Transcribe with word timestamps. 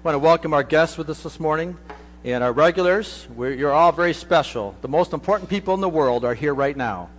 I 0.00 0.02
want 0.02 0.14
to 0.14 0.20
welcome 0.20 0.54
our 0.54 0.62
guests 0.62 0.96
with 0.96 1.10
us 1.10 1.22
this 1.22 1.38
morning 1.38 1.76
and 2.24 2.42
our 2.42 2.54
regulars. 2.54 3.28
We're, 3.36 3.52
you're 3.52 3.70
all 3.70 3.92
very 3.92 4.14
special. 4.14 4.74
The 4.80 4.88
most 4.88 5.12
important 5.12 5.50
people 5.50 5.74
in 5.74 5.82
the 5.82 5.90
world 5.90 6.24
are 6.24 6.32
here 6.32 6.54
right 6.54 6.74
now. 6.74 7.10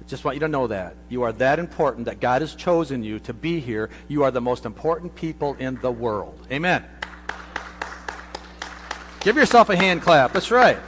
I 0.00 0.08
just 0.08 0.24
want 0.24 0.36
you 0.36 0.40
to 0.40 0.48
know 0.48 0.68
that. 0.68 0.96
You 1.10 1.24
are 1.24 1.32
that 1.32 1.58
important 1.58 2.06
that 2.06 2.18
God 2.18 2.40
has 2.40 2.54
chosen 2.54 3.02
you 3.02 3.18
to 3.18 3.34
be 3.34 3.60
here. 3.60 3.90
You 4.08 4.22
are 4.22 4.30
the 4.30 4.40
most 4.40 4.64
important 4.64 5.16
people 5.16 5.52
in 5.58 5.74
the 5.82 5.92
world. 5.92 6.46
Amen. 6.50 6.82
Give 9.20 9.36
yourself 9.36 9.68
a 9.68 9.76
hand 9.76 10.00
clap. 10.00 10.32
That's 10.32 10.50
right. 10.50 10.78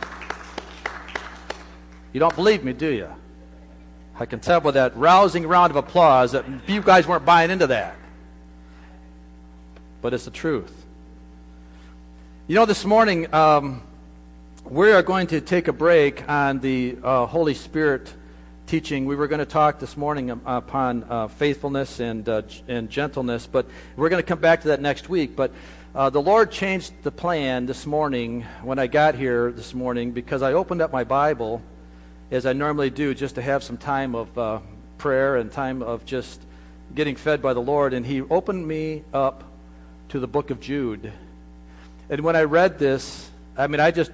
You 2.15 2.21
don't 2.21 2.35
believe 2.35 2.65
me, 2.65 2.73
do 2.73 2.89
you? 2.89 3.09
I 4.19 4.25
can 4.25 4.41
tell 4.41 4.61
by 4.61 4.71
that 4.71 4.97
rousing 4.97 5.47
round 5.47 5.71
of 5.71 5.77
applause 5.77 6.33
that 6.33 6.47
you 6.67 6.81
guys 6.81 7.07
weren't 7.07 7.27
buying 7.27 7.51
into 7.51 7.67
that. 7.67 7.95
But 10.01 10.15
it's 10.15 10.25
the 10.25 10.31
truth. 10.31 10.80
You 12.51 12.57
know, 12.57 12.67
this 12.67 12.85
morning 12.85 13.33
um, 13.33 13.81
we 14.65 14.91
are 14.91 15.05
going 15.05 15.29
to 15.29 15.41
take 15.41 15.69
a 15.69 15.73
break 15.73 16.29
on 16.29 16.59
the 16.59 16.99
uh, 17.01 17.27
Holy 17.27 17.55
Spirit 17.55 18.13
teaching. 18.67 19.07
We 19.07 19.15
were 19.15 19.29
going 19.29 19.39
to 19.39 19.47
talk 19.47 19.79
this 19.79 19.97
morning 19.97 20.31
upon 20.31 21.05
uh, 21.05 21.29
faithfulness 21.29 22.01
and, 22.01 22.29
uh, 22.29 22.43
and 22.67 22.91
gentleness, 22.91 23.47
but 23.47 23.67
we're 23.95 24.09
going 24.09 24.21
to 24.21 24.27
come 24.27 24.41
back 24.41 24.63
to 24.63 24.69
that 24.71 24.81
next 24.81 25.09
week. 25.09 25.37
But 25.37 25.53
uh, 25.95 26.11
the 26.11 26.21
Lord 26.21 26.51
changed 26.51 26.93
the 27.05 27.13
plan 27.13 27.67
this 27.67 27.87
morning 27.87 28.45
when 28.65 28.81
I 28.81 28.89
got 28.89 29.15
here 29.15 29.53
this 29.53 29.73
morning 29.73 30.11
because 30.11 30.43
I 30.43 30.55
opened 30.55 30.83
up 30.83 30.91
my 30.91 31.05
Bible 31.05 31.63
as 32.33 32.47
I 32.47 32.53
normally 32.53 32.91
do 32.91 33.15
just 33.15 33.37
to 33.37 33.43
have 33.43 33.63
some 33.63 33.77
time 33.77 34.17
of 34.17 34.37
uh, 34.37 34.59
prayer 34.99 35.37
and 35.37 35.53
time 35.53 35.85
of 35.85 36.05
just 36.05 36.43
getting 36.97 37.15
fed 37.15 37.43
by 37.43 37.55
the 37.55 37.63
Lord. 37.63 37.95
And 37.95 38.05
He 38.05 38.23
opened 38.23 38.67
me 38.67 39.05
up 39.15 39.45
to 40.09 40.19
the 40.19 40.27
book 40.27 40.51
of 40.51 40.59
Jude. 40.59 41.13
And 42.11 42.23
when 42.23 42.35
I 42.35 42.43
read 42.43 42.79
this, 42.79 43.31
I 43.57 43.69
mean, 43.69 43.79
I 43.79 43.93
just, 43.93 44.11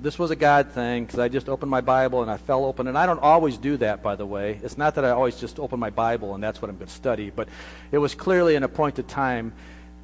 this 0.00 0.18
was 0.18 0.30
a 0.30 0.36
God 0.36 0.72
thing 0.72 1.04
because 1.04 1.18
I 1.18 1.28
just 1.28 1.46
opened 1.50 1.70
my 1.70 1.82
Bible 1.82 2.22
and 2.22 2.30
I 2.30 2.38
fell 2.38 2.64
open. 2.64 2.88
And 2.88 2.96
I 2.96 3.04
don't 3.04 3.20
always 3.20 3.58
do 3.58 3.76
that, 3.76 4.02
by 4.02 4.16
the 4.16 4.24
way. 4.24 4.58
It's 4.62 4.78
not 4.78 4.94
that 4.94 5.04
I 5.04 5.10
always 5.10 5.36
just 5.36 5.58
open 5.58 5.78
my 5.78 5.90
Bible 5.90 6.34
and 6.34 6.42
that's 6.42 6.62
what 6.62 6.70
I'm 6.70 6.76
going 6.76 6.86
to 6.86 6.92
study, 6.92 7.28
but 7.28 7.48
it 7.92 7.98
was 7.98 8.14
clearly 8.14 8.56
an 8.56 8.62
appointed 8.62 9.08
time 9.08 9.52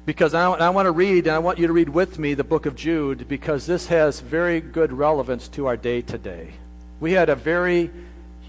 because 0.05 0.35
I, 0.35 0.51
I 0.51 0.69
want 0.69 0.85
to 0.85 0.91
read, 0.91 1.25
and 1.25 1.35
I 1.35 1.39
want 1.39 1.57
you 1.57 1.65
to 1.65 1.73
read 1.73 1.89
with 1.89 2.19
me 2.19 2.35
the 2.35 2.43
book 2.43 2.67
of 2.67 2.75
Jude 2.75 3.27
because 3.27 3.65
this 3.65 3.87
has 3.87 4.19
very 4.19 4.61
good 4.61 4.93
relevance 4.93 5.47
to 5.49 5.65
our 5.65 5.77
day 5.77 6.03
today. 6.03 6.53
We 6.99 7.13
had 7.13 7.29
a 7.29 7.35
very 7.35 7.89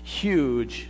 huge 0.02 0.88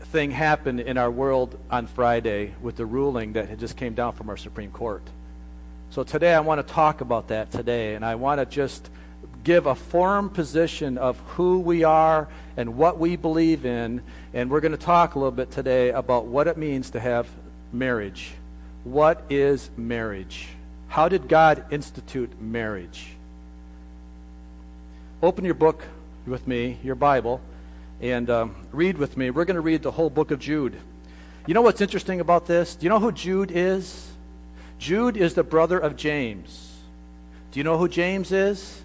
thing 0.00 0.30
happen 0.30 0.78
in 0.78 0.98
our 0.98 1.10
world 1.10 1.58
on 1.70 1.86
Friday 1.86 2.52
with 2.60 2.76
the 2.76 2.84
ruling 2.84 3.32
that 3.32 3.58
just 3.58 3.78
came 3.78 3.94
down 3.94 4.12
from 4.12 4.28
our 4.28 4.36
Supreme 4.36 4.70
Court. 4.70 5.02
So 5.90 6.02
today 6.02 6.34
I 6.34 6.40
want 6.40 6.66
to 6.66 6.74
talk 6.74 7.00
about 7.00 7.28
that 7.28 7.50
today, 7.50 7.94
and 7.94 8.04
I 8.04 8.16
want 8.16 8.40
to 8.40 8.46
just 8.46 8.90
give 9.44 9.66
a 9.66 9.74
firm 9.74 10.28
position 10.28 10.98
of 10.98 11.18
who 11.20 11.60
we 11.60 11.84
are 11.84 12.28
and 12.56 12.76
what 12.76 12.98
we 12.98 13.16
believe 13.16 13.64
in. 13.64 14.02
And 14.34 14.50
we're 14.50 14.60
going 14.60 14.72
to 14.72 14.78
talk 14.78 15.14
a 15.14 15.18
little 15.18 15.32
bit 15.32 15.50
today 15.50 15.90
about 15.90 16.26
what 16.26 16.48
it 16.48 16.56
means 16.56 16.90
to 16.90 17.00
have 17.00 17.28
marriage. 17.72 18.32
What 18.84 19.24
is 19.30 19.70
marriage? 19.76 20.48
How 20.88 21.08
did 21.08 21.28
God 21.28 21.64
institute 21.70 22.40
marriage? 22.40 23.06
Open 25.22 25.44
your 25.44 25.54
book 25.54 25.82
with 26.26 26.46
me, 26.46 26.78
your 26.82 26.94
Bible, 26.94 27.40
and 28.02 28.28
um, 28.28 28.54
read 28.72 28.98
with 28.98 29.16
me. 29.16 29.30
We're 29.30 29.44
going 29.44 29.54
to 29.54 29.60
read 29.62 29.82
the 29.82 29.92
whole 29.92 30.10
book 30.10 30.30
of 30.30 30.40
Jude. 30.40 30.76
You 31.46 31.54
know 31.54 31.62
what's 31.62 31.80
interesting 31.80 32.20
about 32.20 32.46
this? 32.46 32.74
Do 32.74 32.84
you 32.84 32.90
know 32.90 33.00
who 33.00 33.12
Jude 33.12 33.50
is? 33.50 34.10
Jude 34.78 35.16
is 35.16 35.34
the 35.34 35.42
brother 35.42 35.78
of 35.78 35.96
James. 35.96 36.74
Do 37.50 37.60
you 37.60 37.64
know 37.64 37.78
who 37.78 37.88
James 37.88 38.32
is? 38.32 38.82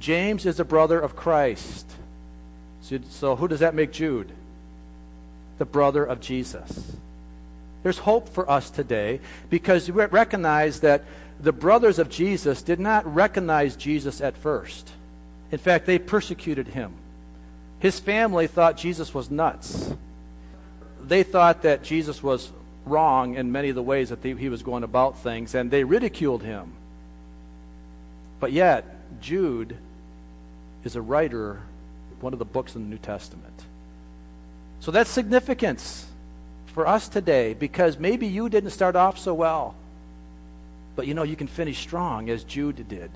James 0.00 0.46
is 0.46 0.56
the 0.56 0.64
brother 0.64 0.98
of 0.98 1.16
Christ. 1.16 1.86
So, 2.82 2.98
so 3.10 3.36
who 3.36 3.48
does 3.48 3.60
that 3.60 3.74
make 3.74 3.92
Jude? 3.92 4.32
The 5.58 5.64
brother 5.64 6.04
of 6.04 6.20
Jesus. 6.20 6.92
There's 7.82 7.98
hope 7.98 8.28
for 8.28 8.50
us 8.50 8.70
today 8.70 9.20
because 9.50 9.90
we 9.90 10.04
recognize 10.04 10.80
that 10.80 11.04
the 11.40 11.52
brothers 11.52 11.98
of 11.98 12.08
Jesus 12.08 12.62
did 12.62 12.80
not 12.80 13.12
recognize 13.12 13.76
Jesus 13.76 14.20
at 14.20 14.36
first. 14.36 14.90
In 15.52 15.58
fact, 15.58 15.86
they 15.86 15.98
persecuted 15.98 16.68
him. 16.68 16.92
His 17.78 18.00
family 18.00 18.46
thought 18.46 18.76
Jesus 18.76 19.14
was 19.14 19.30
nuts. 19.30 19.92
They 21.02 21.22
thought 21.22 21.62
that 21.62 21.84
Jesus 21.84 22.22
was 22.22 22.50
wrong 22.88 23.34
in 23.36 23.52
many 23.52 23.68
of 23.68 23.74
the 23.74 23.82
ways 23.82 24.08
that 24.10 24.22
he 24.24 24.48
was 24.48 24.62
going 24.62 24.84
about 24.84 25.18
things, 25.18 25.54
and 25.54 25.70
they 25.70 25.84
ridiculed 25.84 26.42
him. 26.42 26.72
But 28.40 28.52
yet, 28.52 28.84
Jude 29.20 29.76
is 30.84 30.96
a 30.96 31.02
writer 31.02 31.62
one 32.20 32.32
of 32.32 32.38
the 32.38 32.44
books 32.44 32.74
in 32.74 32.82
the 32.82 32.88
New 32.88 32.98
Testament. 32.98 33.64
So 34.80 34.90
that's 34.90 35.10
significance 35.10 36.06
for 36.66 36.86
us 36.86 37.08
today 37.08 37.54
because 37.54 37.98
maybe 37.98 38.26
you 38.26 38.48
didn't 38.48 38.70
start 38.70 38.96
off 38.96 39.18
so 39.18 39.34
well. 39.34 39.74
But 40.96 41.06
you 41.06 41.14
know, 41.14 41.22
you 41.22 41.36
can 41.36 41.46
finish 41.46 41.78
strong 41.78 42.28
as 42.30 42.44
Jude 42.44 42.88
did. 42.88 43.10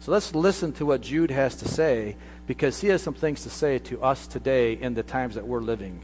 So 0.00 0.12
let's 0.12 0.34
listen 0.34 0.72
to 0.74 0.86
what 0.86 1.00
Jude 1.00 1.30
has 1.30 1.56
to 1.56 1.68
say 1.68 2.16
because 2.46 2.80
he 2.80 2.88
has 2.88 3.02
some 3.02 3.14
things 3.14 3.44
to 3.44 3.50
say 3.50 3.78
to 3.78 4.02
us 4.02 4.26
today 4.26 4.74
in 4.74 4.94
the 4.94 5.02
times 5.02 5.36
that 5.36 5.46
we're 5.46 5.60
living 5.60 6.00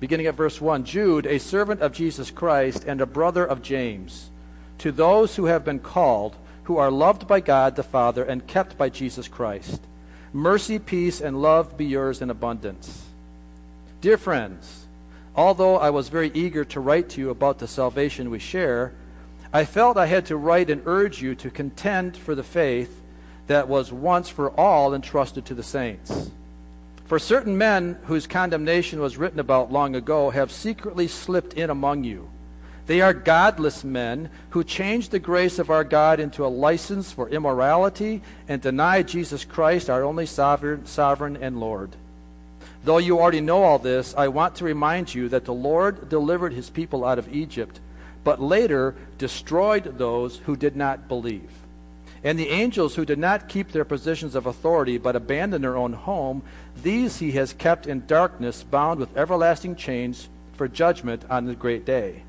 beginning 0.00 0.26
at 0.26 0.34
verse 0.34 0.60
1 0.60 0.84
Jude, 0.84 1.26
a 1.26 1.38
servant 1.38 1.80
of 1.80 1.92
Jesus 1.92 2.30
Christ 2.30 2.84
and 2.84 3.00
a 3.00 3.06
brother 3.06 3.44
of 3.44 3.62
James, 3.62 4.30
to 4.78 4.92
those 4.92 5.36
who 5.36 5.46
have 5.46 5.64
been 5.64 5.78
called, 5.78 6.36
who 6.64 6.76
are 6.76 6.90
loved 6.90 7.26
by 7.26 7.40
God 7.40 7.76
the 7.76 7.82
Father 7.82 8.24
and 8.24 8.46
kept 8.46 8.76
by 8.76 8.88
Jesus 8.88 9.28
Christ. 9.28 9.80
Mercy, 10.32 10.78
peace, 10.78 11.20
and 11.20 11.40
love 11.40 11.78
be 11.78 11.86
yours 11.86 12.20
in 12.20 12.28
abundance. 12.28 13.06
Dear 14.00 14.18
friends, 14.18 14.86
although 15.34 15.78
I 15.78 15.90
was 15.90 16.08
very 16.08 16.30
eager 16.34 16.64
to 16.66 16.80
write 16.80 17.08
to 17.10 17.20
you 17.20 17.30
about 17.30 17.58
the 17.58 17.68
salvation 17.68 18.30
we 18.30 18.38
share, 18.38 18.92
I 19.52 19.64
felt 19.64 19.96
I 19.96 20.06
had 20.06 20.26
to 20.26 20.36
write 20.36 20.68
and 20.68 20.82
urge 20.84 21.22
you 21.22 21.34
to 21.36 21.50
contend 21.50 22.16
for 22.16 22.34
the 22.34 22.42
faith 22.42 23.00
that 23.46 23.68
was 23.68 23.92
once 23.92 24.28
for 24.28 24.50
all 24.50 24.94
entrusted 24.94 25.46
to 25.46 25.54
the 25.54 25.62
saints. 25.62 26.30
For 27.06 27.20
certain 27.20 27.56
men 27.56 27.98
whose 28.06 28.26
condemnation 28.26 29.00
was 29.00 29.16
written 29.16 29.38
about 29.38 29.70
long 29.70 29.94
ago 29.94 30.30
have 30.30 30.50
secretly 30.50 31.06
slipped 31.06 31.54
in 31.54 31.70
among 31.70 32.02
you. 32.02 32.28
They 32.86 33.00
are 33.00 33.14
godless 33.14 33.84
men 33.84 34.28
who 34.50 34.64
change 34.64 35.08
the 35.08 35.20
grace 35.20 35.58
of 35.60 35.70
our 35.70 35.84
God 35.84 36.18
into 36.18 36.44
a 36.44 36.48
license 36.48 37.12
for 37.12 37.28
immorality 37.28 38.22
and 38.48 38.60
deny 38.60 39.02
Jesus 39.02 39.44
Christ, 39.44 39.88
our 39.88 40.02
only 40.02 40.26
sovereign, 40.26 40.86
sovereign 40.86 41.36
and 41.36 41.60
Lord. 41.60 41.94
Though 42.84 42.98
you 42.98 43.18
already 43.18 43.40
know 43.40 43.62
all 43.62 43.78
this, 43.78 44.14
I 44.16 44.28
want 44.28 44.56
to 44.56 44.64
remind 44.64 45.14
you 45.14 45.28
that 45.28 45.44
the 45.44 45.54
Lord 45.54 46.08
delivered 46.08 46.52
his 46.52 46.70
people 46.70 47.04
out 47.04 47.18
of 47.18 47.32
Egypt, 47.32 47.80
but 48.22 48.40
later 48.40 48.94
destroyed 49.18 49.98
those 49.98 50.38
who 50.38 50.56
did 50.56 50.76
not 50.76 51.08
believe. 51.08 51.50
And 52.26 52.36
the 52.36 52.48
angels 52.48 52.96
who 52.96 53.04
did 53.04 53.20
not 53.20 53.48
keep 53.48 53.70
their 53.70 53.84
positions 53.84 54.34
of 54.34 54.46
authority 54.46 54.98
but 54.98 55.14
abandoned 55.14 55.62
their 55.62 55.76
own 55.76 55.92
home, 55.92 56.42
these 56.82 57.18
he 57.18 57.30
has 57.32 57.52
kept 57.52 57.86
in 57.86 58.04
darkness, 58.08 58.64
bound 58.64 58.98
with 58.98 59.16
everlasting 59.16 59.76
chains 59.76 60.28
for 60.54 60.66
judgment 60.66 61.22
on 61.30 61.44
the 61.44 61.54
great 61.54 61.84
day. 61.84 62.24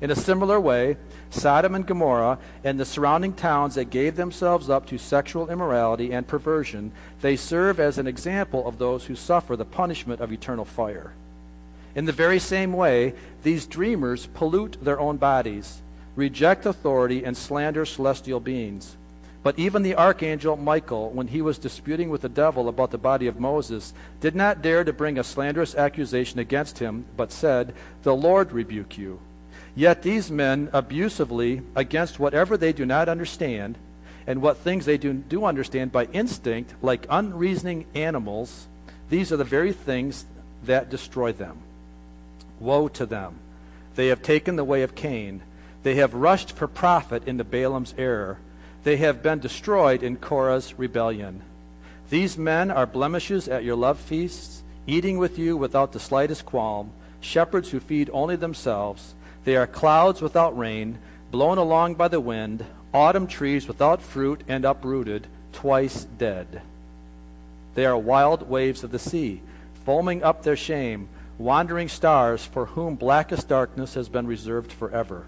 In 0.00 0.10
a 0.10 0.16
similar 0.16 0.58
way, 0.58 0.96
Sodom 1.28 1.74
and 1.74 1.86
Gomorrah 1.86 2.38
and 2.64 2.80
the 2.80 2.86
surrounding 2.86 3.34
towns 3.34 3.74
that 3.74 3.90
gave 3.90 4.16
themselves 4.16 4.70
up 4.70 4.86
to 4.86 4.96
sexual 4.96 5.50
immorality 5.50 6.14
and 6.14 6.26
perversion, 6.26 6.90
they 7.20 7.36
serve 7.36 7.78
as 7.78 7.98
an 7.98 8.06
example 8.06 8.66
of 8.66 8.78
those 8.78 9.04
who 9.04 9.14
suffer 9.14 9.54
the 9.54 9.66
punishment 9.66 10.22
of 10.22 10.32
eternal 10.32 10.64
fire. 10.64 11.12
In 11.94 12.06
the 12.06 12.12
very 12.12 12.38
same 12.38 12.72
way, 12.72 13.12
these 13.42 13.66
dreamers 13.66 14.28
pollute 14.28 14.78
their 14.82 14.98
own 14.98 15.18
bodies, 15.18 15.82
reject 16.14 16.64
authority, 16.64 17.22
and 17.22 17.36
slander 17.36 17.84
celestial 17.84 18.40
beings. 18.40 18.96
But 19.42 19.58
even 19.58 19.82
the 19.82 19.94
archangel 19.94 20.56
Michael, 20.56 21.10
when 21.10 21.28
he 21.28 21.40
was 21.40 21.58
disputing 21.58 22.10
with 22.10 22.22
the 22.22 22.28
devil 22.28 22.68
about 22.68 22.90
the 22.90 22.98
body 22.98 23.26
of 23.26 23.38
Moses, 23.38 23.94
did 24.20 24.34
not 24.34 24.62
dare 24.62 24.82
to 24.84 24.92
bring 24.92 25.18
a 25.18 25.24
slanderous 25.24 25.74
accusation 25.74 26.38
against 26.38 26.78
him, 26.78 27.04
but 27.16 27.30
said, 27.30 27.74
The 28.02 28.14
Lord 28.14 28.52
rebuke 28.52 28.98
you. 28.98 29.20
Yet 29.76 30.02
these 30.02 30.30
men 30.30 30.70
abusively, 30.72 31.62
against 31.74 32.18
whatever 32.18 32.56
they 32.56 32.72
do 32.72 32.86
not 32.86 33.08
understand, 33.08 33.76
and 34.26 34.42
what 34.42 34.56
things 34.56 34.86
they 34.86 34.98
do, 34.98 35.12
do 35.12 35.44
understand 35.44 35.92
by 35.92 36.06
instinct, 36.06 36.74
like 36.82 37.06
unreasoning 37.08 37.86
animals, 37.94 38.66
these 39.10 39.30
are 39.30 39.36
the 39.36 39.44
very 39.44 39.72
things 39.72 40.24
that 40.64 40.90
destroy 40.90 41.32
them. 41.32 41.58
Woe 42.58 42.88
to 42.88 43.06
them! 43.06 43.38
They 43.94 44.08
have 44.08 44.22
taken 44.22 44.56
the 44.56 44.64
way 44.64 44.82
of 44.82 44.94
Cain. 44.94 45.42
They 45.82 45.96
have 45.96 46.14
rushed 46.14 46.52
for 46.52 46.66
profit 46.66 47.28
into 47.28 47.44
Balaam's 47.44 47.94
error 47.96 48.38
they 48.86 48.98
have 48.98 49.20
been 49.20 49.40
destroyed 49.40 50.04
in 50.04 50.14
Korah's 50.14 50.78
rebellion. 50.78 51.42
These 52.08 52.38
men 52.38 52.70
are 52.70 52.86
blemishes 52.86 53.48
at 53.48 53.64
your 53.64 53.74
love 53.74 53.98
feasts, 53.98 54.62
eating 54.86 55.18
with 55.18 55.40
you 55.40 55.56
without 55.56 55.90
the 55.90 55.98
slightest 55.98 56.46
qualm, 56.46 56.92
shepherds 57.20 57.70
who 57.70 57.80
feed 57.80 58.08
only 58.12 58.36
themselves. 58.36 59.16
They 59.42 59.56
are 59.56 59.66
clouds 59.66 60.22
without 60.22 60.56
rain, 60.56 60.98
blown 61.32 61.58
along 61.58 61.96
by 61.96 62.06
the 62.06 62.20
wind, 62.20 62.64
autumn 62.94 63.26
trees 63.26 63.66
without 63.66 64.02
fruit 64.02 64.42
and 64.46 64.64
uprooted, 64.64 65.26
twice 65.52 66.04
dead. 66.04 66.62
They 67.74 67.86
are 67.86 67.98
wild 67.98 68.48
waves 68.48 68.84
of 68.84 68.92
the 68.92 69.00
sea, 69.00 69.42
foaming 69.84 70.22
up 70.22 70.44
their 70.44 70.54
shame, 70.54 71.08
wandering 71.38 71.88
stars 71.88 72.44
for 72.44 72.66
whom 72.66 72.94
blackest 72.94 73.48
darkness 73.48 73.94
has 73.94 74.08
been 74.08 74.28
reserved 74.28 74.70
forever. 74.70 75.24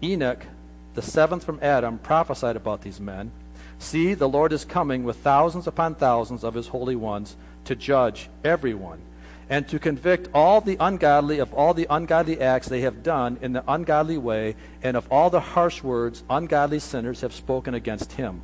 Enoch, 0.00 0.46
the 0.94 1.02
seventh 1.02 1.44
from 1.44 1.58
Adam, 1.62 1.98
prophesied 1.98 2.56
about 2.56 2.82
these 2.82 3.00
men. 3.00 3.30
See, 3.78 4.14
the 4.14 4.28
Lord 4.28 4.52
is 4.52 4.64
coming 4.64 5.04
with 5.04 5.16
thousands 5.16 5.66
upon 5.66 5.94
thousands 5.94 6.44
of 6.44 6.54
his 6.54 6.68
holy 6.68 6.96
ones 6.96 7.36
to 7.64 7.74
judge 7.74 8.28
everyone 8.44 9.00
and 9.48 9.68
to 9.68 9.78
convict 9.78 10.28
all 10.32 10.60
the 10.60 10.76
ungodly 10.80 11.38
of 11.38 11.52
all 11.52 11.74
the 11.74 11.86
ungodly 11.90 12.40
acts 12.40 12.68
they 12.68 12.80
have 12.80 13.02
done 13.02 13.36
in 13.42 13.52
the 13.52 13.64
ungodly 13.68 14.16
way 14.16 14.56
and 14.82 14.96
of 14.96 15.10
all 15.12 15.28
the 15.28 15.40
harsh 15.40 15.82
words 15.82 16.22
ungodly 16.30 16.78
sinners 16.78 17.20
have 17.20 17.34
spoken 17.34 17.74
against 17.74 18.12
him. 18.12 18.40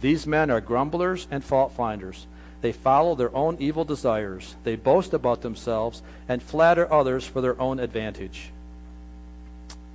These 0.00 0.26
men 0.26 0.50
are 0.50 0.60
grumblers 0.60 1.26
and 1.30 1.42
fault 1.42 1.72
finders. 1.72 2.26
They 2.60 2.72
follow 2.72 3.14
their 3.14 3.34
own 3.34 3.56
evil 3.58 3.84
desires. 3.84 4.54
They 4.64 4.76
boast 4.76 5.14
about 5.14 5.42
themselves 5.42 6.02
and 6.28 6.42
flatter 6.42 6.90
others 6.92 7.26
for 7.26 7.40
their 7.40 7.60
own 7.60 7.80
advantage. 7.80 8.52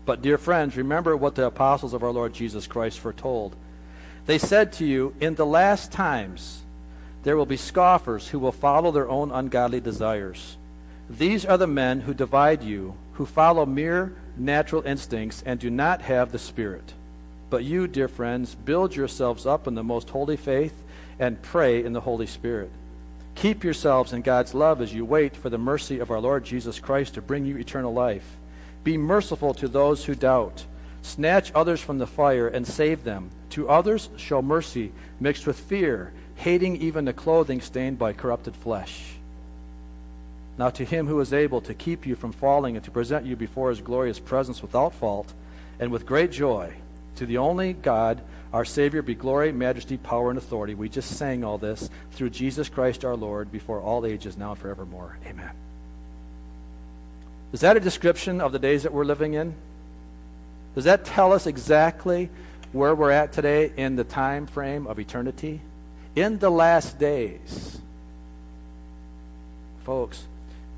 But, 0.05 0.21
dear 0.21 0.37
friends, 0.37 0.77
remember 0.77 1.17
what 1.17 1.35
the 1.35 1.47
apostles 1.47 1.93
of 1.93 2.03
our 2.03 2.11
Lord 2.11 2.33
Jesus 2.33 2.67
Christ 2.67 2.99
foretold. 2.99 3.55
They 4.25 4.37
said 4.37 4.71
to 4.73 4.85
you, 4.85 5.15
In 5.19 5.35
the 5.35 5.45
last 5.45 5.91
times 5.91 6.61
there 7.23 7.35
will 7.35 7.45
be 7.45 7.57
scoffers 7.57 8.27
who 8.27 8.39
will 8.39 8.51
follow 8.51 8.91
their 8.91 9.09
own 9.09 9.31
ungodly 9.31 9.79
desires. 9.79 10.57
These 11.09 11.45
are 11.45 11.57
the 11.57 11.67
men 11.67 12.01
who 12.01 12.13
divide 12.13 12.63
you, 12.63 12.95
who 13.13 13.25
follow 13.25 13.65
mere 13.65 14.13
natural 14.37 14.85
instincts 14.85 15.43
and 15.45 15.59
do 15.59 15.69
not 15.69 16.01
have 16.01 16.31
the 16.31 16.39
Spirit. 16.39 16.93
But 17.49 17.63
you, 17.63 17.87
dear 17.87 18.07
friends, 18.07 18.55
build 18.55 18.95
yourselves 18.95 19.45
up 19.45 19.67
in 19.67 19.75
the 19.75 19.83
most 19.83 20.09
holy 20.09 20.37
faith 20.37 20.73
and 21.19 21.41
pray 21.41 21.83
in 21.83 21.93
the 21.93 22.01
Holy 22.01 22.25
Spirit. 22.25 22.69
Keep 23.35 23.63
yourselves 23.63 24.13
in 24.13 24.21
God's 24.21 24.53
love 24.53 24.81
as 24.81 24.93
you 24.93 25.05
wait 25.05 25.35
for 25.35 25.49
the 25.49 25.57
mercy 25.57 25.99
of 25.99 26.09
our 26.09 26.19
Lord 26.19 26.43
Jesus 26.43 26.79
Christ 26.79 27.13
to 27.15 27.21
bring 27.21 27.45
you 27.45 27.57
eternal 27.57 27.93
life. 27.93 28.35
Be 28.85 28.97
merciful 28.97 29.53
to 29.55 29.67
those 29.67 30.05
who 30.05 30.15
doubt. 30.15 30.63
Snatch 31.01 31.51
others 31.53 31.81
from 31.81 31.97
the 31.97 32.07
fire 32.07 32.47
and 32.47 32.65
save 32.65 33.03
them. 33.03 33.31
To 33.49 33.67
others, 33.67 34.09
show 34.15 34.41
mercy 34.41 34.91
mixed 35.19 35.47
with 35.47 35.59
fear, 35.59 36.13
hating 36.35 36.77
even 36.77 37.05
the 37.05 37.13
clothing 37.13 37.61
stained 37.61 37.97
by 37.97 38.13
corrupted 38.13 38.55
flesh. 38.55 39.15
Now, 40.57 40.69
to 40.69 40.85
him 40.85 41.07
who 41.07 41.19
is 41.19 41.33
able 41.33 41.61
to 41.61 41.73
keep 41.73 42.05
you 42.05 42.15
from 42.15 42.31
falling 42.31 42.75
and 42.75 42.85
to 42.85 42.91
present 42.91 43.25
you 43.25 43.35
before 43.35 43.69
his 43.69 43.81
glorious 43.81 44.19
presence 44.19 44.61
without 44.61 44.93
fault 44.93 45.33
and 45.79 45.91
with 45.91 46.05
great 46.05 46.31
joy, 46.31 46.73
to 47.15 47.25
the 47.25 47.39
only 47.39 47.73
God, 47.73 48.21
our 48.53 48.65
Savior, 48.65 49.01
be 49.01 49.15
glory, 49.15 49.51
majesty, 49.51 49.97
power, 49.97 50.29
and 50.29 50.37
authority. 50.37 50.75
We 50.75 50.89
just 50.89 51.17
sang 51.17 51.43
all 51.43 51.57
this 51.57 51.89
through 52.11 52.29
Jesus 52.29 52.69
Christ 52.69 53.03
our 53.03 53.15
Lord 53.15 53.51
before 53.51 53.81
all 53.81 54.05
ages, 54.05 54.37
now 54.37 54.51
and 54.51 54.59
forevermore. 54.59 55.17
Amen. 55.25 55.51
Is 57.55 57.61
that 57.61 57.77
a 57.77 57.79
description 57.79 58.41
of 58.41 58.51
the 58.51 58.59
days 58.59 58.83
that 58.83 58.91
we're 58.91 59.05
living 59.05 59.35
in? 59.35 59.55
Does 60.75 60.83
that 60.83 61.05
tell 61.05 61.31
us 61.31 61.47
exactly 61.47 62.29
where 62.73 62.93
we're 62.93 63.11
at 63.11 63.31
today 63.31 63.71
in 63.77 63.95
the 63.95 64.03
time 64.03 64.45
frame 64.45 64.85
of 64.87 64.99
eternity? 64.99 65.61
In 66.17 66.37
the 66.39 66.49
last 66.49 66.99
days, 66.99 67.79
folks, 69.85 70.25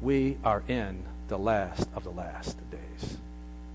we 0.03 0.38
are 0.44 0.62
in 0.68 1.01
the 1.29 1.39
last 1.39 1.89
of 1.95 2.03
the 2.03 2.12
last 2.12 2.56
days. 2.69 3.18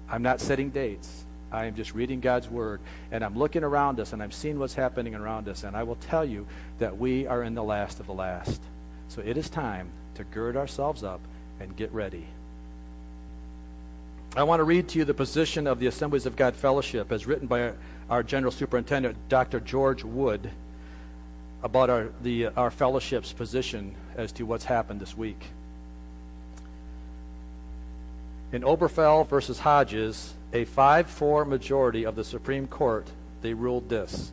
I'm 0.09 0.23
not 0.23 0.41
setting 0.41 0.71
dates. 0.71 1.25
I 1.51 1.65
am 1.65 1.75
just 1.75 1.97
reading 1.97 2.21
God's 2.21 2.49
word 2.49 2.81
and 3.11 3.25
I'm 3.25 3.37
looking 3.37 3.65
around 3.65 3.99
us 3.99 4.13
and 4.13 4.23
I'm 4.23 4.31
seeing 4.31 4.61
what's 4.61 4.75
happening 4.75 5.17
around 5.17 5.49
us 5.49 5.65
and 5.65 5.77
I 5.77 5.83
will 5.83 5.97
tell 5.97 6.25
you 6.25 6.47
that 6.79 6.99
we 6.99 7.27
are 7.27 7.43
in 7.43 7.57
the 7.57 7.65
last 7.65 7.99
of 7.99 8.07
the 8.07 8.15
last. 8.15 8.61
So 9.09 9.23
it 9.23 9.37
is 9.37 9.51
time 9.51 9.91
to 10.15 10.23
gird 10.23 10.57
ourselves 10.57 11.03
up 11.03 11.21
and 11.59 11.77
get 11.77 11.93
ready. 11.93 12.29
I 14.35 14.45
want 14.45 14.61
to 14.61 14.65
read 14.65 14.89
to 14.89 14.99
you 14.99 15.05
the 15.05 15.13
position 15.13 15.67
of 15.67 15.79
the 15.79 15.89
Assemblies 15.89 16.25
of 16.25 16.37
God 16.37 16.57
Fellowship 16.57 17.13
as 17.13 17.27
written 17.27 17.47
by 17.47 17.73
our 18.09 18.23
General 18.23 18.51
Superintendent, 18.51 19.15
Dr. 19.29 19.61
George 19.61 20.05
Wood, 20.05 20.51
about 21.63 21.91
our, 21.91 22.09
the, 22.23 22.47
our 22.47 22.71
fellowship's 22.71 23.35
position 23.35 23.95
as 24.17 24.33
to 24.33 24.45
what's 24.45 24.65
happened 24.65 25.01
this 25.01 25.15
week. 25.15 25.49
In 28.53 28.63
Obergefell 28.63 29.29
versus 29.29 29.59
Hodges, 29.59 30.33
a 30.55 30.65
5 30.65 31.09
4 31.09 31.45
majority 31.45 32.05
of 32.05 32.17
the 32.17 32.25
Supreme 32.25 32.67
Court, 32.67 33.07
they 33.43 33.53
ruled 33.53 33.91
this. 33.91 34.33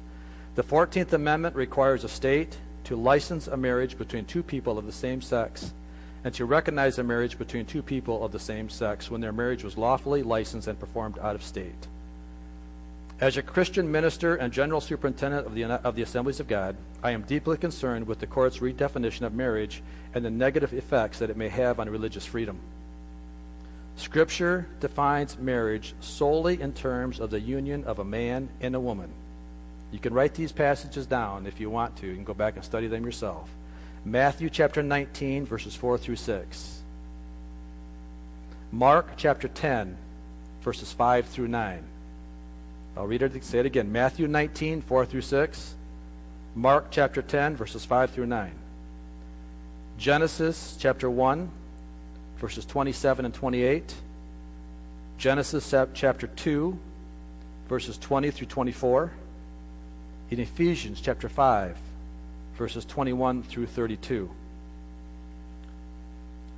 The 0.56 0.64
14th 0.64 1.12
Amendment 1.12 1.58
requires 1.58 2.06
a 2.06 2.10
state 2.10 2.58
to 2.86 2.96
license 2.96 3.48
a 3.48 3.58
marriage 3.58 3.98
between 3.98 4.24
two 4.24 4.44
people 4.44 4.78
of 4.78 4.86
the 4.86 4.94
same 4.94 5.22
sex 5.22 5.74
and 6.24 6.34
to 6.34 6.46
recognize 6.46 6.98
a 6.98 7.04
marriage 7.04 7.38
between 7.38 7.66
two 7.66 7.82
people 7.82 8.24
of 8.24 8.32
the 8.32 8.40
same 8.40 8.70
sex 8.70 9.10
when 9.10 9.22
their 9.22 9.32
marriage 9.32 9.64
was 9.64 9.78
lawfully 9.78 10.24
licensed 10.24 10.68
and 10.68 10.80
performed 10.80 11.18
out 11.20 11.36
of 11.36 11.44
state. 11.44 11.88
As 13.22 13.36
a 13.36 13.44
Christian 13.44 13.92
minister 13.92 14.36
and 14.36 14.54
general 14.54 14.80
superintendent 14.80 15.46
of 15.46 15.54
the, 15.54 15.66
of 15.66 15.96
the 15.96 16.02
Assemblies 16.02 16.40
of 16.40 16.48
God, 16.48 16.78
I 17.04 17.12
am 17.12 17.24
deeply 17.24 17.58
concerned 17.58 18.08
with 18.08 18.20
the 18.20 18.28
court's 18.28 18.60
redefinition 18.60 19.24
of 19.24 19.34
marriage 19.34 19.82
and 20.14 20.24
the 20.24 20.30
negative 20.30 20.74
effects 20.74 21.20
that 21.20 21.30
it 21.30 21.38
may 21.38 21.50
have 21.50 21.80
on 21.80 21.90
religious 21.90 22.26
freedom. 22.26 22.60
Scripture 23.98 24.68
defines 24.80 25.38
marriage 25.38 25.94
solely 26.00 26.62
in 26.62 26.72
terms 26.72 27.20
of 27.20 27.30
the 27.30 27.40
union 27.42 27.84
of 27.84 28.00
a 28.00 28.06
man 28.06 28.48
and 28.62 28.74
a 28.74 28.80
woman. 28.80 29.10
You 29.92 30.00
can 30.00 30.14
write 30.14 30.36
these 30.36 30.54
passages 30.54 31.06
down 31.06 31.46
if 31.46 31.60
you 31.60 31.70
want 31.70 31.98
to. 31.98 32.08
You 32.08 32.16
can 32.16 32.24
go 32.24 32.34
back 32.34 32.56
and 32.56 32.64
study 32.64 32.88
them 32.88 33.04
yourself. 33.04 33.50
Matthew 34.06 34.50
chapter 34.50 34.82
19, 34.82 35.46
verses 35.46 35.76
4 35.76 35.98
through 35.98 36.16
6. 36.16 36.82
Mark 38.72 39.12
chapter 39.18 39.48
10, 39.48 39.98
verses 40.62 40.94
5 40.94 41.26
through 41.26 41.48
9. 41.48 41.84
I'll 42.98 43.08
read 43.08 43.22
it, 43.22 43.44
say 43.44 43.60
it 43.60 43.66
again. 43.66 43.92
Matthew 43.92 44.28
19, 44.28 44.82
4 44.82 45.06
through 45.06 45.22
6. 45.22 45.76
Mark 46.56 46.88
chapter 46.92 47.22
10, 47.22 47.56
verses 47.56 47.86
5 47.86 48.12
through 48.12 48.26
9. 48.28 48.52
Genesis 49.98 50.78
chapter 50.80 51.10
1, 51.10 51.50
verses 52.38 52.66
27 52.66 53.26
and 53.26 53.34
28. 53.34 53.94
Genesis 55.18 55.74
chapter 55.94 56.28
2, 56.28 56.80
verses 57.68 57.98
20 57.98 58.32
through 58.32 58.48
24. 58.48 59.12
In 60.32 60.40
Ephesians 60.40 61.02
chapter 61.02 61.28
5, 61.28 61.78
verses 62.60 62.84
21 62.84 63.42
through 63.42 63.66
32. 63.66 64.30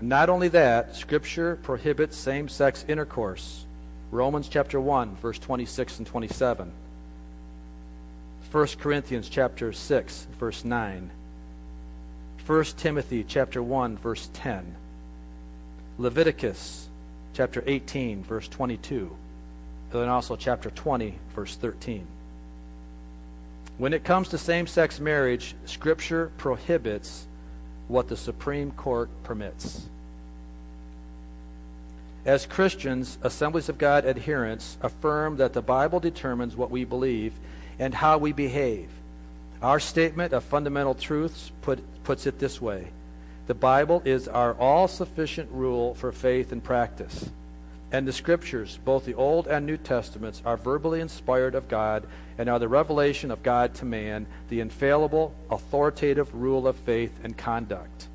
Not 0.02 0.30
only 0.30 0.48
that, 0.48 0.96
Scripture 0.96 1.60
prohibits 1.62 2.18
same 2.18 2.50
sex 2.50 2.84
intercourse. 2.88 3.66
Romans 4.10 4.50
chapter 4.50 4.82
1, 4.82 5.18
verse 5.18 5.38
26 5.38 6.00
and 6.00 6.08
27. 6.08 6.72
1 8.52 8.68
Corinthians 8.80 9.30
chapter 9.30 9.72
6, 9.72 10.28
verse 10.40 10.66
9. 10.66 11.12
1 12.48 12.64
Timothy 12.78 13.24
chapter 13.24 13.62
1, 13.62 13.98
verse 13.98 14.28
10. 14.34 14.76
Leviticus 16.00 16.90
chapter 17.36 17.64
18, 17.68 18.24
verse 18.24 18.48
22, 18.48 19.16
and 19.94 20.02
then 20.02 20.10
also 20.10 20.36
chapter 20.36 20.72
20, 20.72 21.14
verse 21.36 21.56
13. 21.58 22.08
When 23.78 23.94
it 23.94 24.04
comes 24.04 24.30
to 24.30 24.38
same 24.38 24.68
sex 24.68 25.00
marriage, 25.00 25.56
Scripture 25.66 26.32
prohibits 26.38 27.26
what 27.88 28.08
the 28.08 28.18
Supreme 28.18 28.72
Court 28.72 29.10
permits. 29.24 29.88
As 32.26 32.46
Christians, 32.46 33.18
Assemblies 33.24 33.70
of 33.70 33.80
God 33.80 34.06
adherents 34.06 34.78
affirm 34.82 35.38
that 35.38 35.54
the 35.54 35.62
Bible 35.62 36.00
determines 36.00 36.56
what 36.56 36.70
we 36.70 36.84
believe 36.86 37.34
and 37.80 37.96
how 37.96 38.20
we 38.20 38.32
behave. 38.32 38.90
Our 39.62 39.80
statement 39.80 40.34
of 40.34 40.44
fundamental 40.44 40.94
truths 40.94 41.52
put, 41.62 41.80
puts 42.04 42.28
it 42.28 42.40
this 42.40 42.62
way 42.62 42.88
the 43.48 43.56
Bible 43.56 44.02
is 44.06 44.28
our 44.28 44.54
all 44.54 44.88
sufficient 44.88 45.52
rule 45.52 45.94
for 45.96 46.12
faith 46.12 46.52
and 46.52 46.64
practice. 46.64 47.30
And 47.92 48.08
the 48.08 48.14
Scriptures, 48.14 48.80
both 48.86 49.06
the 49.06 49.16
Old 49.16 49.48
and 49.48 49.66
New 49.66 49.78
Testaments, 49.78 50.42
are 50.46 50.56
verbally 50.56 51.02
inspired 51.02 51.56
of 51.56 51.68
God 51.68 52.08
and 52.38 52.50
are 52.50 52.60
the 52.60 52.70
revelation 52.70 53.32
of 53.32 53.44
God 53.44 53.74
to 53.76 53.86
man, 53.86 54.28
the 54.50 54.62
infallible, 54.62 55.34
authoritative 55.50 56.34
rule 56.34 56.68
of 56.68 56.78
faith 56.78 57.20
and 57.24 57.38
conduct. 57.38 58.08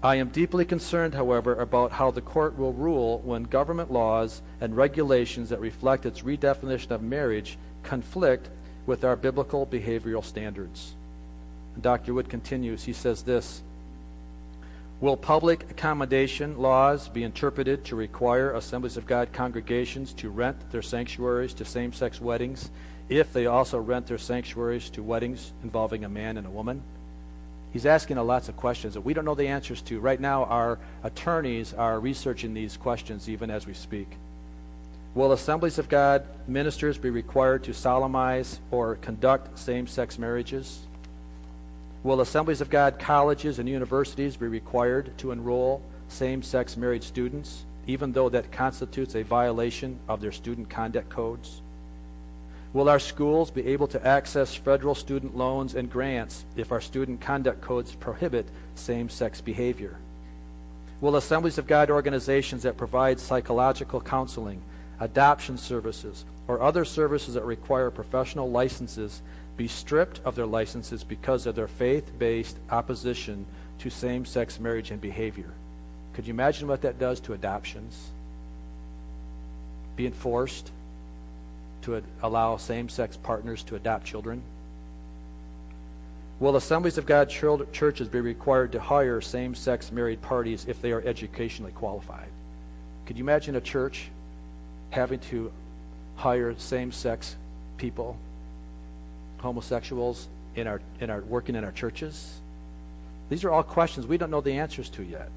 I 0.00 0.14
am 0.16 0.28
deeply 0.28 0.64
concerned, 0.64 1.14
however, 1.14 1.56
about 1.56 1.90
how 1.90 2.12
the 2.12 2.20
court 2.20 2.56
will 2.56 2.72
rule 2.72 3.18
when 3.24 3.42
government 3.42 3.90
laws 3.90 4.42
and 4.60 4.76
regulations 4.76 5.48
that 5.48 5.60
reflect 5.60 6.06
its 6.06 6.20
redefinition 6.22 6.92
of 6.92 7.02
marriage 7.02 7.58
conflict 7.82 8.48
with 8.86 9.02
our 9.02 9.16
biblical 9.16 9.66
behavioral 9.66 10.24
standards. 10.24 10.94
Dr. 11.80 12.14
Wood 12.14 12.28
continues, 12.28 12.84
he 12.84 12.92
says 12.92 13.22
this 13.22 13.62
Will 15.00 15.16
public 15.16 15.70
accommodation 15.70 16.58
laws 16.58 17.08
be 17.08 17.22
interpreted 17.22 17.84
to 17.84 17.94
require 17.94 18.54
Assemblies 18.54 18.96
of 18.96 19.06
God 19.06 19.32
congregations 19.32 20.12
to 20.14 20.28
rent 20.28 20.72
their 20.72 20.82
sanctuaries 20.82 21.54
to 21.54 21.64
same 21.64 21.92
sex 21.92 22.20
weddings 22.20 22.68
if 23.08 23.32
they 23.32 23.46
also 23.46 23.78
rent 23.78 24.08
their 24.08 24.18
sanctuaries 24.18 24.90
to 24.90 25.02
weddings 25.04 25.52
involving 25.62 26.04
a 26.04 26.08
man 26.08 26.36
and 26.36 26.48
a 26.48 26.50
woman? 26.50 26.82
He's 27.72 27.86
asking 27.86 28.16
lots 28.16 28.48
of 28.48 28.56
questions 28.56 28.94
that 28.94 29.02
we 29.02 29.14
don't 29.14 29.24
know 29.24 29.36
the 29.36 29.46
answers 29.46 29.82
to. 29.82 30.00
Right 30.00 30.20
now, 30.20 30.46
our 30.46 30.80
attorneys 31.04 31.74
are 31.74 32.00
researching 32.00 32.52
these 32.52 32.76
questions 32.76 33.28
even 33.28 33.50
as 33.50 33.68
we 33.68 33.74
speak. 33.74 34.08
Will 35.14 35.30
Assemblies 35.30 35.78
of 35.78 35.88
God 35.88 36.26
ministers 36.48 36.98
be 36.98 37.10
required 37.10 37.62
to 37.64 37.72
solemnize 37.72 38.58
or 38.72 38.96
conduct 38.96 39.60
same 39.60 39.86
sex 39.86 40.18
marriages? 40.18 40.80
Will 42.04 42.20
Assemblies 42.20 42.60
of 42.60 42.70
God 42.70 42.98
colleges 42.98 43.58
and 43.58 43.68
universities 43.68 44.36
be 44.36 44.46
required 44.46 45.16
to 45.18 45.32
enroll 45.32 45.82
same 46.08 46.42
sex 46.42 46.76
married 46.76 47.02
students, 47.02 47.64
even 47.86 48.12
though 48.12 48.28
that 48.28 48.52
constitutes 48.52 49.16
a 49.16 49.22
violation 49.22 49.98
of 50.08 50.20
their 50.20 50.30
student 50.30 50.70
conduct 50.70 51.08
codes? 51.08 51.60
Will 52.72 52.88
our 52.88 53.00
schools 53.00 53.50
be 53.50 53.66
able 53.66 53.88
to 53.88 54.06
access 54.06 54.54
federal 54.54 54.94
student 54.94 55.36
loans 55.36 55.74
and 55.74 55.90
grants 55.90 56.44
if 56.54 56.70
our 56.70 56.80
student 56.80 57.20
conduct 57.20 57.62
codes 57.62 57.94
prohibit 57.94 58.46
same 58.74 59.08
sex 59.08 59.40
behavior? 59.40 59.96
Will 61.00 61.16
Assemblies 61.16 61.58
of 61.58 61.66
God 61.66 61.90
organizations 61.90 62.62
that 62.62 62.76
provide 62.76 63.18
psychological 63.18 64.00
counseling, 64.00 64.62
adoption 65.00 65.56
services, 65.56 66.24
or 66.46 66.60
other 66.60 66.84
services 66.84 67.34
that 67.34 67.44
require 67.44 67.90
professional 67.90 68.50
licenses 68.50 69.22
be 69.58 69.68
stripped 69.68 70.20
of 70.24 70.36
their 70.36 70.46
licenses 70.46 71.04
because 71.04 71.44
of 71.44 71.54
their 71.54 71.68
faith 71.68 72.10
based 72.18 72.56
opposition 72.70 73.44
to 73.80 73.90
same 73.90 74.24
sex 74.24 74.58
marriage 74.58 74.90
and 74.90 75.00
behavior? 75.00 75.50
Could 76.14 76.26
you 76.26 76.32
imagine 76.32 76.66
what 76.66 76.80
that 76.82 76.98
does 76.98 77.20
to 77.20 77.34
adoptions? 77.34 78.08
Being 79.96 80.12
forced 80.12 80.70
to 81.82 82.02
allow 82.22 82.56
same 82.56 82.88
sex 82.88 83.16
partners 83.16 83.62
to 83.64 83.76
adopt 83.76 84.06
children? 84.06 84.42
Will 86.40 86.54
Assemblies 86.54 86.98
of 86.98 87.06
God 87.06 87.28
churches 87.28 88.08
be 88.08 88.20
required 88.20 88.72
to 88.72 88.80
hire 88.80 89.20
same 89.20 89.56
sex 89.56 89.90
married 89.90 90.22
parties 90.22 90.66
if 90.68 90.80
they 90.80 90.92
are 90.92 91.02
educationally 91.02 91.72
qualified? 91.72 92.28
Could 93.06 93.18
you 93.18 93.24
imagine 93.24 93.56
a 93.56 93.60
church 93.60 94.08
having 94.90 95.18
to 95.18 95.50
hire 96.14 96.54
same 96.58 96.92
sex 96.92 97.34
people, 97.76 98.16
homosexuals, 99.38 100.28
in 100.54 100.66
our, 100.66 100.80
in 101.00 101.10
our, 101.10 101.20
working 101.20 101.54
in 101.54 101.64
our 101.64 101.72
churches? 101.72 102.38
These 103.28 103.44
are 103.44 103.50
all 103.50 103.62
questions 103.62 104.06
we 104.06 104.18
don't 104.18 104.30
know 104.30 104.40
the 104.40 104.58
answers 104.58 104.88
to 104.90 105.02
yet. 105.02 105.30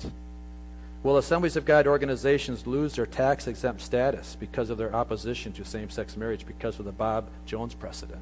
Will 1.03 1.17
Assemblies 1.17 1.55
of 1.55 1.65
God 1.65 1.87
organizations 1.87 2.67
lose 2.67 2.95
their 2.95 3.07
tax 3.07 3.47
exempt 3.47 3.81
status 3.81 4.37
because 4.39 4.69
of 4.69 4.77
their 4.77 4.95
opposition 4.95 5.51
to 5.53 5.65
same 5.65 5.89
sex 5.89 6.15
marriage 6.15 6.45
because 6.45 6.77
of 6.77 6.85
the 6.85 6.91
Bob 6.91 7.27
Jones 7.45 7.73
precedent? 7.73 8.21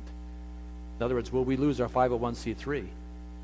In 0.97 1.03
other 1.03 1.15
words, 1.15 1.31
will 1.31 1.43
we 1.43 1.57
lose 1.57 1.81
our 1.81 1.89
501c3? 1.89 2.87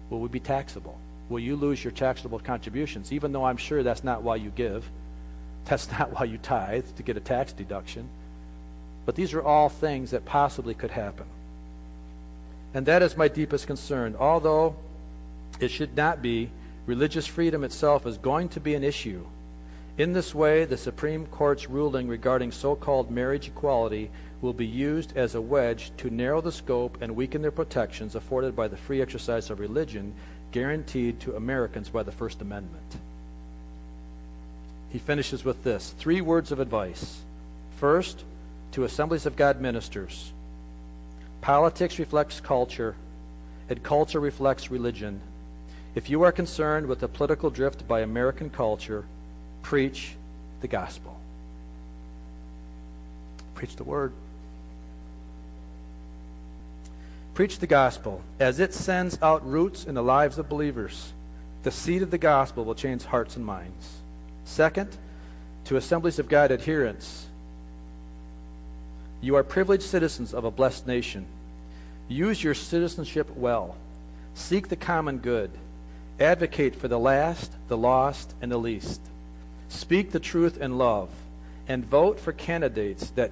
Will 0.09 0.19
we 0.19 0.29
be 0.29 0.39
taxable? 0.39 0.97
Will 1.29 1.39
you 1.39 1.55
lose 1.55 1.83
your 1.83 1.91
taxable 1.91 2.39
contributions, 2.39 3.11
even 3.11 3.31
though 3.31 3.45
I'm 3.45 3.57
sure 3.57 3.83
that's 3.83 4.03
not 4.03 4.23
why 4.23 4.37
you 4.37 4.51
give? 4.51 4.89
That's 5.65 5.91
not 5.91 6.13
why 6.13 6.25
you 6.25 6.37
tithe, 6.37 6.85
to 6.95 7.03
get 7.03 7.17
a 7.17 7.21
tax 7.21 7.51
deduction. 7.51 8.07
But 9.05 9.15
these 9.15 9.33
are 9.33 9.41
all 9.41 9.69
things 9.69 10.11
that 10.11 10.23
possibly 10.25 10.73
could 10.73 10.91
happen. 10.91 11.25
And 12.75 12.85
that 12.87 13.01
is 13.01 13.15
my 13.15 13.29
deepest 13.29 13.67
concern. 13.67 14.17
Although 14.19 14.75
it 15.61 15.69
should 15.69 15.95
not 15.95 16.21
be, 16.21 16.51
religious 16.85 17.25
freedom 17.25 17.63
itself 17.63 18.05
is 18.05 18.17
going 18.17 18.49
to 18.49 18.59
be 18.59 18.75
an 18.75 18.83
issue. 18.83 19.25
In 19.97 20.11
this 20.11 20.35
way, 20.35 20.65
the 20.65 20.75
Supreme 20.75 21.25
Court's 21.27 21.69
ruling 21.69 22.09
regarding 22.09 22.51
so 22.51 22.75
called 22.75 23.09
marriage 23.09 23.47
equality 23.47 24.11
will 24.41 24.51
be 24.51 24.65
used 24.65 25.15
as 25.15 25.35
a 25.35 25.41
wedge 25.41 25.93
to 25.95 26.09
narrow 26.09 26.41
the 26.41 26.51
scope 26.51 26.97
and 26.99 27.15
weaken 27.15 27.43
the 27.43 27.49
protections 27.49 28.13
afforded 28.13 28.57
by 28.57 28.67
the 28.67 28.75
free 28.75 29.01
exercise 29.01 29.49
of 29.49 29.61
religion 29.61 30.13
guaranteed 30.51 31.21
to 31.21 31.37
Americans 31.37 31.87
by 31.87 32.03
the 32.03 32.11
First 32.11 32.41
Amendment. 32.41 32.97
He 34.89 34.99
finishes 34.99 35.45
with 35.45 35.63
this 35.63 35.91
three 35.97 36.19
words 36.19 36.51
of 36.51 36.59
advice. 36.59 37.21
First, 37.77 38.25
to 38.73 38.83
Assemblies 38.83 39.25
of 39.25 39.37
God 39.37 39.61
ministers 39.61 40.33
politics 41.45 41.99
reflects 41.99 42.39
culture, 42.39 42.95
and 43.69 43.83
culture 43.83 44.19
reflects 44.19 44.71
religion. 44.71 45.21
If 45.93 46.09
you 46.09 46.23
are 46.23 46.31
concerned 46.31 46.87
with 46.87 47.01
the 47.01 47.07
political 47.07 47.51
drift 47.51 47.87
by 47.87 47.99
American 47.99 48.49
culture, 48.49 49.05
preach 49.61 50.15
the 50.61 50.67
gospel. 50.67 51.19
Preach 53.53 53.75
the 53.75 53.83
word. 53.83 54.11
Preach 57.35 57.59
the 57.59 57.67
gospel 57.67 58.23
as 58.39 58.59
it 58.59 58.73
sends 58.73 59.21
out 59.21 59.47
roots 59.47 59.85
in 59.85 59.93
the 59.93 60.01
lives 60.01 60.39
of 60.39 60.49
believers. 60.49 61.13
The 61.61 61.69
seed 61.69 62.01
of 62.01 62.09
the 62.09 62.17
gospel 62.17 62.65
will 62.65 62.73
change 62.73 63.03
hearts 63.03 63.35
and 63.35 63.45
minds. 63.45 63.97
Second, 64.45 64.97
to 65.65 65.77
assemblies 65.77 66.17
of 66.17 66.27
God 66.27 66.51
adherents, 66.51 67.27
you 69.21 69.35
are 69.35 69.43
privileged 69.43 69.83
citizens 69.83 70.33
of 70.33 70.43
a 70.43 70.49
blessed 70.49 70.87
nation. 70.87 71.27
Use 72.07 72.43
your 72.43 72.53
citizenship 72.53 73.29
well. 73.35 73.75
Seek 74.33 74.67
the 74.67 74.75
common 74.75 75.17
good. 75.17 75.51
Advocate 76.19 76.75
for 76.75 76.87
the 76.87 76.99
last, 76.99 77.51
the 77.67 77.77
lost, 77.77 78.33
and 78.41 78.51
the 78.51 78.57
least. 78.57 79.01
Speak 79.69 80.11
the 80.11 80.19
truth 80.19 80.57
in 80.61 80.77
love, 80.77 81.09
and 81.67 81.83
vote 81.83 82.19
for 82.19 82.31
candidates 82.31 83.09
that 83.11 83.31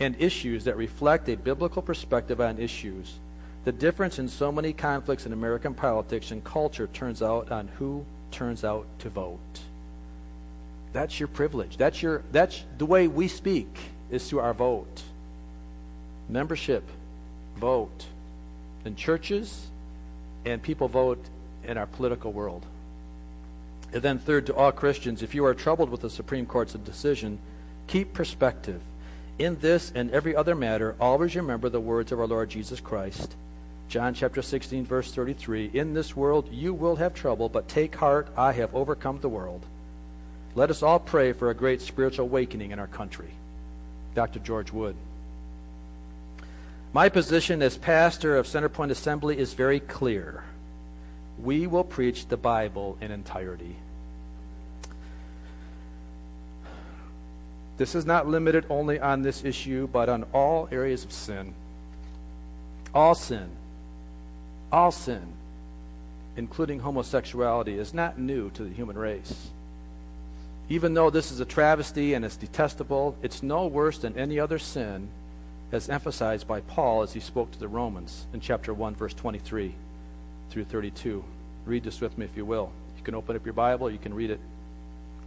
and 0.00 0.16
issues 0.18 0.64
that 0.64 0.76
reflect 0.76 1.28
a 1.28 1.36
biblical 1.36 1.82
perspective 1.82 2.40
on 2.40 2.58
issues. 2.58 3.14
The 3.64 3.72
difference 3.72 4.18
in 4.18 4.28
so 4.28 4.50
many 4.50 4.72
conflicts 4.72 5.26
in 5.26 5.32
American 5.32 5.74
politics 5.74 6.30
and 6.30 6.42
culture 6.42 6.88
turns 6.88 7.22
out 7.22 7.52
on 7.52 7.68
who 7.78 8.04
turns 8.30 8.64
out 8.64 8.86
to 9.00 9.10
vote. 9.10 9.38
That's 10.92 11.20
your 11.20 11.28
privilege. 11.28 11.76
That's 11.76 12.02
your 12.02 12.22
that's 12.32 12.64
the 12.78 12.86
way 12.86 13.08
we 13.08 13.28
speak 13.28 13.68
is 14.10 14.28
through 14.28 14.40
our 14.40 14.54
vote. 14.54 15.02
Membership, 16.28 16.84
vote. 17.56 18.06
In 18.84 18.96
churches, 18.96 19.68
and 20.44 20.62
people 20.62 20.88
vote 20.88 21.24
in 21.64 21.78
our 21.78 21.86
political 21.86 22.32
world. 22.32 22.64
And 23.92 24.02
then, 24.02 24.18
third, 24.18 24.46
to 24.46 24.54
all 24.54 24.72
Christians, 24.72 25.22
if 25.22 25.34
you 25.34 25.44
are 25.44 25.54
troubled 25.54 25.90
with 25.90 26.00
the 26.00 26.10
Supreme 26.10 26.46
Court's 26.46 26.72
decision, 26.72 27.38
keep 27.86 28.12
perspective. 28.12 28.80
In 29.38 29.58
this 29.60 29.92
and 29.94 30.10
every 30.10 30.34
other 30.34 30.54
matter, 30.54 30.94
always 31.00 31.36
remember 31.36 31.68
the 31.68 31.80
words 31.80 32.12
of 32.12 32.20
our 32.20 32.26
Lord 32.26 32.50
Jesus 32.50 32.80
Christ. 32.80 33.34
John 33.88 34.14
chapter 34.14 34.40
16, 34.40 34.86
verse 34.86 35.12
33 35.12 35.70
In 35.74 35.92
this 35.92 36.16
world 36.16 36.48
you 36.50 36.72
will 36.72 36.96
have 36.96 37.12
trouble, 37.12 37.48
but 37.48 37.68
take 37.68 37.96
heart, 37.96 38.28
I 38.36 38.52
have 38.52 38.74
overcome 38.74 39.20
the 39.20 39.28
world. 39.28 39.66
Let 40.54 40.70
us 40.70 40.82
all 40.82 40.98
pray 40.98 41.32
for 41.32 41.50
a 41.50 41.54
great 41.54 41.82
spiritual 41.82 42.26
awakening 42.26 42.70
in 42.70 42.78
our 42.78 42.86
country. 42.86 43.30
Dr. 44.14 44.38
George 44.38 44.72
Wood. 44.72 44.96
My 46.94 47.08
position 47.08 47.62
as 47.62 47.78
pastor 47.78 48.36
of 48.36 48.46
Centerpoint 48.46 48.90
Assembly 48.90 49.38
is 49.38 49.54
very 49.54 49.80
clear 49.80 50.44
we 51.38 51.66
will 51.66 51.84
preach 51.84 52.28
the 52.28 52.36
Bible 52.36 52.98
in 53.00 53.10
entirety. 53.10 53.76
This 57.78 57.94
is 57.94 58.04
not 58.04 58.28
limited 58.28 58.66
only 58.68 59.00
on 59.00 59.22
this 59.22 59.42
issue, 59.42 59.88
but 59.88 60.08
on 60.08 60.24
all 60.34 60.68
areas 60.70 61.04
of 61.04 61.10
sin. 61.10 61.54
All 62.94 63.14
sin, 63.14 63.48
all 64.70 64.92
sin, 64.92 65.22
including 66.36 66.80
homosexuality, 66.80 67.78
is 67.78 67.94
not 67.94 68.18
new 68.18 68.50
to 68.50 68.62
the 68.62 68.74
human 68.74 68.98
race. 68.98 69.48
Even 70.68 70.94
though 70.94 71.10
this 71.10 71.32
is 71.32 71.40
a 71.40 71.44
travesty 71.46 72.12
and 72.12 72.24
it's 72.24 72.36
detestable, 72.36 73.16
it's 73.22 73.42
no 73.42 73.66
worse 73.66 73.98
than 73.98 74.16
any 74.16 74.38
other 74.38 74.58
sin, 74.58 75.08
as 75.72 75.88
emphasized 75.88 76.46
by 76.46 76.60
Paul 76.60 77.02
as 77.02 77.14
he 77.14 77.20
spoke 77.20 77.50
to 77.52 77.58
the 77.58 77.66
Romans 77.66 78.26
in 78.32 78.40
chapter 78.40 78.74
1, 78.74 78.94
verse 78.94 79.14
23 79.14 79.74
through 80.50 80.64
32. 80.64 81.24
Read 81.64 81.82
this 81.82 82.00
with 82.00 82.16
me 82.18 82.26
if 82.26 82.36
you 82.36 82.44
will. 82.44 82.70
You 82.98 83.02
can 83.02 83.14
open 83.14 83.34
up 83.34 83.46
your 83.46 83.54
Bible, 83.54 83.90
you 83.90 83.98
can 83.98 84.14
read 84.14 84.30
it. 84.30 84.40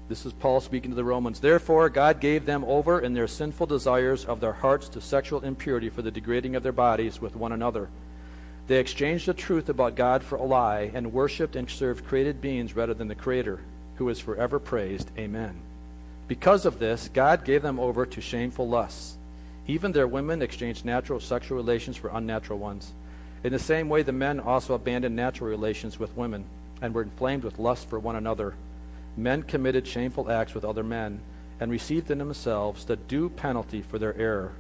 This 0.08 0.24
is 0.24 0.34
Paul 0.34 0.62
speaking 0.62 0.92
to 0.92 0.96
the 0.96 1.04
Romans. 1.04 1.40
Therefore, 1.40 1.90
God 1.90 2.20
gave 2.20 2.46
them 2.46 2.64
over 2.66 3.00
in 3.00 3.16
their 3.16 3.28
sinful 3.28 3.66
desires 3.66 4.24
of 4.24 4.40
their 4.40 4.54
hearts 4.54 4.88
to 4.90 5.02
sexual 5.02 5.42
impurity 5.42 5.90
for 5.90 6.04
the 6.04 6.12
degrading 6.12 6.56
of 6.56 6.62
their 6.62 6.72
bodies 6.72 7.20
with 7.20 7.36
one 7.36 7.52
another. 7.52 7.90
They 8.68 8.78
exchanged 8.78 9.28
the 9.28 9.34
truth 9.34 9.68
about 9.68 9.96
God 9.96 10.24
for 10.24 10.36
a 10.36 10.44
lie 10.44 10.92
and 10.94 11.12
worshiped 11.12 11.56
and 11.56 11.68
served 11.68 12.06
created 12.06 12.40
beings 12.40 12.76
rather 12.76 12.94
than 12.94 13.08
the 13.08 13.16
Creator, 13.16 13.62
who 13.96 14.10
is 14.10 14.20
forever 14.20 14.60
praised. 14.60 15.10
Amen. 15.18 15.56
Because 16.28 16.66
of 16.66 16.78
this, 16.78 17.10
God 17.12 17.44
gave 17.44 17.64
them 17.64 17.80
over 17.80 18.06
to 18.06 18.22
shameful 18.22 18.68
lusts. 18.68 19.18
Even 19.68 19.92
their 19.92 20.08
women 20.08 20.42
exchanged 20.42 20.86
natural 20.86 21.20
sexual 21.20 21.58
relations 21.58 21.98
for 21.98 22.10
unnatural 22.14 22.60
ones. 22.60 22.94
In 23.44 23.52
the 23.52 23.60
same 23.60 23.90
way, 23.90 24.04
the 24.04 24.12
men 24.12 24.40
also 24.40 24.74
abandoned 24.74 25.16
natural 25.16 25.50
relations 25.50 26.00
with 26.00 26.16
women 26.18 26.46
and 26.82 26.94
were 26.94 27.04
inflamed 27.04 27.44
with 27.44 27.60
lust 27.60 27.90
for 27.90 28.00
one 28.00 28.16
another. 28.16 28.54
Men 29.18 29.44
committed 29.44 29.88
shameful 29.88 30.32
acts 30.32 30.54
with 30.54 30.66
other 30.66 30.84
men 30.84 31.20
and 31.60 31.72
received 31.72 32.12
in 32.12 32.18
themselves 32.18 32.86
the 32.86 32.96
due 32.96 33.30
penalty 33.30 33.82
for 33.82 33.98
their 33.98 34.16
error. 34.18 34.54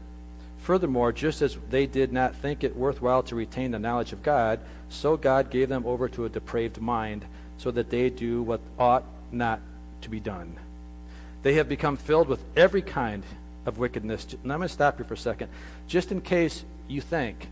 Furthermore, 0.60 1.12
just 1.12 1.42
as 1.42 1.58
they 1.70 1.86
did 1.86 2.12
not 2.12 2.36
think 2.36 2.64
it 2.64 2.76
worthwhile 2.76 3.22
to 3.24 3.36
retain 3.36 3.72
the 3.72 3.80
knowledge 3.80 4.14
of 4.14 4.24
God, 4.24 4.60
so 4.90 5.18
God 5.18 5.52
gave 5.52 5.70
them 5.70 5.86
over 5.86 6.10
to 6.10 6.26
a 6.26 6.30
depraved 6.30 6.82
mind, 6.82 7.26
so 7.58 7.70
that 7.72 7.90
they 7.90 8.10
do 8.10 8.42
what 8.42 8.62
ought 8.80 9.04
not 9.32 9.62
to 10.02 10.10
be 10.10 10.20
done. 10.20 10.56
They 11.44 11.54
have 11.56 11.70
become 11.70 11.98
filled 11.98 12.28
with 12.28 12.44
every 12.56 12.82
kind 12.82 13.24
of 13.66 13.78
wickedness. 13.78 14.26
And 14.44 14.52
I'm 14.52 14.60
going 14.60 14.68
to 14.68 14.74
stop 14.74 14.98
here 14.98 15.06
for 15.06 15.16
a 15.16 15.18
second. 15.18 15.50
Just 15.88 16.12
in 16.12 16.22
case 16.22 16.64
you 16.88 17.02
think 17.02 17.48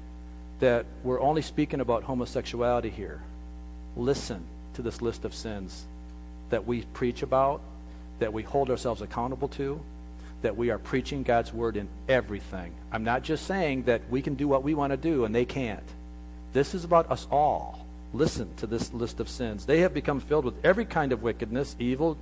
that 0.59 0.85
we're 1.03 1.19
only 1.19 1.41
speaking 1.41 1.79
about 1.79 2.03
homosexuality 2.03 2.89
here, 2.89 3.21
listen 3.95 4.43
to 4.75 4.81
this 4.81 5.01
list 5.01 5.25
of 5.25 5.33
sins 5.33 5.85
that 6.49 6.65
we 6.65 6.83
preach 6.93 7.23
about, 7.23 7.61
that 8.19 8.33
we 8.33 8.43
hold 8.43 8.69
ourselves 8.69 9.01
accountable 9.01 9.47
to, 9.49 9.79
that 10.41 10.55
we 10.55 10.69
are 10.69 10.77
preaching 10.77 11.23
God's 11.23 11.53
word 11.53 11.77
in 11.77 11.87
everything. 12.07 12.73
I'm 12.91 13.03
not 13.03 13.23
just 13.23 13.47
saying 13.47 13.83
that 13.83 14.01
we 14.09 14.21
can 14.21 14.35
do 14.35 14.47
what 14.47 14.63
we 14.63 14.73
want 14.73 14.91
to 14.91 14.97
do 14.97 15.25
and 15.25 15.33
they 15.33 15.45
can't. 15.45 15.83
This 16.51 16.75
is 16.75 16.83
about 16.83 17.09
us 17.09 17.25
all. 17.31 17.85
Listen 18.13 18.53
to 18.57 18.67
this 18.67 18.93
list 18.93 19.19
of 19.19 19.27
sins. 19.27 19.65
They 19.65 19.79
have 19.79 19.93
become 19.93 20.19
filled 20.19 20.45
with 20.45 20.63
every 20.63 20.85
kind 20.85 21.11
of 21.11 21.23
wickedness, 21.23 21.75
evil, 21.79 22.17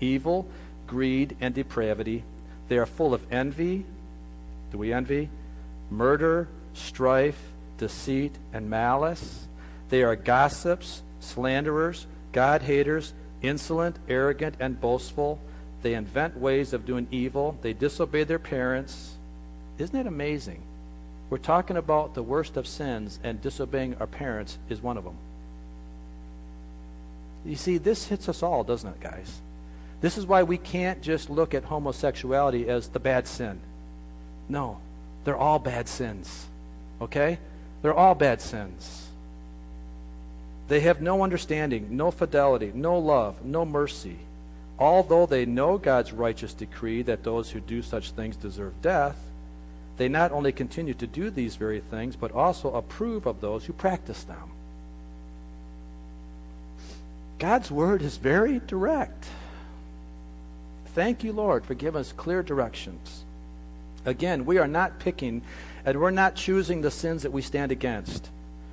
evil, 0.00 0.48
greed, 0.86 1.36
and 1.40 1.54
depravity. 1.54 2.24
They 2.68 2.78
are 2.78 2.86
full 2.86 3.14
of 3.14 3.32
envy. 3.32 3.84
Do 4.72 4.78
we 4.78 4.92
envy? 4.92 5.28
Murder, 5.90 6.48
strife, 6.74 7.40
deceit, 7.78 8.34
and 8.52 8.68
malice. 8.68 9.46
They 9.88 10.02
are 10.02 10.16
gossips, 10.16 11.02
slanderers, 11.20 12.06
God 12.32 12.62
haters, 12.62 13.12
insolent, 13.42 13.96
arrogant, 14.08 14.56
and 14.58 14.80
boastful. 14.80 15.38
They 15.82 15.94
invent 15.94 16.36
ways 16.36 16.72
of 16.72 16.86
doing 16.86 17.06
evil. 17.10 17.56
They 17.62 17.72
disobey 17.72 18.24
their 18.24 18.38
parents. 18.38 19.14
Isn't 19.78 19.96
it 19.96 20.06
amazing? 20.06 20.62
We're 21.30 21.38
talking 21.38 21.76
about 21.76 22.14
the 22.14 22.22
worst 22.22 22.56
of 22.56 22.66
sins, 22.66 23.18
and 23.22 23.42
disobeying 23.42 23.96
our 24.00 24.06
parents 24.06 24.58
is 24.68 24.80
one 24.80 24.96
of 24.96 25.04
them. 25.04 25.16
You 27.44 27.56
see, 27.56 27.78
this 27.78 28.06
hits 28.08 28.28
us 28.28 28.42
all, 28.42 28.64
doesn't 28.64 28.90
it, 28.90 29.00
guys? 29.00 29.40
This 30.00 30.18
is 30.18 30.26
why 30.26 30.42
we 30.42 30.58
can't 30.58 31.02
just 31.02 31.30
look 31.30 31.54
at 31.54 31.64
homosexuality 31.64 32.68
as 32.68 32.88
the 32.88 33.00
bad 33.00 33.26
sin. 33.26 33.60
No, 34.48 34.78
they're 35.24 35.36
all 35.36 35.58
bad 35.58 35.88
sins. 35.88 36.46
Okay? 37.00 37.38
They're 37.82 37.94
all 37.94 38.14
bad 38.14 38.40
sins. 38.40 39.08
They 40.68 40.80
have 40.80 41.00
no 41.00 41.22
understanding, 41.22 41.96
no 41.96 42.10
fidelity, 42.10 42.72
no 42.74 42.98
love, 42.98 43.44
no 43.44 43.64
mercy. 43.64 44.18
Although 44.78 45.26
they 45.26 45.46
know 45.46 45.78
God's 45.78 46.12
righteous 46.12 46.52
decree 46.52 47.02
that 47.02 47.22
those 47.22 47.50
who 47.50 47.60
do 47.60 47.82
such 47.82 48.10
things 48.10 48.36
deserve 48.36 48.82
death, 48.82 49.16
they 49.96 50.08
not 50.08 50.32
only 50.32 50.52
continue 50.52 50.94
to 50.94 51.06
do 51.06 51.30
these 51.30 51.56
very 51.56 51.80
things, 51.80 52.16
but 52.16 52.32
also 52.32 52.74
approve 52.74 53.26
of 53.26 53.40
those 53.40 53.64
who 53.64 53.72
practice 53.72 54.24
them. 54.24 54.50
God's 57.38 57.70
word 57.70 58.02
is 58.02 58.16
very 58.16 58.60
direct. 58.66 59.26
Thank 60.96 61.24
you, 61.24 61.34
Lord, 61.34 61.66
for 61.66 61.74
giving 61.74 62.00
us 62.00 62.12
clear 62.12 62.42
directions. 62.42 63.26
Again, 64.06 64.46
we 64.46 64.56
are 64.56 64.66
not 64.66 64.98
picking 64.98 65.42
and 65.84 66.00
we're 66.00 66.10
not 66.10 66.36
choosing 66.36 66.80
the 66.80 66.90
sins 66.90 67.24
that 67.24 67.32
we 67.32 67.42
stand 67.42 67.70
against. 67.70 68.30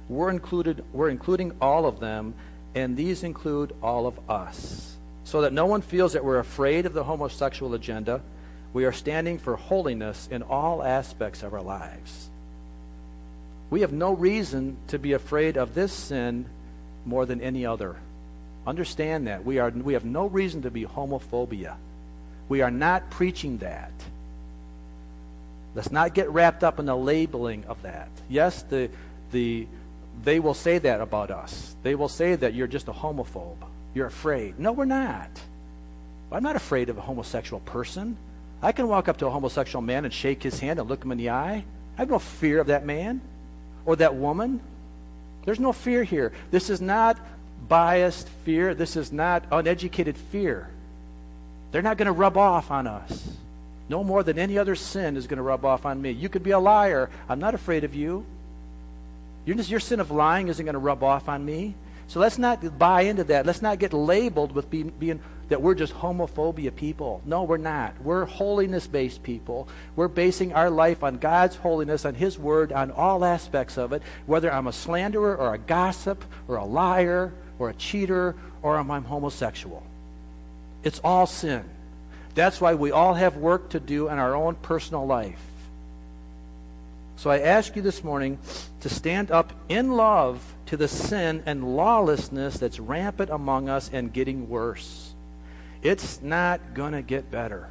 We're 0.07 0.29
included 0.29 0.85
we're 0.93 1.09
including 1.09 1.51
all 1.59 1.85
of 1.85 1.99
them, 1.99 2.33
and 2.75 2.95
these 2.95 3.23
include 3.23 3.75
all 3.83 4.07
of 4.07 4.17
us. 4.29 4.95
So 5.25 5.41
that 5.41 5.51
no 5.51 5.65
one 5.65 5.81
feels 5.81 6.13
that 6.13 6.23
we're 6.23 6.39
afraid 6.39 6.85
of 6.85 6.93
the 6.93 7.03
homosexual 7.03 7.73
agenda. 7.73 8.21
We 8.71 8.85
are 8.85 8.93
standing 8.93 9.37
for 9.37 9.57
holiness 9.57 10.29
in 10.31 10.43
all 10.43 10.81
aspects 10.81 11.43
of 11.43 11.53
our 11.53 11.61
lives. 11.61 12.29
We 13.69 13.81
have 13.81 13.91
no 13.91 14.13
reason 14.13 14.77
to 14.87 14.97
be 14.97 15.11
afraid 15.11 15.57
of 15.57 15.75
this 15.75 15.91
sin 15.91 16.45
more 17.05 17.25
than 17.25 17.41
any 17.41 17.65
other. 17.65 17.97
Understand 18.65 19.27
that. 19.27 19.43
We, 19.43 19.59
are, 19.59 19.71
we 19.71 19.91
have 19.91 20.05
no 20.05 20.27
reason 20.27 20.61
to 20.61 20.71
be 20.71 20.85
homophobia. 20.85 21.75
We 22.53 22.61
are 22.61 22.69
not 22.69 23.09
preaching 23.09 23.57
that. 23.57 23.91
Let's 25.73 25.91
not 25.91 26.13
get 26.13 26.29
wrapped 26.29 26.63
up 26.63 26.77
in 26.77 26.85
the 26.85 26.95
labeling 26.95 27.63
of 27.67 27.81
that. 27.81 28.09
Yes, 28.29 28.61
the, 28.61 28.91
the, 29.31 29.65
they 30.23 30.39
will 30.39 30.53
say 30.53 30.77
that 30.77 31.01
about 31.01 31.31
us. 31.31 31.75
They 31.81 31.95
will 31.95 32.09
say 32.09 32.35
that 32.35 32.53
you're 32.53 32.67
just 32.67 32.87
a 32.89 32.91
homophobe. 32.91 33.57
You're 33.95 34.05
afraid. 34.05 34.59
No, 34.59 34.71
we're 34.71 34.85
not. 34.85 35.31
I'm 36.31 36.43
not 36.43 36.55
afraid 36.55 36.89
of 36.89 36.99
a 36.99 37.01
homosexual 37.01 37.59
person. 37.61 38.17
I 38.61 38.71
can 38.71 38.87
walk 38.87 39.07
up 39.07 39.17
to 39.17 39.25
a 39.25 39.31
homosexual 39.31 39.81
man 39.81 40.05
and 40.05 40.13
shake 40.13 40.43
his 40.43 40.59
hand 40.59 40.77
and 40.77 40.87
look 40.87 41.03
him 41.03 41.11
in 41.11 41.17
the 41.17 41.31
eye. 41.31 41.65
I 41.97 42.01
have 42.01 42.11
no 42.11 42.19
fear 42.19 42.59
of 42.59 42.67
that 42.67 42.85
man 42.85 43.19
or 43.83 43.95
that 43.95 44.13
woman. 44.13 44.61
There's 45.45 45.59
no 45.59 45.73
fear 45.73 46.03
here. 46.03 46.33
This 46.51 46.69
is 46.69 46.81
not 46.81 47.17
biased 47.67 48.29
fear. 48.45 48.75
This 48.75 48.95
is 48.95 49.11
not 49.11 49.43
uneducated 49.51 50.15
fear. 50.15 50.69
They're 51.73 51.81
not 51.81 51.97
going 51.97 52.05
to 52.05 52.11
rub 52.11 52.37
off 52.37 52.69
on 52.69 52.85
us. 52.85 53.27
No 53.89 54.03
more 54.03 54.21
than 54.21 54.37
any 54.37 54.59
other 54.59 54.75
sin 54.75 55.17
is 55.17 55.25
going 55.25 55.37
to 55.37 55.43
rub 55.43 55.65
off 55.65 55.87
on 55.87 55.99
me. 55.99 56.11
You 56.11 56.29
could 56.29 56.43
be 56.43 56.51
a 56.51 56.59
liar. 56.59 57.09
I'm 57.27 57.39
not 57.39 57.55
afraid 57.55 57.83
of 57.83 57.95
you. 57.95 58.25
Your, 59.45 59.57
your 59.57 59.79
sin 59.79 59.99
of 59.99 60.11
lying 60.11 60.49
isn't 60.49 60.63
going 60.63 60.73
to 60.73 60.79
rub 60.79 61.03
off 61.03 61.27
on 61.27 61.43
me. 61.43 61.73
So 62.07 62.19
let's 62.19 62.37
not 62.37 62.77
buy 62.77 63.01
into 63.01 63.23
that. 63.25 63.47
Let's 63.47 63.63
not 63.63 63.79
get 63.79 63.91
labeled 63.91 64.51
with 64.51 64.69
being, 64.69 64.89
being 64.99 65.19
that 65.49 65.63
we're 65.63 65.73
just 65.73 65.95
homophobia 65.95 66.75
people. 66.75 67.23
No, 67.25 67.41
we're 67.41 67.57
not. 67.57 67.99
We're 68.03 68.25
holiness 68.25 68.85
based 68.85 69.23
people. 69.23 69.67
We're 69.95 70.07
basing 70.09 70.53
our 70.53 70.69
life 70.69 71.03
on 71.03 71.17
God's 71.17 71.55
holiness, 71.55 72.05
on 72.05 72.13
His 72.13 72.37
Word, 72.37 72.71
on 72.71 72.91
all 72.91 73.25
aspects 73.25 73.79
of 73.79 73.93
it, 73.93 74.03
whether 74.27 74.53
I'm 74.53 74.67
a 74.67 74.73
slanderer 74.73 75.35
or 75.35 75.55
a 75.55 75.57
gossip 75.57 76.23
or 76.47 76.57
a 76.57 76.65
liar 76.65 77.33
or 77.57 77.71
a 77.71 77.73
cheater 77.73 78.35
or 78.61 78.77
I'm 78.77 78.89
homosexual. 79.05 79.83
It's 80.83 80.99
all 81.03 81.25
sin. 81.25 81.63
That's 82.35 82.59
why 82.59 82.73
we 82.73 82.91
all 82.91 83.13
have 83.13 83.37
work 83.37 83.69
to 83.69 83.79
do 83.79 84.09
in 84.09 84.17
our 84.17 84.35
own 84.35 84.55
personal 84.55 85.05
life. 85.05 85.39
So 87.15 87.29
I 87.29 87.39
ask 87.39 87.75
you 87.75 87.81
this 87.81 88.03
morning 88.03 88.37
to 88.81 88.89
stand 88.89 89.31
up 89.31 89.53
in 89.69 89.93
love 89.93 90.41
to 90.65 90.75
the 90.75 90.87
sin 90.87 91.43
and 91.45 91.75
lawlessness 91.75 92.57
that's 92.57 92.79
rampant 92.79 93.29
among 93.29 93.69
us 93.69 93.89
and 93.93 94.11
getting 94.11 94.49
worse. 94.49 95.13
It's 95.81 96.21
not 96.21 96.73
going 96.73 96.93
to 96.93 97.01
get 97.01 97.29
better. 97.29 97.69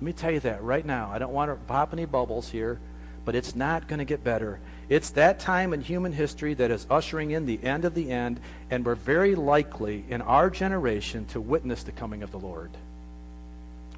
Let 0.00 0.02
me 0.02 0.12
tell 0.12 0.30
you 0.30 0.40
that 0.40 0.62
right 0.62 0.84
now. 0.84 1.10
I 1.12 1.18
don't 1.18 1.32
want 1.32 1.50
to 1.50 1.56
pop 1.66 1.92
any 1.92 2.04
bubbles 2.04 2.50
here, 2.50 2.80
but 3.24 3.34
it's 3.34 3.54
not 3.54 3.88
going 3.88 4.00
to 4.00 4.04
get 4.04 4.24
better. 4.24 4.58
It's 4.88 5.10
that 5.10 5.40
time 5.40 5.72
in 5.72 5.80
human 5.80 6.12
history 6.12 6.54
that 6.54 6.70
is 6.70 6.86
ushering 6.90 7.30
in 7.30 7.46
the 7.46 7.62
end 7.62 7.84
of 7.84 7.94
the 7.94 8.10
end, 8.10 8.40
and 8.70 8.84
we're 8.84 8.94
very 8.94 9.34
likely 9.34 10.04
in 10.08 10.20
our 10.22 10.50
generation 10.50 11.24
to 11.26 11.40
witness 11.40 11.82
the 11.82 11.92
coming 11.92 12.22
of 12.22 12.30
the 12.30 12.38
Lord. 12.38 12.70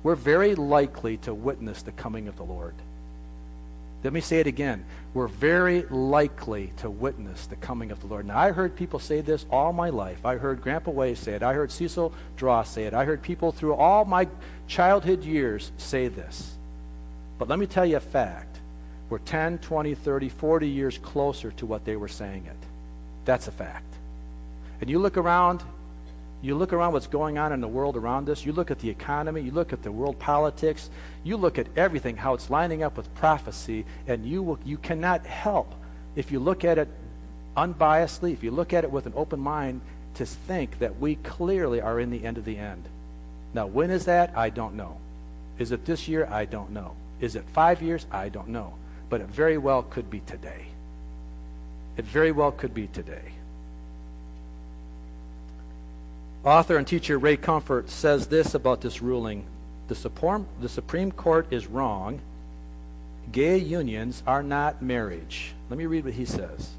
We're 0.03 0.15
very 0.15 0.55
likely 0.55 1.17
to 1.19 1.35
witness 1.35 1.83
the 1.83 1.93
coming 1.93 2.29
of 2.29 2.37
the 2.37 2.45
Lord. 2.45 2.75
Let 4.05 4.13
me 4.13 4.21
say 4.21 4.39
it 4.39 4.47
again. 4.47 4.85
We're 5.15 5.27
very 5.27 5.83
likely 5.83 6.73
to 6.77 6.89
witness 6.89 7.47
the 7.47 7.57
coming 7.57 7.91
of 7.91 8.01
the 8.01 8.07
Lord. 8.07 8.27
Now, 8.27 8.39
I 8.39 8.53
heard 8.53 8.77
people 8.77 9.01
say 9.01 9.21
this 9.21 9.45
all 9.51 9.73
my 9.73 9.91
life. 9.91 10.25
I 10.25 10.37
heard 10.37 10.63
Grandpa 10.63 10.93
Way 10.93 11.17
say 11.17 11.33
it. 11.33 11.43
I 11.43 11.55
heard 11.55 11.73
Cecil 11.73 12.13
Draw 12.37 12.63
say 12.63 12.85
it. 12.85 12.95
I 12.95 13.05
heard 13.05 13.21
people 13.21 13.51
through 13.51 13.75
all 13.75 14.05
my 14.05 14.29
childhood 14.69 15.25
years 15.25 15.73
say 15.79 16.07
this. 16.07 16.55
But 17.39 17.49
let 17.49 17.59
me 17.59 17.67
tell 17.67 17.85
you 17.85 17.97
a 17.97 18.01
fact. 18.01 18.56
We're 19.09 19.19
10, 19.19 19.59
20, 19.59 19.95
30, 19.95 20.29
40 20.29 20.69
years 20.69 20.99
closer 20.99 21.53
to 21.53 21.67
what 21.67 21.85
they 21.85 21.97
were 21.97 22.09
saying 22.09 22.47
it. 22.47 22.67
That's 23.25 23.49
a 23.49 23.53
fact. 23.53 23.95
And 24.81 24.91
you 24.91 24.99
look 24.99 25.17
around 25.17 25.63
you 26.43 26.55
look 26.55 26.73
around 26.73 26.93
what's 26.93 27.07
going 27.07 27.39
on 27.39 27.53
in 27.53 27.61
the 27.61 27.69
world 27.69 27.97
around 27.97 28.29
us. 28.29 28.45
You 28.45 28.53
look 28.53 28.71
at 28.71 28.79
the 28.79 28.91
economy. 28.91 29.41
You 29.41 29.51
look 29.51 29.73
at 29.73 29.83
the 29.83 29.91
world 29.91 30.19
politics. 30.19 30.91
You 31.25 31.37
look 31.37 31.59
at 31.59 31.67
everything, 31.77 32.17
how 32.17 32.35
it's 32.35 32.51
lining 32.51 32.83
up 32.83 32.97
with 32.97 33.13
prophecy, 33.17 33.85
and 34.07 34.25
you, 34.25 34.43
will, 34.43 34.59
you 34.65 34.77
cannot 34.77 35.27
help, 35.27 35.75
if 36.15 36.31
you 36.31 36.39
look 36.39 36.65
at 36.65 36.79
it 36.79 36.89
unbiasedly, 37.57 38.33
if 38.33 38.45
you 38.45 38.51
look 38.51 38.73
at 38.73 38.85
it 38.85 38.91
with 38.91 39.07
an 39.07 39.15
open 39.17 39.41
mind, 39.41 39.81
to 40.15 40.27
think 40.27 40.79
that 40.79 40.99
we 41.01 41.17
clearly 41.17 41.81
are 41.81 41.99
in 41.99 42.11
the 42.11 42.25
end 42.25 42.39
of 42.39 42.45
the 42.45 42.59
end. 42.59 42.85
Now, 43.53 43.67
when 43.67 43.91
is 43.91 44.05
that? 44.05 44.37
I 44.37 44.51
don't 44.51 44.75
know. 44.75 44.99
Is 45.59 45.73
it 45.73 45.85
this 45.85 46.07
year? 46.07 46.29
I 46.31 46.45
don't 46.45 46.71
know. 46.71 46.95
Is 47.21 47.35
it 47.35 47.45
five 47.55 47.83
years? 47.83 48.07
I 48.13 48.29
don't 48.29 48.49
know. 48.49 48.75
But 49.09 49.21
it 49.21 49.29
very 49.29 49.59
well 49.59 49.83
could 49.83 50.11
be 50.11 50.21
today. 50.21 50.67
It 51.97 52.05
very 52.05 52.33
well 52.33 52.53
could 52.53 52.75
be 52.75 52.89
today. 52.89 53.33
Author 56.45 56.77
and 56.77 56.87
teacher 56.87 57.19
Ray 57.19 57.37
Comfort 57.37 57.91
says 57.91 58.27
this 58.27 58.55
about 58.55 58.81
this 58.81 59.03
ruling 59.03 59.45
the 59.89 60.69
Supreme, 60.69 61.13
Court 61.13 61.47
is 61.51 61.67
wrong. 61.67 62.21
Gay 63.31 63.59
unions 63.59 64.23
are 64.27 64.43
not 64.43 64.83
marriage. 64.83 65.53
Let 65.71 65.79
me 65.79 65.87
read 65.87 66.05
what 66.05 66.15
he 66.15 66.25
says. 66.25 66.71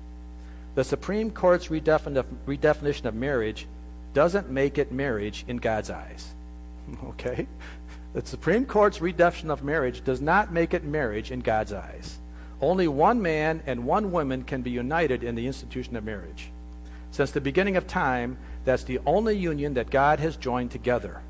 The 0.76 0.84
Supreme 0.84 1.32
Court's 1.32 1.68
redefinition 1.68 3.06
of 3.06 3.16
marriage 3.16 3.68
doesn't 4.14 4.50
make 4.50 4.78
it 4.78 4.92
marriage 4.92 5.46
in 5.48 5.58
God's 5.58 5.90
eyes. 5.90 6.34
Okay? 7.04 7.48
The 8.14 8.26
Supreme 8.26 8.66
Court's 8.66 9.00
redefinition 9.00 9.50
of 9.50 9.64
marriage 9.64 10.04
does 10.04 10.22
not 10.22 10.52
make 10.52 10.74
it 10.74 10.84
marriage 10.84 11.32
in 11.32 11.42
God's 11.42 11.74
eyes. 11.74 12.18
Only 12.60 12.88
one 12.88 13.22
man 13.22 13.62
and 13.68 13.86
one 13.86 14.12
woman 14.12 14.44
can 14.44 14.62
be 14.62 14.72
united 14.72 15.24
in 15.24 15.36
the 15.36 15.46
institution 15.46 15.96
of 15.96 16.04
marriage. 16.04 16.50
Since 17.12 17.32
the 17.32 17.42
beginning 17.42 17.78
of 17.78 17.88
time, 17.88 18.38
that's 18.66 18.84
the 18.84 19.00
only 19.06 19.38
union 19.38 19.76
that 19.76 19.90
God 19.90 20.20
has 20.20 20.36
joined 20.36 20.72
together. 20.72 21.22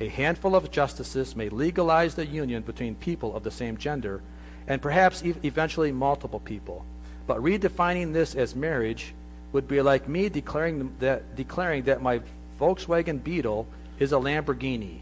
A 0.00 0.08
handful 0.08 0.54
of 0.54 0.70
justices 0.70 1.36
may 1.36 1.48
legalize 1.48 2.14
the 2.14 2.26
union 2.26 2.62
between 2.62 2.94
people 2.96 3.34
of 3.36 3.44
the 3.44 3.50
same 3.50 3.76
gender, 3.76 4.20
and 4.66 4.82
perhaps 4.82 5.22
eventually 5.22 5.92
multiple 5.92 6.40
people. 6.40 6.84
But 7.26 7.42
redefining 7.42 8.12
this 8.12 8.34
as 8.34 8.54
marriage 8.54 9.14
would 9.52 9.68
be 9.68 9.80
like 9.80 10.08
me 10.08 10.28
declaring 10.28 10.94
that, 11.00 11.36
declaring 11.36 11.84
that 11.84 12.02
my 12.02 12.20
Volkswagen 12.60 13.22
Beetle 13.22 13.66
is 13.98 14.12
a 14.12 14.16
Lamborghini. 14.16 14.98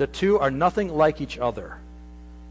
The 0.00 0.06
two 0.06 0.38
are 0.38 0.50
nothing 0.50 0.88
like 0.88 1.20
each 1.20 1.36
other. 1.36 1.76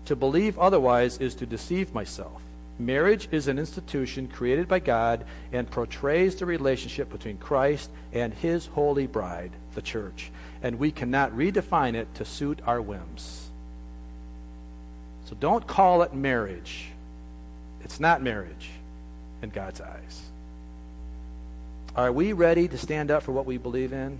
To 0.06 0.16
believe 0.16 0.60
otherwise 0.60 1.18
is 1.18 1.34
to 1.34 1.48
deceive 1.48 1.96
myself. 1.96 2.44
Marriage 2.78 3.28
is 3.32 3.48
an 3.48 3.58
institution 3.58 4.28
created 4.28 4.68
by 4.68 4.78
God 4.78 5.26
and 5.52 5.68
portrays 5.68 6.36
the 6.36 6.46
relationship 6.46 7.12
between 7.12 7.40
Christ 7.40 7.90
and 8.14 8.36
his 8.36 8.68
holy 8.68 9.08
bride, 9.08 9.50
the 9.74 9.82
church. 9.82 10.30
And 10.62 10.78
we 10.78 10.92
cannot 10.92 11.36
redefine 11.36 11.96
it 11.96 12.14
to 12.14 12.24
suit 12.24 12.60
our 12.68 12.80
whims. 12.80 13.50
So 15.26 15.36
don't 15.40 15.66
call 15.66 16.04
it 16.04 16.14
marriage. 16.14 16.90
It's 17.84 18.00
not 18.00 18.22
marriage 18.22 18.70
in 19.42 19.50
God's 19.50 19.82
eyes. 19.82 20.22
Are 21.96 22.12
we 22.12 22.32
ready 22.32 22.68
to 22.68 22.78
stand 22.78 23.10
up 23.10 23.24
for 23.24 23.32
what 23.32 23.48
we 23.48 23.58
believe 23.58 23.92
in? 23.92 24.20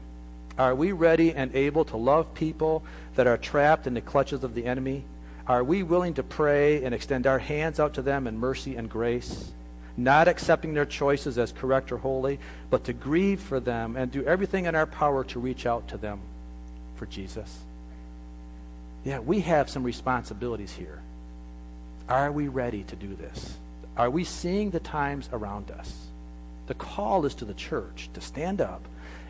Are 0.60 0.76
we 0.76 0.92
ready 0.92 1.34
and 1.34 1.56
able 1.56 1.86
to 1.86 1.96
love 1.96 2.34
people 2.34 2.84
that 3.16 3.28
are 3.28 3.38
trapped 3.38 3.88
in 3.88 3.94
the 3.94 4.02
clutches 4.02 4.44
of 4.44 4.54
the 4.54 4.66
enemy? 4.66 5.06
Are 5.48 5.64
we 5.64 5.84
willing 5.84 6.16
to 6.16 6.24
pray 6.24 6.84
and 6.84 6.94
extend 6.94 7.26
our 7.26 7.40
hands 7.40 7.80
out 7.80 7.94
to 7.94 8.02
them 8.02 8.28
in 8.28 8.38
mercy 8.38 8.76
and 8.76 8.90
grace? 8.90 9.52
Not 9.96 10.28
accepting 10.28 10.74
their 10.74 10.86
choices 10.86 11.38
as 11.38 11.54
correct 11.54 11.94
or 11.94 11.98
holy, 11.98 12.40
but 12.70 12.84
to 12.84 12.94
grieve 12.94 13.40
for 13.40 13.62
them 13.62 13.96
and 13.96 14.12
do 14.12 14.26
everything 14.26 14.66
in 14.66 14.76
our 14.76 14.86
power 14.86 15.24
to 15.24 15.40
reach 15.40 15.66
out 15.66 15.88
to 15.88 15.98
them 15.98 16.20
for 16.98 17.06
Jesus. 17.06 17.60
Yeah, 19.06 19.20
we 19.20 19.40
have 19.40 19.70
some 19.70 19.84
responsibilities 19.84 20.74
here. 20.74 21.00
Are 22.10 22.34
we 22.34 22.50
ready 22.50 22.84
to 22.84 22.98
do 22.98 23.16
this? 23.16 23.56
Are 23.96 24.10
we 24.10 24.26
seeing 24.26 24.72
the 24.72 24.82
times 24.82 25.30
around 25.32 25.72
us? 25.72 26.08
The 26.68 26.74
call 26.74 27.26
is 27.26 27.36
to 27.36 27.46
the 27.46 27.54
church 27.54 28.10
to 28.14 28.20
stand 28.20 28.60
up 28.60 28.82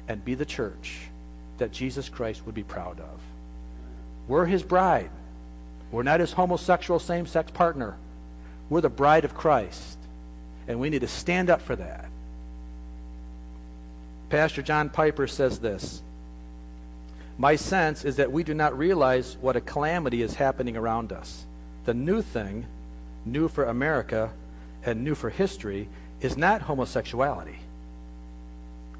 and 0.07 0.25
be 0.25 0.33
the 0.33 0.45
church 0.45 1.08
that 1.59 1.71
Jesus 1.71 2.09
Christ 2.09 2.45
would 2.45 2.55
be 2.55 2.63
proud 2.63 2.99
of. 2.99 3.19
We're 4.27 4.45
his 4.45 4.63
bride. 4.63 5.09
We're 5.91 6.03
not 6.03 6.19
his 6.19 6.33
homosexual 6.33 6.99
same 6.99 7.25
sex 7.25 7.51
partner. 7.51 7.97
We're 8.69 8.81
the 8.81 8.89
bride 8.89 9.25
of 9.25 9.33
Christ. 9.33 9.97
And 10.67 10.79
we 10.79 10.89
need 10.89 11.01
to 11.01 11.07
stand 11.07 11.49
up 11.49 11.61
for 11.61 11.75
that. 11.75 12.05
Pastor 14.29 14.61
John 14.61 14.89
Piper 14.89 15.25
says 15.25 15.59
this 15.59 16.01
My 17.37 17.55
sense 17.55 18.05
is 18.05 18.17
that 18.17 18.31
we 18.31 18.43
do 18.43 18.53
not 18.53 18.77
realize 18.77 19.37
what 19.41 19.55
a 19.55 19.61
calamity 19.61 20.21
is 20.21 20.35
happening 20.35 20.77
around 20.77 21.11
us. 21.11 21.45
The 21.85 21.95
new 21.95 22.21
thing, 22.21 22.67
new 23.25 23.47
for 23.47 23.65
America 23.65 24.31
and 24.85 25.03
new 25.03 25.15
for 25.15 25.31
history, 25.31 25.89
is 26.21 26.37
not 26.37 26.61
homosexuality. 26.61 27.57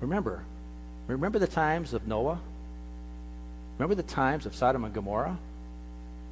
Remember, 0.02 0.44
remember 1.08 1.38
the 1.38 1.48
times 1.48 1.94
of 1.94 2.08
Noah? 2.08 2.40
Remember 3.80 3.96
the 3.96 4.04
times 4.04 4.46
of 4.46 4.54
Sodom 4.54 4.84
and 4.84 4.94
Gomorrah? 4.94 5.38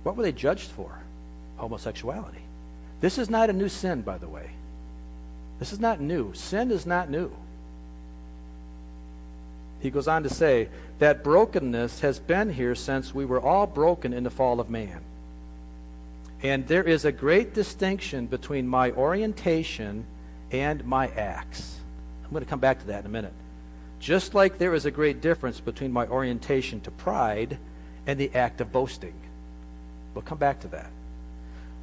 What 0.03 0.15
were 0.15 0.23
they 0.23 0.33
judged 0.33 0.69
for? 0.69 0.99
Homosexuality. 1.55 2.41
This 2.99 3.17
is 3.17 3.29
not 3.29 3.49
a 3.49 3.53
new 3.53 3.69
sin, 3.69 4.01
by 4.01 4.17
the 4.17 4.27
way. 4.27 4.51
This 5.57 5.71
is 5.71 5.79
not 5.79 6.01
new. 6.01 6.33
Sin 6.33 6.71
is 6.71 6.85
not 6.85 7.09
new. 7.09 7.31
He 9.79 9.89
goes 9.89 10.07
on 10.07 10.23
to 10.23 10.29
say 10.29 10.67
that 10.99 11.23
brokenness 11.23 12.01
has 12.01 12.19
been 12.19 12.51
here 12.51 12.75
since 12.75 13.15
we 13.15 13.25
were 13.25 13.39
all 13.39 13.65
broken 13.65 14.11
in 14.13 14.23
the 14.23 14.29
fall 14.29 14.59
of 14.59 14.69
man. 14.69 15.01
And 16.43 16.67
there 16.67 16.83
is 16.83 17.05
a 17.05 17.11
great 17.11 17.53
distinction 17.53 18.25
between 18.25 18.67
my 18.67 18.91
orientation 18.91 20.05
and 20.51 20.85
my 20.85 21.07
acts. 21.07 21.77
I'm 22.25 22.31
going 22.31 22.43
to 22.43 22.49
come 22.49 22.59
back 22.59 22.79
to 22.79 22.87
that 22.87 23.01
in 23.01 23.05
a 23.05 23.09
minute. 23.09 23.33
Just 23.99 24.33
like 24.33 24.57
there 24.57 24.73
is 24.73 24.85
a 24.85 24.91
great 24.91 25.21
difference 25.21 25.59
between 25.59 25.91
my 25.91 26.05
orientation 26.07 26.81
to 26.81 26.91
pride 26.91 27.57
and 28.05 28.19
the 28.19 28.33
act 28.35 28.61
of 28.61 28.71
boasting. 28.71 29.13
We'll 30.13 30.21
come 30.21 30.37
back 30.37 30.61
to 30.61 30.67
that. 30.69 30.89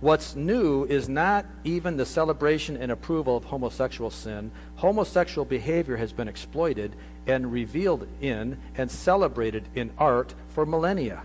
What's 0.01 0.37
new 0.37 0.85
is 0.85 1.09
not 1.09 1.47
even 1.65 1.97
the 1.97 2.05
celebration 2.05 2.77
and 2.77 2.93
approval 2.93 3.37
of 3.37 3.45
homosexual 3.45 4.11
sin. 4.11 4.51
Homosexual 4.77 5.45
behavior 5.45 5.97
has 5.97 6.13
been 6.13 6.29
exploited 6.29 6.93
and 7.27 7.53
revealed 7.53 8.07
in 8.21 8.59
and 8.77 8.91
celebrated 8.91 9.65
in 9.75 9.91
art 9.97 10.35
for 10.51 10.67
millennia. 10.67 11.23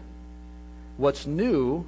What's 0.98 1.28
new, 1.28 1.86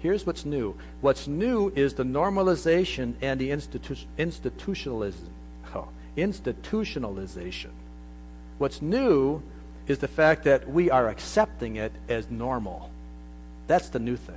here's 0.00 0.26
what's 0.26 0.44
new. 0.44 0.76
What's 1.00 1.26
new 1.26 1.72
is 1.74 1.94
the 1.94 2.02
normalization 2.02 3.14
and 3.22 3.40
the 3.40 3.50
institu- 3.50 4.04
institutionalism. 4.18 5.28
Oh, 5.74 5.88
institutionalization. 6.16 7.70
What's 8.58 8.80
new 8.80 9.42
is 9.86 9.98
the 9.98 10.08
fact 10.08 10.44
that 10.44 10.68
we 10.68 10.90
are 10.90 11.08
accepting 11.08 11.76
it 11.76 11.92
as 12.08 12.30
normal. 12.30 12.90
That's 13.66 13.88
the 13.88 13.98
new 13.98 14.16
thing. 14.16 14.36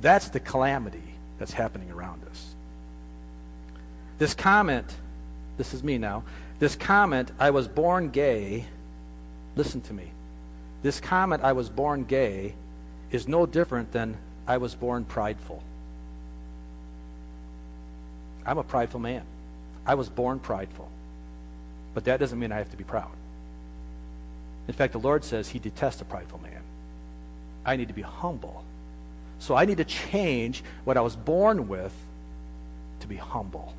That's 0.00 0.28
the 0.28 0.40
calamity 0.40 1.14
that's 1.38 1.52
happening 1.52 1.90
around 1.90 2.22
us. 2.30 2.54
This 4.18 4.34
comment, 4.34 4.96
this 5.56 5.74
is 5.74 5.84
me 5.84 5.98
now, 5.98 6.24
this 6.58 6.74
comment, 6.74 7.30
I 7.38 7.50
was 7.50 7.68
born 7.68 8.10
gay, 8.10 8.64
listen 9.54 9.80
to 9.82 9.92
me. 9.92 10.10
This 10.82 11.00
comment, 11.00 11.44
I 11.44 11.52
was 11.52 11.68
born 11.68 12.04
gay, 12.04 12.54
is 13.12 13.28
no 13.28 13.46
different 13.46 13.92
than 13.92 14.16
I 14.46 14.56
was 14.58 14.74
born 14.74 15.04
prideful. 15.04 15.62
I'm 18.44 18.58
a 18.58 18.64
prideful 18.64 19.00
man. 19.00 19.22
I 19.86 19.94
was 19.94 20.08
born 20.08 20.40
prideful. 20.40 20.88
But 21.94 22.04
that 22.04 22.18
doesn't 22.18 22.38
mean 22.38 22.50
I 22.50 22.58
have 22.58 22.70
to 22.70 22.76
be 22.76 22.84
proud. 22.84 23.10
In 24.68 24.74
fact, 24.74 24.92
the 24.92 25.00
Lord 25.00 25.24
says 25.24 25.48
he 25.48 25.58
detests 25.58 26.00
a 26.00 26.04
prideful 26.04 26.40
man. 26.42 26.62
I 27.64 27.76
need 27.76 27.88
to 27.88 27.94
be 27.94 28.02
humble 28.02 28.64
so 29.38 29.54
I 29.54 29.64
need 29.64 29.78
to 29.78 29.84
change 29.84 30.62
what 30.84 30.96
I 30.96 31.00
was 31.00 31.16
born 31.16 31.68
with 31.68 31.94
to 33.00 33.06
be 33.06 33.16
humble. 33.16 33.72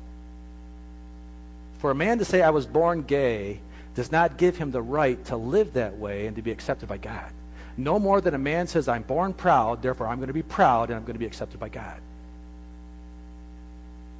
For 1.78 1.90
a 1.90 1.94
man 1.94 2.18
to 2.18 2.24
say 2.24 2.42
I 2.42 2.50
was 2.50 2.66
born 2.66 3.02
gay 3.02 3.60
does 3.94 4.10
not 4.12 4.36
give 4.36 4.56
him 4.56 4.70
the 4.70 4.82
right 4.82 5.22
to 5.26 5.36
live 5.36 5.74
that 5.74 5.98
way 5.98 6.26
and 6.26 6.36
to 6.36 6.42
be 6.42 6.50
accepted 6.50 6.88
by 6.88 6.98
God. 6.98 7.30
No 7.76 7.98
more 7.98 8.20
than 8.20 8.34
a 8.34 8.38
man 8.38 8.66
says, 8.66 8.88
I'm 8.88 9.02
born 9.02 9.32
proud, 9.32 9.82
therefore 9.82 10.06
I'm 10.06 10.18
going 10.18 10.28
to 10.28 10.34
be 10.34 10.42
proud 10.42 10.90
and 10.90 10.96
I'm 10.96 11.04
going 11.04 11.14
to 11.14 11.20
be 11.20 11.26
accepted 11.26 11.60
by 11.60 11.68
God. 11.68 12.00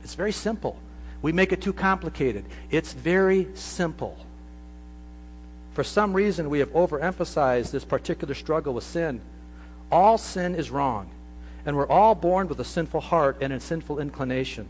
It's 0.03 0.15
very 0.15 0.33
simple. 0.33 0.79
We 1.23 1.33
make 1.33 1.53
it 1.53 1.61
too 1.61 1.75
complicated. 1.75 2.45
It's 2.71 2.93
very 2.93 3.49
simple. 3.55 4.17
For 5.81 5.85
some 5.85 6.13
reason, 6.13 6.51
we 6.51 6.59
have 6.59 6.69
overemphasized 6.75 7.71
this 7.71 7.87
particular 7.87 8.35
struggle 8.35 8.75
with 8.75 8.85
sin. 8.85 9.23
All 9.91 10.19
sin 10.19 10.55
is 10.55 10.71
wrong. 10.71 11.09
And 11.65 11.75
we're 11.75 11.89
all 11.89 12.15
born 12.15 12.49
with 12.49 12.61
a 12.61 12.67
sinful 12.67 13.01
heart 13.01 13.39
and 13.41 13.51
a 13.51 13.61
sinful 13.61 13.99
inclination. 13.99 14.67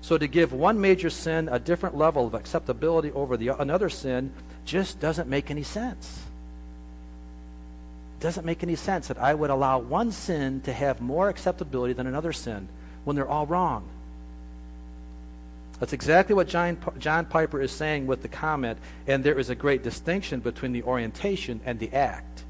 So 0.00 0.16
to 0.16 0.26
give 0.26 0.54
one 0.54 0.80
major 0.80 1.10
sin 1.10 1.50
a 1.52 1.58
different 1.58 1.94
level 1.94 2.26
of 2.26 2.32
acceptability 2.32 3.12
over 3.12 3.36
the, 3.36 3.48
another 3.48 3.90
sin 3.90 4.32
just 4.64 4.98
doesn't 4.98 5.28
make 5.28 5.50
any 5.50 5.62
sense. 5.62 6.22
It 8.18 8.22
doesn't 8.22 8.46
make 8.46 8.62
any 8.62 8.76
sense 8.76 9.08
that 9.08 9.18
I 9.18 9.34
would 9.34 9.50
allow 9.50 9.78
one 9.78 10.10
sin 10.10 10.62
to 10.62 10.72
have 10.72 11.02
more 11.02 11.28
acceptability 11.28 11.92
than 11.92 12.06
another 12.06 12.32
sin 12.32 12.66
when 13.04 13.14
they're 13.14 13.28
all 13.28 13.44
wrong. 13.44 13.86
That's 15.78 15.92
exactly 15.92 16.34
what 16.34 16.48
John, 16.48 16.78
John 16.98 17.26
Piper 17.26 17.60
is 17.60 17.70
saying 17.70 18.06
with 18.06 18.22
the 18.22 18.28
comment, 18.28 18.78
and 19.06 19.22
there 19.22 19.38
is 19.38 19.50
a 19.50 19.54
great 19.54 19.82
distinction 19.82 20.40
between 20.40 20.72
the 20.72 20.82
orientation 20.84 21.60
and 21.66 21.78
the 21.78 21.92
act. 21.92 22.44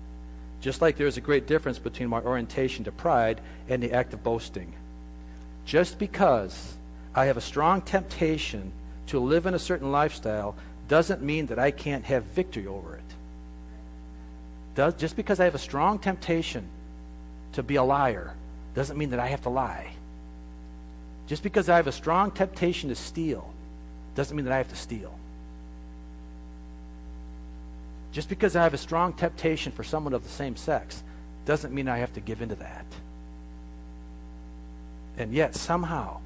Just 0.60 0.80
like 0.80 0.96
there 0.96 1.06
is 1.06 1.16
a 1.16 1.20
great 1.20 1.46
difference 1.46 1.78
between 1.78 2.08
my 2.08 2.20
orientation 2.20 2.84
to 2.84 2.92
pride 2.92 3.40
and 3.68 3.82
the 3.82 3.92
act 3.92 4.14
of 4.14 4.22
boasting. 4.22 4.72
Just 5.64 5.98
because 5.98 6.74
I 7.14 7.26
have 7.26 7.36
a 7.36 7.40
strong 7.40 7.82
temptation 7.82 8.72
to 9.08 9.18
live 9.18 9.46
in 9.46 9.54
a 9.54 9.58
certain 9.58 9.90
lifestyle 9.90 10.54
doesn't 10.88 11.22
mean 11.22 11.46
that 11.46 11.58
I 11.58 11.72
can't 11.72 12.04
have 12.04 12.22
victory 12.24 12.66
over 12.66 12.96
it. 12.96 13.02
Does, 14.76 14.94
just 14.94 15.16
because 15.16 15.40
I 15.40 15.44
have 15.44 15.54
a 15.54 15.58
strong 15.58 15.98
temptation 15.98 16.68
to 17.52 17.62
be 17.62 17.76
a 17.76 17.82
liar 17.82 18.34
doesn't 18.74 18.98
mean 18.98 19.10
that 19.10 19.18
I 19.18 19.26
have 19.28 19.42
to 19.42 19.48
lie. 19.48 19.95
Just 21.26 21.42
because 21.42 21.68
I 21.68 21.76
have 21.76 21.86
a 21.86 21.92
strong 21.92 22.30
temptation 22.30 22.88
to 22.88 22.94
steal 22.94 23.52
doesn't 24.14 24.36
mean 24.36 24.44
that 24.46 24.54
I 24.54 24.58
have 24.58 24.68
to 24.68 24.76
steal. 24.76 25.12
Just 28.12 28.28
because 28.28 28.56
I 28.56 28.62
have 28.62 28.74
a 28.74 28.78
strong 28.78 29.12
temptation 29.12 29.72
for 29.72 29.84
someone 29.84 30.14
of 30.14 30.22
the 30.22 30.28
same 30.28 30.56
sex 30.56 31.02
doesn't 31.44 31.74
mean 31.74 31.88
I 31.88 31.98
have 31.98 32.12
to 32.14 32.20
give 32.20 32.42
into 32.42 32.54
that. 32.56 32.86
And 35.18 35.32
yet, 35.32 35.54
somehow, 35.54 36.20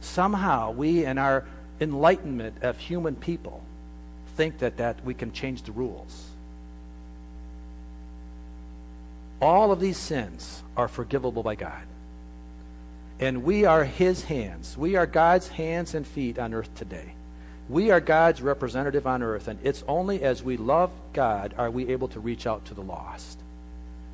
somehow, 0.00 0.70
we 0.72 1.04
in 1.04 1.18
our 1.18 1.44
enlightenment 1.80 2.62
of 2.62 2.78
human 2.78 3.16
people 3.16 3.62
think 4.36 4.58
that, 4.58 4.78
that 4.78 5.04
we 5.04 5.14
can 5.14 5.32
change 5.32 5.62
the 5.62 5.72
rules. 5.72 6.26
All 9.40 9.72
of 9.72 9.80
these 9.80 9.98
sins 9.98 10.62
are 10.76 10.88
forgivable 10.88 11.42
by 11.42 11.54
God. 11.54 11.84
And 13.20 13.44
we 13.44 13.64
are 13.64 13.84
His 13.84 14.24
hands. 14.24 14.76
We 14.76 14.96
are 14.96 15.06
God's 15.06 15.48
hands 15.48 15.94
and 15.94 16.06
feet 16.06 16.38
on 16.38 16.52
earth 16.52 16.74
today. 16.74 17.14
We 17.68 17.90
are 17.90 18.00
God's 18.00 18.42
representative 18.42 19.06
on 19.06 19.22
earth, 19.22 19.48
and 19.48 19.58
it's 19.62 19.84
only 19.88 20.22
as 20.22 20.42
we 20.42 20.56
love 20.56 20.90
God 21.12 21.54
are 21.56 21.70
we 21.70 21.88
able 21.88 22.08
to 22.08 22.20
reach 22.20 22.46
out 22.46 22.66
to 22.66 22.74
the 22.74 22.82
lost. 22.82 23.38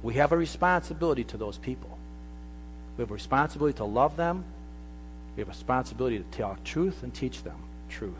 We 0.02 0.14
have 0.14 0.32
a 0.32 0.36
responsibility 0.36 1.24
to 1.24 1.36
those 1.36 1.58
people. 1.58 1.98
We 2.96 3.02
have 3.02 3.10
a 3.10 3.14
responsibility 3.14 3.76
to 3.78 3.84
love 3.84 4.16
them. 4.16 4.44
We 5.36 5.40
have 5.40 5.48
a 5.48 5.50
responsibility 5.50 6.18
to 6.18 6.24
tell 6.24 6.56
truth 6.64 7.02
and 7.02 7.12
teach 7.12 7.42
them 7.42 7.56
truth. 7.88 8.12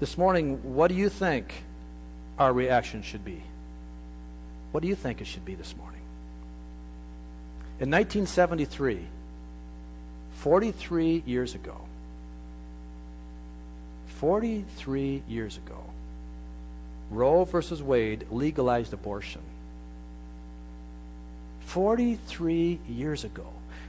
This 0.00 0.18
morning, 0.18 0.74
what 0.74 0.88
do 0.88 0.94
you 0.94 1.08
think 1.08 1.54
our 2.38 2.52
reaction 2.52 3.02
should 3.02 3.24
be? 3.24 3.40
What 4.72 4.82
do 4.82 4.88
you 4.88 4.96
think 4.96 5.20
it 5.20 5.26
should 5.26 5.44
be 5.44 5.54
this 5.54 5.76
morning? 5.76 6.00
In 7.78 7.90
1973, 7.90 9.06
43 10.42 11.22
years 11.24 11.54
ago, 11.54 11.76
43 14.16 15.22
years 15.28 15.56
ago, 15.56 15.84
Roe 17.12 17.44
versus 17.44 17.80
Wade 17.80 18.26
legalized 18.28 18.92
abortion. 18.92 19.40
43 21.66 22.80
years 22.88 23.22
ago. 23.22 23.46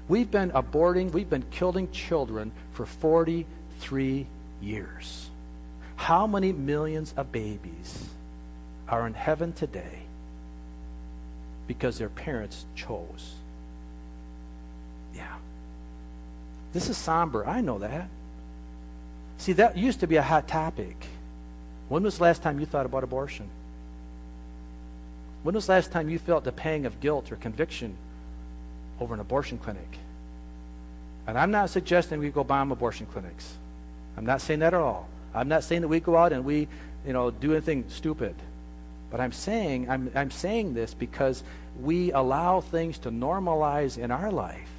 We've 0.07 0.29
been 0.29 0.51
aborting, 0.51 1.11
we've 1.11 1.29
been 1.29 1.45
killing 1.49 1.89
children 1.89 2.51
for 2.73 2.85
43 2.85 4.27
years. 4.61 5.29
How 5.95 6.27
many 6.27 6.53
millions 6.53 7.15
of 7.17 7.31
babies 7.31 8.09
are 8.87 9.07
in 9.07 9.15
heaven 9.15 9.53
today 9.53 10.03
because 11.65 11.97
their 11.97 12.09
parents 12.09 12.65
chose? 12.75 13.33
Yeah. 15.15 15.33
This 16.73 16.89
is 16.89 16.97
somber. 16.97 17.47
I 17.47 17.61
know 17.61 17.77
that. 17.79 18.09
See, 19.37 19.53
that 19.53 19.77
used 19.77 20.01
to 20.01 20.07
be 20.07 20.15
a 20.15 20.21
hot 20.21 20.47
topic. 20.47 20.95
When 21.87 22.03
was 22.03 22.17
the 22.17 22.23
last 22.23 22.41
time 22.41 22.59
you 22.59 22.65
thought 22.65 22.85
about 22.85 23.03
abortion? 23.03 23.47
When 25.43 25.55
was 25.55 25.67
the 25.67 25.73
last 25.73 25.91
time 25.91 26.09
you 26.09 26.17
felt 26.17 26.43
the 26.43 26.51
pang 26.51 26.85
of 26.85 26.99
guilt 26.99 27.31
or 27.31 27.35
conviction 27.35 27.95
over 28.99 29.13
an 29.13 29.19
abortion 29.19 29.57
clinic? 29.57 29.97
And 31.27 31.37
I'm 31.37 31.51
not 31.51 31.69
suggesting 31.69 32.19
we 32.19 32.29
go 32.29 32.43
bomb 32.43 32.71
abortion 32.71 33.05
clinics. 33.05 33.53
I'm 34.17 34.25
not 34.25 34.41
saying 34.41 34.59
that 34.59 34.73
at 34.73 34.79
all. 34.79 35.07
I'm 35.33 35.47
not 35.47 35.63
saying 35.63 35.81
that 35.81 35.87
we 35.87 35.99
go 35.99 36.17
out 36.17 36.33
and 36.33 36.45
we, 36.45 36.67
you 37.05 37.13
know, 37.13 37.31
do 37.31 37.51
anything 37.51 37.85
stupid. 37.89 38.35
But 39.11 39.19
I'm 39.19 39.31
saying 39.31 39.89
I'm, 39.89 40.11
I'm 40.15 40.31
saying 40.31 40.73
this 40.73 40.93
because 40.93 41.43
we 41.79 42.11
allow 42.11 42.61
things 42.61 42.97
to 42.99 43.11
normalize 43.11 43.97
in 43.97 44.11
our 44.11 44.31
life. 44.31 44.72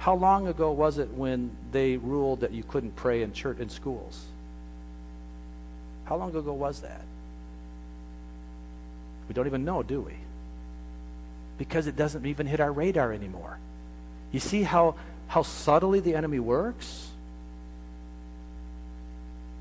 How 0.00 0.14
long 0.14 0.48
ago 0.48 0.72
was 0.72 0.96
it 0.96 1.10
when 1.10 1.50
they 1.72 1.98
ruled 1.98 2.40
that 2.40 2.52
you 2.52 2.62
couldn't 2.62 2.96
pray 2.96 3.22
in 3.22 3.34
church 3.34 3.58
in 3.58 3.68
schools? 3.68 4.24
How 6.06 6.16
long 6.16 6.34
ago 6.34 6.54
was 6.54 6.80
that? 6.80 7.02
We 9.28 9.34
don't 9.34 9.46
even 9.46 9.66
know, 9.66 9.82
do 9.82 10.00
we? 10.00 10.14
Because 11.58 11.86
it 11.86 11.96
doesn't 11.96 12.24
even 12.24 12.46
hit 12.46 12.60
our 12.60 12.72
radar 12.72 13.12
anymore. 13.12 13.58
You 14.32 14.40
see 14.40 14.62
how, 14.62 14.94
how 15.28 15.42
subtly 15.42 16.00
the 16.00 16.14
enemy 16.14 16.40
works? 16.40 17.08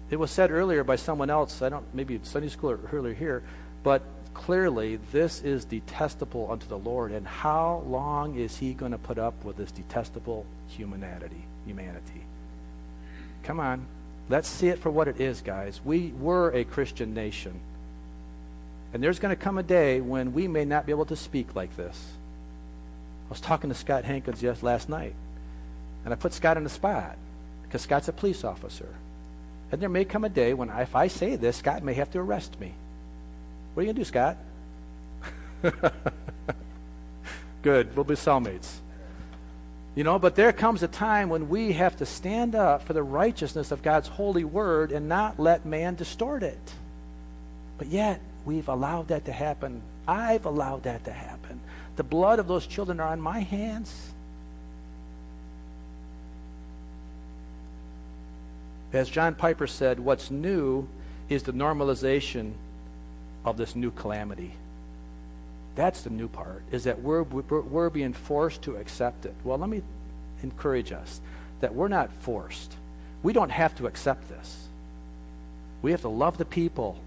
It 0.10 0.15
was 0.15 0.32
said 0.32 0.52
earlier 0.52 0.86
by 0.86 0.95
someone 0.95 1.30
else, 1.30 1.62
I 1.62 1.67
don't 1.67 1.84
maybe 1.93 2.17
Sunday 2.23 2.47
school 2.47 2.71
or 2.71 2.80
earlier 2.93 3.13
here, 3.13 3.43
but 3.84 4.04
clearly 4.39 4.95
this 5.12 5.41
is 5.41 5.65
detestable 5.65 6.49
unto 6.49 6.65
the 6.67 6.78
Lord. 6.78 7.12
And 7.12 7.28
how 7.28 7.84
long 7.86 8.36
is 8.36 8.58
he 8.58 8.73
going 8.73 8.93
to 8.93 8.97
put 8.97 9.19
up 9.19 9.43
with 9.43 9.58
this 9.58 9.71
detestable 9.71 10.45
humanity? 10.69 11.43
Humanity. 11.65 12.23
Come 13.43 13.60
on. 13.60 13.86
Let's 14.30 14.47
see 14.47 14.69
it 14.69 14.80
for 14.80 14.89
what 14.89 15.08
it 15.08 15.19
is, 15.19 15.41
guys. 15.41 15.82
We 15.84 16.13
were 16.19 16.52
a 16.52 16.63
Christian 16.63 17.13
nation. 17.13 17.60
And 18.93 19.04
there's 19.04 19.19
going 19.19 19.36
to 19.36 19.41
come 19.41 19.58
a 19.58 19.63
day 19.63 19.99
when 19.99 20.34
we 20.34 20.47
may 20.47 20.65
not 20.65 20.86
be 20.86 20.93
able 20.93 21.06
to 21.06 21.15
speak 21.15 21.54
like 21.56 21.75
this. 21.75 22.13
I 23.28 23.30
was 23.30 23.41
talking 23.41 23.69
to 23.69 23.75
Scott 23.75 24.06
Hankins 24.06 24.41
just 24.41 24.63
last 24.63 24.89
night, 24.89 25.13
and 26.04 26.13
I 26.13 26.17
put 26.17 26.34
Scott 26.34 26.58
in 26.58 26.63
the 26.63 26.69
spot 26.69 27.17
because 27.63 27.82
Scott's 27.82 28.08
a 28.08 28.13
police 28.13 28.43
officer. 28.43 28.89
And 29.71 29.80
there 29.82 29.89
may 29.89 30.06
come 30.06 30.23
a 30.23 30.30
day 30.30 30.56
when, 30.56 30.69
if 30.69 30.95
I 30.95 31.08
say 31.08 31.36
this, 31.36 31.58
Scott 31.58 31.84
may 31.84 31.93
have 31.93 32.10
to 32.12 32.19
arrest 32.19 32.60
me. 32.60 32.73
What 33.74 33.82
are 33.82 33.86
you 33.86 33.94
going 33.94 33.96
to 33.96 34.02
do, 34.02 34.06
Scott? 34.06 34.38
Good. 37.62 37.96
We'll 37.96 38.06
be 38.06 38.16
cellmates. 38.16 38.78
You 39.96 40.04
know, 40.04 40.18
but 40.18 40.36
there 40.36 40.54
comes 40.54 40.82
a 40.84 40.88
time 40.88 41.30
when 41.30 41.50
we 41.50 41.74
have 41.74 41.98
to 41.98 42.06
stand 42.06 42.56
up 42.56 42.84
for 42.84 42.94
the 42.94 43.04
righteousness 43.04 43.72
of 43.72 43.82
God's 43.82 44.08
holy 44.08 44.44
word 44.44 44.92
and 44.92 45.10
not 45.10 45.40
let 45.40 45.66
man 45.66 45.96
distort 45.96 46.44
it. 46.44 46.74
But 47.78 47.88
yet, 47.88 48.22
we've 48.46 48.70
allowed 48.70 49.10
that 49.10 49.26
to 49.26 49.32
happen. 49.32 49.82
I've 50.08 50.46
allowed 50.46 50.84
that 50.84 51.06
to 51.06 51.12
happen. 51.12 51.60
The 51.96 52.04
blood 52.04 52.40
of 52.40 52.48
those 52.48 52.66
children 52.66 53.00
are 53.00 53.10
on 53.10 53.20
my 53.20 53.40
hands. 53.40 54.12
As 58.94 59.10
John 59.10 59.36
Piper 59.36 59.68
said, 59.68 60.00
what's 60.00 60.32
new 60.32 60.88
is 61.28 61.44
the 61.44 61.52
normalization 61.52 62.54
of 63.45 63.58
this 63.58 63.75
new 63.75 63.91
calamity. 63.91 64.54
That's 65.75 66.02
the 66.02 66.10
new 66.10 66.28
part, 66.28 66.63
is 66.71 66.84
that 66.84 67.02
we're, 67.02 67.23
we're 67.23 67.89
being 67.89 68.13
forced 68.13 68.63
to 68.63 68.75
accept 68.75 69.25
it. 69.25 69.34
Well, 69.43 69.58
let 69.58 69.69
me 69.69 69.82
encourage 70.43 70.91
us 70.91 71.21
that 71.62 71.73
we're 71.73 71.88
not 71.88 72.12
forced. 72.21 72.73
We 73.23 73.34
don't 73.34 73.52
have 73.52 73.75
to 73.78 73.88
accept 73.88 74.30
this. 74.30 74.67
We 75.82 75.91
have 75.91 76.02
to 76.02 76.10
love 76.10 76.38
the 76.38 76.45
people. 76.45 76.99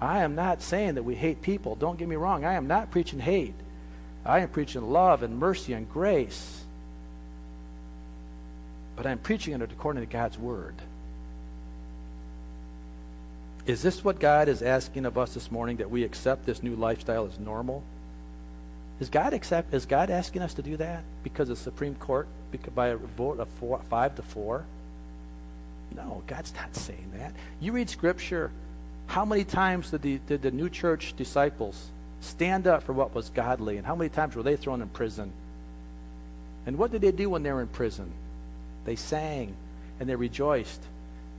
I 0.00 0.20
am 0.20 0.34
not 0.34 0.62
saying 0.62 0.94
that 0.94 1.04
we 1.04 1.14
hate 1.14 1.42
people. 1.42 1.76
Don't 1.76 1.98
get 1.98 2.08
me 2.08 2.16
wrong. 2.16 2.44
I 2.44 2.54
am 2.54 2.66
not 2.66 2.90
preaching 2.90 3.20
hate. 3.20 3.54
I 4.24 4.40
am 4.40 4.48
preaching 4.48 4.90
love 4.90 5.22
and 5.22 5.38
mercy 5.38 5.72
and 5.72 5.88
grace. 5.88 6.64
But 8.96 9.06
I'm 9.06 9.18
preaching 9.18 9.54
it 9.54 9.62
according 9.62 10.02
to 10.02 10.12
God's 10.12 10.38
word. 10.38 10.74
Is 13.66 13.82
this 13.82 14.04
what 14.04 14.20
God 14.20 14.48
is 14.48 14.62
asking 14.62 15.06
of 15.06 15.18
us 15.18 15.34
this 15.34 15.50
morning 15.50 15.78
that 15.78 15.90
we 15.90 16.04
accept 16.04 16.46
this 16.46 16.62
new 16.62 16.76
lifestyle 16.76 17.26
as 17.26 17.38
normal? 17.40 17.82
Is 19.00 19.10
God 19.10 19.34
accept? 19.34 19.74
Is 19.74 19.86
God 19.86 20.08
asking 20.08 20.42
us 20.42 20.54
to 20.54 20.62
do 20.62 20.76
that 20.76 21.02
because 21.24 21.48
the 21.48 21.56
Supreme 21.56 21.96
Court 21.96 22.28
by 22.74 22.88
a 22.88 22.96
vote 22.96 23.40
of 23.40 23.48
four, 23.60 23.80
five 23.90 24.14
to 24.16 24.22
four? 24.22 24.64
No, 25.94 26.22
God's 26.26 26.54
not 26.54 26.74
saying 26.74 27.12
that. 27.16 27.32
You 27.60 27.72
read 27.72 27.90
Scripture. 27.90 28.50
How 29.08 29.24
many 29.24 29.44
times 29.44 29.90
did 29.90 30.02
the, 30.02 30.18
did 30.26 30.42
the 30.42 30.50
new 30.50 30.70
church 30.70 31.14
disciples 31.16 31.88
stand 32.20 32.66
up 32.66 32.84
for 32.84 32.92
what 32.92 33.14
was 33.14 33.28
godly, 33.30 33.76
and 33.76 33.86
how 33.86 33.94
many 33.94 34.08
times 34.08 34.34
were 34.34 34.42
they 34.42 34.56
thrown 34.56 34.80
in 34.80 34.88
prison? 34.88 35.32
And 36.66 36.78
what 36.78 36.92
did 36.92 37.02
they 37.02 37.12
do 37.12 37.30
when 37.30 37.42
they 37.42 37.52
were 37.52 37.60
in 37.60 37.68
prison? 37.68 38.10
They 38.84 38.96
sang 38.96 39.54
and 40.00 40.08
they 40.08 40.16
rejoiced 40.16 40.82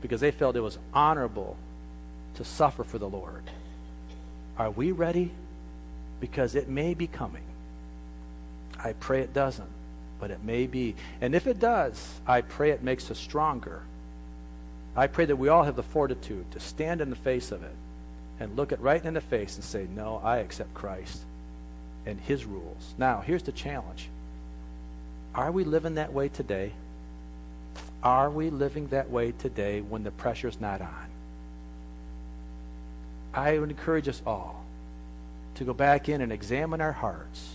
because 0.01 0.21
they 0.21 0.31
felt 0.31 0.55
it 0.55 0.61
was 0.61 0.77
honorable 0.93 1.57
to 2.37 2.45
suffer 2.45 2.83
for 2.83 2.97
the 2.97 3.09
Lord. 3.09 3.43
Are 4.57 4.71
we 4.71 4.91
ready? 4.91 5.31
Because 6.19 6.55
it 6.55 6.67
may 6.67 6.93
be 6.93 7.07
coming. 7.07 7.43
I 8.83 8.93
pray 8.93 9.21
it 9.21 9.33
doesn't, 9.33 9.69
but 10.19 10.31
it 10.31 10.43
may 10.43 10.67
be. 10.67 10.95
And 11.21 11.35
if 11.35 11.47
it 11.47 11.59
does, 11.59 12.19
I 12.25 12.41
pray 12.41 12.71
it 12.71 12.83
makes 12.83 13.11
us 13.11 13.19
stronger. 13.19 13.81
I 14.95 15.07
pray 15.07 15.25
that 15.25 15.35
we 15.35 15.49
all 15.49 15.63
have 15.63 15.75
the 15.75 15.83
fortitude 15.83 16.51
to 16.51 16.59
stand 16.59 17.01
in 17.01 17.09
the 17.09 17.15
face 17.15 17.51
of 17.51 17.63
it 17.63 17.75
and 18.39 18.55
look 18.55 18.71
it 18.71 18.79
right 18.79 19.03
in 19.03 19.15
the 19.15 19.21
face 19.21 19.55
and 19.55 19.63
say, 19.63 19.87
No, 19.95 20.21
I 20.23 20.37
accept 20.37 20.73
Christ 20.73 21.21
and 22.05 22.19
his 22.19 22.45
rules. 22.45 22.93
Now, 22.97 23.21
here's 23.21 23.43
the 23.43 23.51
challenge 23.51 24.09
Are 25.35 25.51
we 25.51 25.63
living 25.63 25.95
that 25.95 26.13
way 26.13 26.29
today? 26.29 26.71
Are 28.03 28.29
we 28.29 28.49
living 28.51 28.87
that 28.87 29.09
way 29.09 29.31
today 29.31 29.81
when 29.81 30.03
the 30.03 30.11
pressure's 30.11 30.61
not 30.61 30.81
on? 30.81 31.06
I 33.37 33.59
would 33.59 33.69
encourage 33.69 34.07
us 34.07 34.19
all 34.25 34.65
to 35.55 35.63
go 35.63 35.71
back 35.71 36.09
in 36.09 36.21
and 36.21 36.31
examine 36.31 36.81
our 36.81 36.91
hearts 36.91 37.49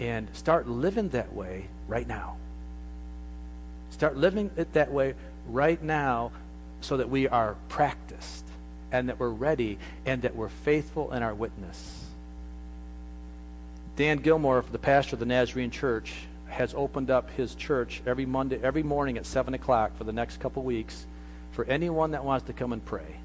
and 0.00 0.28
start 0.32 0.66
living 0.68 1.10
that 1.10 1.32
way 1.32 1.68
right 1.86 2.06
now. 2.06 2.36
Start 3.90 4.16
living 4.16 4.50
it 4.56 4.72
that 4.72 4.90
way 4.90 5.14
right 5.46 5.80
now 5.80 6.32
so 6.80 6.96
that 6.96 7.08
we 7.08 7.28
are 7.28 7.54
practiced. 7.68 8.44
and 8.92 9.08
that 9.08 9.18
we're 9.18 9.28
ready 9.28 9.78
and 10.06 10.22
that 10.22 10.36
we're 10.36 10.48
faithful 10.48 11.12
in 11.12 11.20
our 11.20 11.34
witness. 11.34 12.04
Dan 13.96 14.18
Gilmore, 14.18 14.64
the 14.70 14.78
pastor 14.78 15.16
of 15.16 15.20
the 15.20 15.26
Nazarene 15.26 15.72
Church, 15.72 16.14
has 16.48 16.72
opened 16.72 17.10
up 17.10 17.28
his 17.30 17.56
church 17.56 18.00
every 18.06 18.26
Monday, 18.26 18.60
every 18.62 18.84
morning 18.84 19.18
at 19.18 19.26
seven 19.26 19.54
o'clock 19.54 19.98
for 19.98 20.04
the 20.04 20.12
next 20.12 20.38
couple 20.38 20.62
weeks 20.62 21.04
for 21.50 21.64
anyone 21.64 22.12
that 22.12 22.24
wants 22.24 22.46
to 22.46 22.52
come 22.52 22.72
and 22.72 22.82
pray 22.84 23.16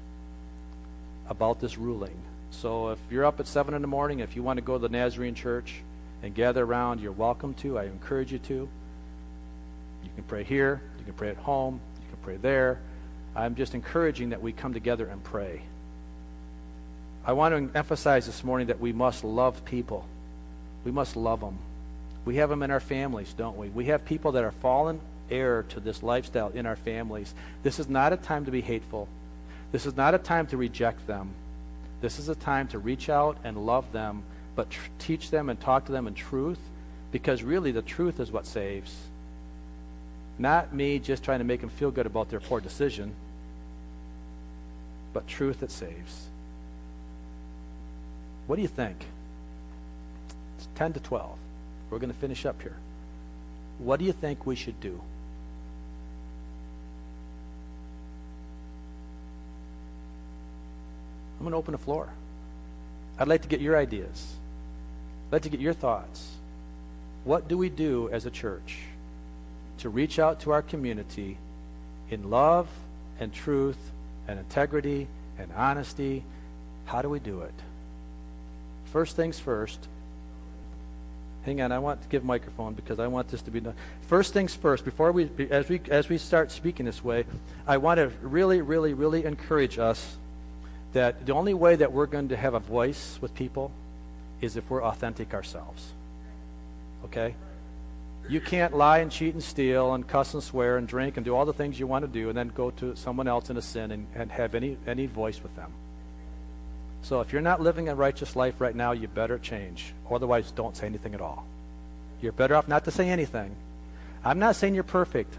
about 1.32 1.60
this 1.60 1.78
ruling. 1.78 2.14
So 2.50 2.90
if 2.90 2.98
you're 3.10 3.24
up 3.24 3.40
at 3.40 3.46
seven 3.46 3.72
in 3.74 3.80
the 3.80 3.88
morning, 3.88 4.20
if 4.20 4.36
you 4.36 4.42
want 4.42 4.58
to 4.58 4.62
go 4.62 4.74
to 4.74 4.78
the 4.78 4.90
Nazarene 4.90 5.34
Church 5.34 5.80
and 6.22 6.34
gather 6.34 6.62
around, 6.62 7.00
you're 7.00 7.10
welcome 7.10 7.54
to. 7.54 7.78
I 7.78 7.84
encourage 7.84 8.30
you 8.30 8.38
to. 8.38 8.54
You 10.04 10.10
can 10.14 10.24
pray 10.24 10.44
here. 10.44 10.82
You 10.98 11.04
can 11.06 11.14
pray 11.14 11.30
at 11.30 11.38
home. 11.38 11.80
You 12.02 12.08
can 12.14 12.22
pray 12.22 12.36
there. 12.36 12.78
I'm 13.34 13.54
just 13.54 13.74
encouraging 13.74 14.30
that 14.30 14.42
we 14.42 14.52
come 14.52 14.74
together 14.74 15.06
and 15.06 15.24
pray. 15.24 15.62
I 17.24 17.32
want 17.32 17.72
to 17.72 17.78
emphasize 17.78 18.26
this 18.26 18.44
morning 18.44 18.66
that 18.66 18.78
we 18.78 18.92
must 18.92 19.24
love 19.24 19.64
people. 19.64 20.06
We 20.84 20.92
must 20.92 21.16
love 21.16 21.40
them. 21.40 21.56
We 22.26 22.36
have 22.36 22.50
them 22.50 22.62
in 22.62 22.70
our 22.70 22.80
families, 22.80 23.32
don't 23.32 23.56
we? 23.56 23.68
We 23.68 23.86
have 23.86 24.04
people 24.04 24.32
that 24.32 24.44
are 24.44 24.52
fallen 24.52 25.00
heir 25.30 25.64
to 25.70 25.80
this 25.80 26.02
lifestyle 26.02 26.50
in 26.50 26.66
our 26.66 26.76
families. 26.76 27.34
This 27.62 27.78
is 27.78 27.88
not 27.88 28.12
a 28.12 28.18
time 28.18 28.44
to 28.44 28.50
be 28.50 28.60
hateful. 28.60 29.08
This 29.72 29.86
is 29.86 29.96
not 29.96 30.14
a 30.14 30.18
time 30.18 30.46
to 30.48 30.56
reject 30.56 31.06
them. 31.06 31.30
This 32.02 32.18
is 32.18 32.28
a 32.28 32.34
time 32.34 32.68
to 32.68 32.78
reach 32.78 33.08
out 33.08 33.38
and 33.42 33.66
love 33.66 33.90
them, 33.92 34.22
but 34.54 34.70
tr- 34.70 34.90
teach 34.98 35.30
them 35.30 35.48
and 35.48 35.58
talk 35.58 35.86
to 35.86 35.92
them 35.92 36.06
in 36.06 36.14
truth, 36.14 36.58
because 37.10 37.42
really 37.42 37.72
the 37.72 37.82
truth 37.82 38.20
is 38.20 38.30
what 38.30 38.46
saves. 38.46 38.94
Not 40.38 40.74
me 40.74 40.98
just 40.98 41.24
trying 41.24 41.38
to 41.38 41.44
make 41.44 41.60
them 41.60 41.70
feel 41.70 41.90
good 41.90 42.06
about 42.06 42.28
their 42.28 42.40
poor 42.40 42.60
decision, 42.60 43.14
but 45.14 45.26
truth 45.26 45.60
that 45.60 45.70
saves. 45.70 46.26
What 48.46 48.56
do 48.56 48.62
you 48.62 48.68
think? 48.68 49.06
It's 50.58 50.68
10 50.74 50.94
to 50.94 51.00
12. 51.00 51.38
We're 51.90 51.98
going 51.98 52.12
to 52.12 52.18
finish 52.18 52.44
up 52.44 52.60
here. 52.60 52.76
What 53.78 53.98
do 53.98 54.04
you 54.04 54.12
think 54.12 54.46
we 54.46 54.56
should 54.56 54.80
do? 54.80 55.00
I'm 61.42 61.46
going 61.46 61.54
to 61.54 61.58
open 61.58 61.72
the 61.72 61.78
floor. 61.78 62.08
I'd 63.18 63.26
like 63.26 63.42
to 63.42 63.48
get 63.48 63.60
your 63.60 63.76
ideas. 63.76 64.36
I'd 65.26 65.32
like 65.32 65.42
to 65.42 65.48
get 65.48 65.58
your 65.58 65.72
thoughts. 65.72 66.30
What 67.24 67.48
do 67.48 67.58
we 67.58 67.68
do 67.68 68.08
as 68.12 68.26
a 68.26 68.30
church 68.30 68.78
to 69.78 69.88
reach 69.88 70.20
out 70.20 70.38
to 70.42 70.52
our 70.52 70.62
community 70.62 71.38
in 72.12 72.30
love 72.30 72.68
and 73.18 73.34
truth 73.34 73.76
and 74.28 74.38
integrity 74.38 75.08
and 75.36 75.50
honesty? 75.56 76.22
How 76.84 77.02
do 77.02 77.08
we 77.08 77.18
do 77.18 77.40
it? 77.40 77.54
First 78.92 79.16
things 79.16 79.40
first. 79.40 79.88
Hang 81.44 81.60
on, 81.60 81.72
I 81.72 81.80
want 81.80 82.02
to 82.02 82.08
give 82.08 82.22
microphone 82.22 82.74
because 82.74 83.00
I 83.00 83.08
want 83.08 83.26
this 83.30 83.42
to 83.42 83.50
be 83.50 83.58
done. 83.58 83.74
First 84.02 84.32
things 84.32 84.54
first, 84.54 84.84
before 84.84 85.10
we 85.10 85.28
as 85.50 85.68
we 85.68 85.80
as 85.90 86.08
we 86.08 86.18
start 86.18 86.52
speaking 86.52 86.86
this 86.86 87.02
way, 87.02 87.24
I 87.66 87.78
want 87.78 87.98
to 87.98 88.12
really, 88.22 88.62
really, 88.62 88.94
really 88.94 89.24
encourage 89.24 89.80
us 89.80 90.18
that 90.92 91.26
the 91.26 91.32
only 91.32 91.54
way 91.54 91.76
that 91.76 91.92
we're 91.92 92.06
going 92.06 92.28
to 92.28 92.36
have 92.36 92.54
a 92.54 92.58
voice 92.58 93.18
with 93.20 93.34
people 93.34 93.72
is 94.40 94.56
if 94.56 94.68
we're 94.68 94.82
authentic 94.82 95.34
ourselves. 95.34 95.92
Okay? 97.04 97.34
You 98.28 98.40
can't 98.40 98.76
lie 98.76 98.98
and 98.98 99.10
cheat 99.10 99.34
and 99.34 99.42
steal 99.42 99.94
and 99.94 100.06
cuss 100.06 100.34
and 100.34 100.42
swear 100.42 100.76
and 100.76 100.86
drink 100.86 101.16
and 101.16 101.24
do 101.24 101.34
all 101.34 101.44
the 101.44 101.52
things 101.52 101.78
you 101.78 101.86
want 101.86 102.04
to 102.04 102.08
do 102.08 102.28
and 102.28 102.38
then 102.38 102.48
go 102.48 102.70
to 102.72 102.94
someone 102.94 103.26
else 103.26 103.50
in 103.50 103.56
a 103.56 103.62
sin 103.62 103.90
and, 103.90 104.06
and 104.14 104.30
have 104.30 104.54
any, 104.54 104.76
any 104.86 105.06
voice 105.06 105.42
with 105.42 105.54
them. 105.56 105.72
So 107.02 107.20
if 107.20 107.32
you're 107.32 107.42
not 107.42 107.60
living 107.60 107.88
a 107.88 107.94
righteous 107.94 108.36
life 108.36 108.60
right 108.60 108.76
now, 108.76 108.92
you 108.92 109.08
better 109.08 109.38
change. 109.38 109.92
Otherwise, 110.08 110.52
don't 110.52 110.76
say 110.76 110.86
anything 110.86 111.14
at 111.14 111.20
all. 111.20 111.44
You're 112.20 112.32
better 112.32 112.54
off 112.54 112.68
not 112.68 112.84
to 112.84 112.92
say 112.92 113.08
anything. 113.10 113.56
I'm 114.24 114.38
not 114.38 114.54
saying 114.54 114.74
you're 114.74 114.84
perfect 114.84 115.36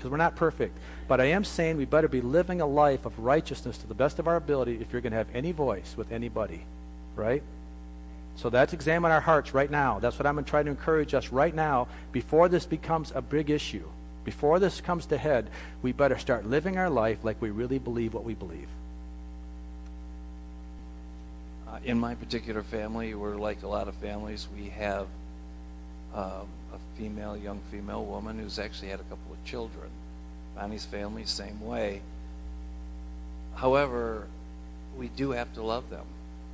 because 0.00 0.10
we're 0.10 0.16
not 0.16 0.34
perfect. 0.34 0.78
But 1.08 1.20
I 1.20 1.26
am 1.26 1.44
saying 1.44 1.76
we 1.76 1.84
better 1.84 2.08
be 2.08 2.22
living 2.22 2.62
a 2.62 2.66
life 2.66 3.04
of 3.04 3.18
righteousness 3.18 3.76
to 3.78 3.86
the 3.86 3.92
best 3.92 4.18
of 4.18 4.26
our 4.26 4.36
ability 4.36 4.78
if 4.80 4.92
you're 4.92 5.02
going 5.02 5.12
to 5.12 5.18
have 5.18 5.28
any 5.34 5.52
voice 5.52 5.94
with 5.94 6.10
anybody, 6.10 6.64
right? 7.16 7.42
So 8.36 8.48
let's 8.48 8.72
examine 8.72 9.12
our 9.12 9.20
hearts 9.20 9.52
right 9.52 9.70
now. 9.70 9.98
That's 9.98 10.18
what 10.18 10.26
I'm 10.26 10.36
going 10.36 10.46
to 10.46 10.50
try 10.50 10.62
to 10.62 10.70
encourage 10.70 11.12
us 11.12 11.28
right 11.28 11.54
now 11.54 11.88
before 12.12 12.48
this 12.48 12.64
becomes 12.64 13.12
a 13.14 13.20
big 13.20 13.50
issue. 13.50 13.86
Before 14.24 14.58
this 14.58 14.80
comes 14.80 15.04
to 15.06 15.18
head, 15.18 15.50
we 15.82 15.92
better 15.92 16.16
start 16.16 16.46
living 16.46 16.78
our 16.78 16.88
life 16.88 17.18
like 17.22 17.42
we 17.42 17.50
really 17.50 17.78
believe 17.78 18.14
what 18.14 18.24
we 18.24 18.32
believe. 18.32 18.68
Uh, 21.68 21.78
in 21.84 21.98
my 21.98 22.14
particular 22.14 22.62
family, 22.62 23.14
we're 23.14 23.36
like 23.36 23.62
a 23.64 23.68
lot 23.68 23.86
of 23.86 23.94
families. 23.96 24.48
We 24.56 24.70
have 24.70 25.06
um, 26.14 26.48
a 26.72 26.98
female, 26.98 27.36
young 27.36 27.60
female 27.70 28.04
woman 28.04 28.38
who's 28.38 28.58
actually 28.58 28.88
had 28.88 29.00
a 29.00 29.04
couple 29.04 29.32
of 29.32 29.44
children. 29.44 29.88
Bonnie's 30.56 30.84
family, 30.84 31.24
same 31.24 31.60
way. 31.60 32.02
However, 33.54 34.26
we 34.98 35.08
do 35.08 35.30
have 35.32 35.52
to 35.54 35.62
love 35.62 35.90
them. 35.90 36.06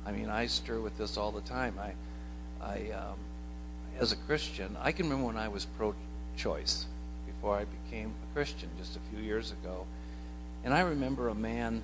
I 0.05 0.11
mean, 0.11 0.29
I 0.29 0.47
stir 0.47 0.79
with 0.79 0.97
this 0.97 1.17
all 1.17 1.31
the 1.31 1.41
time. 1.41 1.75
I, 1.79 1.93
I, 2.65 2.91
um, 2.91 3.17
as 3.99 4.11
a 4.11 4.15
Christian, 4.15 4.75
I 4.81 4.91
can 4.91 5.05
remember 5.05 5.27
when 5.27 5.37
I 5.37 5.47
was 5.47 5.65
pro-choice 5.65 6.85
before 7.25 7.57
I 7.57 7.65
became 7.65 8.09
a 8.09 8.33
Christian 8.33 8.69
just 8.77 8.95
a 8.95 8.99
few 9.11 9.23
years 9.23 9.51
ago, 9.51 9.85
and 10.63 10.73
I 10.73 10.81
remember 10.81 11.29
a 11.29 11.35
man 11.35 11.83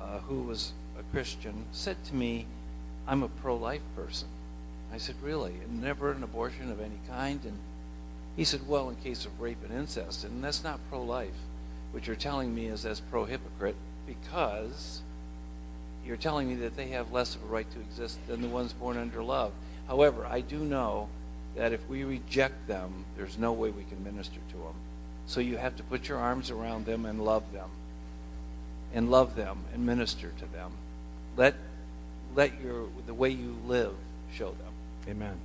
uh, 0.00 0.18
who 0.20 0.42
was 0.42 0.72
a 0.98 1.02
Christian 1.12 1.64
said 1.72 2.02
to 2.04 2.14
me, 2.14 2.46
"I'm 3.06 3.22
a 3.22 3.28
pro-life 3.28 3.82
person." 3.96 4.28
I 4.94 4.98
said, 4.98 5.16
Really? 5.22 5.50
And 5.50 5.82
never 5.82 6.12
an 6.12 6.22
abortion 6.22 6.70
of 6.70 6.80
any 6.80 7.00
kind? 7.08 7.40
And 7.44 7.58
he 8.36 8.44
said, 8.44 8.66
Well, 8.68 8.90
in 8.90 8.96
case 8.96 9.26
of 9.26 9.40
rape 9.40 9.58
and 9.68 9.76
incest. 9.76 10.24
And 10.24 10.42
that's 10.42 10.62
not 10.62 10.78
pro 10.88 11.02
life. 11.02 11.34
What 11.90 12.06
you're 12.06 12.16
telling 12.16 12.54
me 12.54 12.66
is 12.66 12.86
as 12.86 13.00
pro 13.00 13.24
hypocrite 13.24 13.76
because 14.06 15.00
you're 16.06 16.16
telling 16.16 16.48
me 16.48 16.54
that 16.56 16.76
they 16.76 16.88
have 16.88 17.12
less 17.12 17.34
of 17.34 17.42
a 17.42 17.46
right 17.46 17.68
to 17.72 17.80
exist 17.80 18.18
than 18.28 18.40
the 18.40 18.48
ones 18.48 18.72
born 18.72 18.96
under 18.96 19.22
love. 19.22 19.52
However, 19.88 20.26
I 20.26 20.40
do 20.40 20.58
know 20.58 21.08
that 21.56 21.72
if 21.72 21.88
we 21.88 22.04
reject 22.04 22.66
them, 22.68 23.04
there's 23.16 23.38
no 23.38 23.52
way 23.52 23.70
we 23.70 23.84
can 23.84 24.02
minister 24.04 24.40
to 24.50 24.56
them. 24.56 24.74
So 25.26 25.40
you 25.40 25.56
have 25.56 25.76
to 25.76 25.82
put 25.84 26.08
your 26.08 26.18
arms 26.18 26.50
around 26.50 26.86
them 26.86 27.06
and 27.06 27.24
love 27.24 27.52
them. 27.52 27.70
And 28.92 29.10
love 29.10 29.34
them 29.34 29.58
and 29.72 29.84
minister 29.84 30.30
to 30.38 30.46
them. 30.46 30.70
Let 31.36 31.54
let 32.36 32.60
your 32.60 32.86
the 33.06 33.14
way 33.14 33.30
you 33.30 33.56
live 33.66 33.94
show 34.32 34.50
them. 34.50 34.73
Amen. 35.08 35.36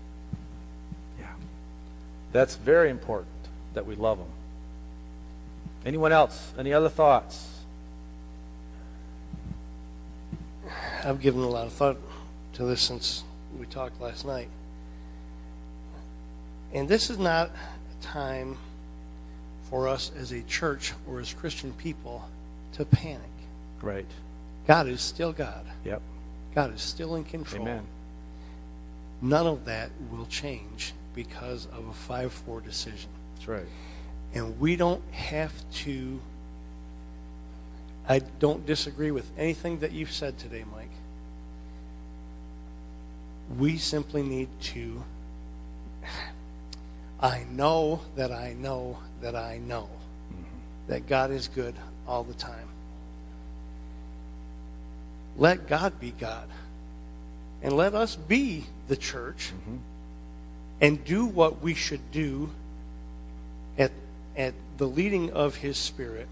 Yeah. 1.20 1.28
That's 2.32 2.56
very 2.56 2.90
important 2.90 3.28
that 3.74 3.86
we 3.86 3.96
love 3.96 4.18
them. 4.18 4.28
Anyone 5.86 6.12
else? 6.12 6.54
Any 6.58 6.74
other 6.74 6.90
thoughts? 6.90 7.60
I've 11.04 11.22
given 11.22 11.42
a 11.42 11.48
lot 11.48 11.66
of 11.66 11.74
thought 11.74 11.98
to 12.54 12.66
this 12.66 12.82
since 12.82 13.24
we 13.58 13.66
talked 13.66 14.02
last 14.02 14.26
night. 14.26 14.50
And 16.74 16.88
this 16.88 17.10
is 17.10 17.18
not 17.18 17.50
a 17.50 18.04
time 18.04 18.58
for 19.70 19.88
us 19.88 20.12
as 20.18 20.32
a 20.32 20.42
church 20.44 20.94
or 21.08 21.20
as 21.20 21.34
Christian 21.34 21.74
people 21.74 22.28
to 22.74 22.86
panic. 22.86 23.22
Right. 23.82 24.06
God 24.68 24.88
is 24.88 25.02
still 25.02 25.32
God. 25.32 25.66
Yep. 25.86 26.02
God 26.54 26.74
is 26.74 26.82
still 26.82 27.16
in 27.16 27.24
control. 27.24 27.62
Amen. 27.62 27.84
None 29.22 29.48
of 29.48 29.66
that 29.66 29.92
will 30.12 30.26
change 30.26 30.94
because 31.14 31.66
of 31.68 31.88
a 31.88 31.94
5 31.94 32.32
4 32.32 32.62
decision. 32.62 33.10
That's 33.36 33.48
right. 33.48 33.66
And 34.34 34.60
we 34.60 34.76
don't 34.76 35.04
have 35.12 35.54
to. 35.84 36.20
I 38.08 38.20
don't 38.20 38.66
disagree 38.66 39.12
with 39.12 39.30
anything 39.38 39.80
that 39.80 39.92
you've 39.92 40.12
said 40.12 40.38
today, 40.38 40.64
Mike. 40.74 40.90
We 43.58 43.78
simply 43.78 44.24
need 44.24 44.48
to. 44.62 45.04
I 47.22 47.44
know 47.52 48.02
that 48.16 48.32
I 48.32 48.54
know 48.54 49.00
that 49.22 49.36
I 49.36 49.58
know 49.58 49.90
mm-hmm. 50.32 50.44
that 50.88 51.08
God 51.08 51.32
is 51.32 51.48
good 51.50 51.76
all 52.08 52.24
the 52.24 52.34
time. 52.34 52.70
Let 55.38 55.68
God 55.68 56.00
be 56.00 56.12
God. 56.12 56.48
And 57.62 57.74
let 57.74 57.94
us 57.94 58.16
be 58.16 58.66
the 58.90 58.98
church 58.98 59.52
Mm-hmm. 59.54 59.78
and 60.82 61.04
do 61.06 61.26
what 61.26 61.62
we 61.62 61.74
should 61.74 62.12
do 62.12 62.50
at, 63.78 63.92
at 64.36 64.54
the 64.78 64.86
leading 64.88 65.32
of 65.32 65.56
His 65.56 65.78
Spirit. 65.78 66.28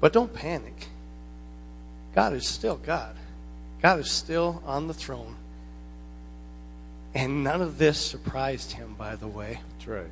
But 0.00 0.12
don't 0.12 0.32
panic. 0.32 0.88
God 2.14 2.32
is 2.34 2.46
still 2.46 2.76
God. 2.76 3.14
God 3.82 3.98
is 4.00 4.10
still 4.10 4.62
on 4.66 4.88
the 4.88 4.94
throne. 4.94 5.36
And 7.14 7.42
none 7.44 7.62
of 7.62 7.78
this 7.78 7.98
surprised 7.98 8.72
him, 8.72 8.94
by 8.98 9.16
the 9.16 9.26
way. 9.26 9.60
That's 9.78 9.88
right. 9.88 10.10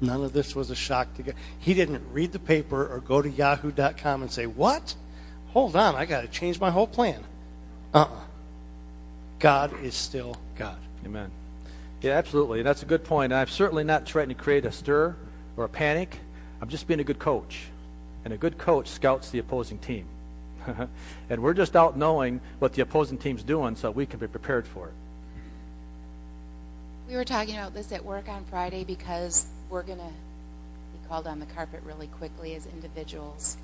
None 0.00 0.24
of 0.24 0.32
this 0.32 0.54
was 0.56 0.70
a 0.70 0.74
shock 0.76 1.14
to 1.16 1.22
God. 1.22 1.34
He 1.60 1.72
didn't 1.74 2.02
read 2.12 2.32
the 2.32 2.38
paper 2.38 2.86
or 2.86 3.00
go 3.00 3.22
to 3.22 3.28
yahoo.com 3.30 4.22
and 4.22 4.30
say, 4.30 4.46
What? 4.46 4.94
hold 5.48 5.74
on, 5.74 5.94
I 5.94 6.04
got 6.04 6.20
to 6.20 6.28
change 6.28 6.60
my 6.60 6.70
whole 6.70 6.86
plan. 6.86 7.24
Uh 7.94 7.98
uh 7.98 8.08
God 9.38 9.82
is 9.82 9.94
still 9.94 10.36
God. 10.56 10.78
Amen. 11.04 11.30
Yeah, 12.02 12.12
absolutely. 12.12 12.62
That's 12.62 12.82
a 12.82 12.86
good 12.86 13.04
point. 13.04 13.32
I'm 13.32 13.48
certainly 13.48 13.84
not 13.84 14.06
trying 14.06 14.28
to 14.28 14.34
create 14.34 14.64
a 14.64 14.72
stir 14.72 15.16
or 15.56 15.64
a 15.64 15.68
panic. 15.68 16.20
I'm 16.60 16.68
just 16.68 16.86
being 16.86 17.00
a 17.00 17.04
good 17.04 17.18
coach. 17.18 17.66
And 18.24 18.32
a 18.32 18.36
good 18.36 18.58
coach 18.58 18.88
scouts 18.88 19.30
the 19.30 19.38
opposing 19.38 19.78
team. 19.78 20.06
and 21.30 21.42
we're 21.42 21.54
just 21.54 21.76
out 21.76 21.96
knowing 21.96 22.40
what 22.58 22.72
the 22.72 22.82
opposing 22.82 23.18
team's 23.18 23.42
doing 23.42 23.76
so 23.76 23.90
we 23.90 24.06
can 24.06 24.18
be 24.18 24.26
prepared 24.26 24.66
for 24.66 24.88
it. 24.88 24.94
We 27.08 27.14
were 27.14 27.24
talking 27.24 27.54
about 27.54 27.72
this 27.72 27.92
at 27.92 28.04
work 28.04 28.28
on 28.28 28.44
Friday 28.46 28.82
because 28.82 29.46
we're 29.70 29.84
going 29.84 29.98
to 29.98 30.04
be 30.04 31.08
called 31.08 31.26
on 31.26 31.38
the 31.38 31.46
carpet 31.46 31.82
really 31.84 32.08
quickly 32.08 32.56
as 32.56 32.66
individuals 32.66 33.56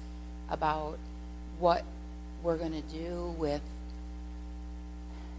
about 0.49 0.97
what 1.59 1.85
we're 2.43 2.57
going 2.57 2.73
to 2.73 2.97
do 2.97 3.35
with 3.39 3.63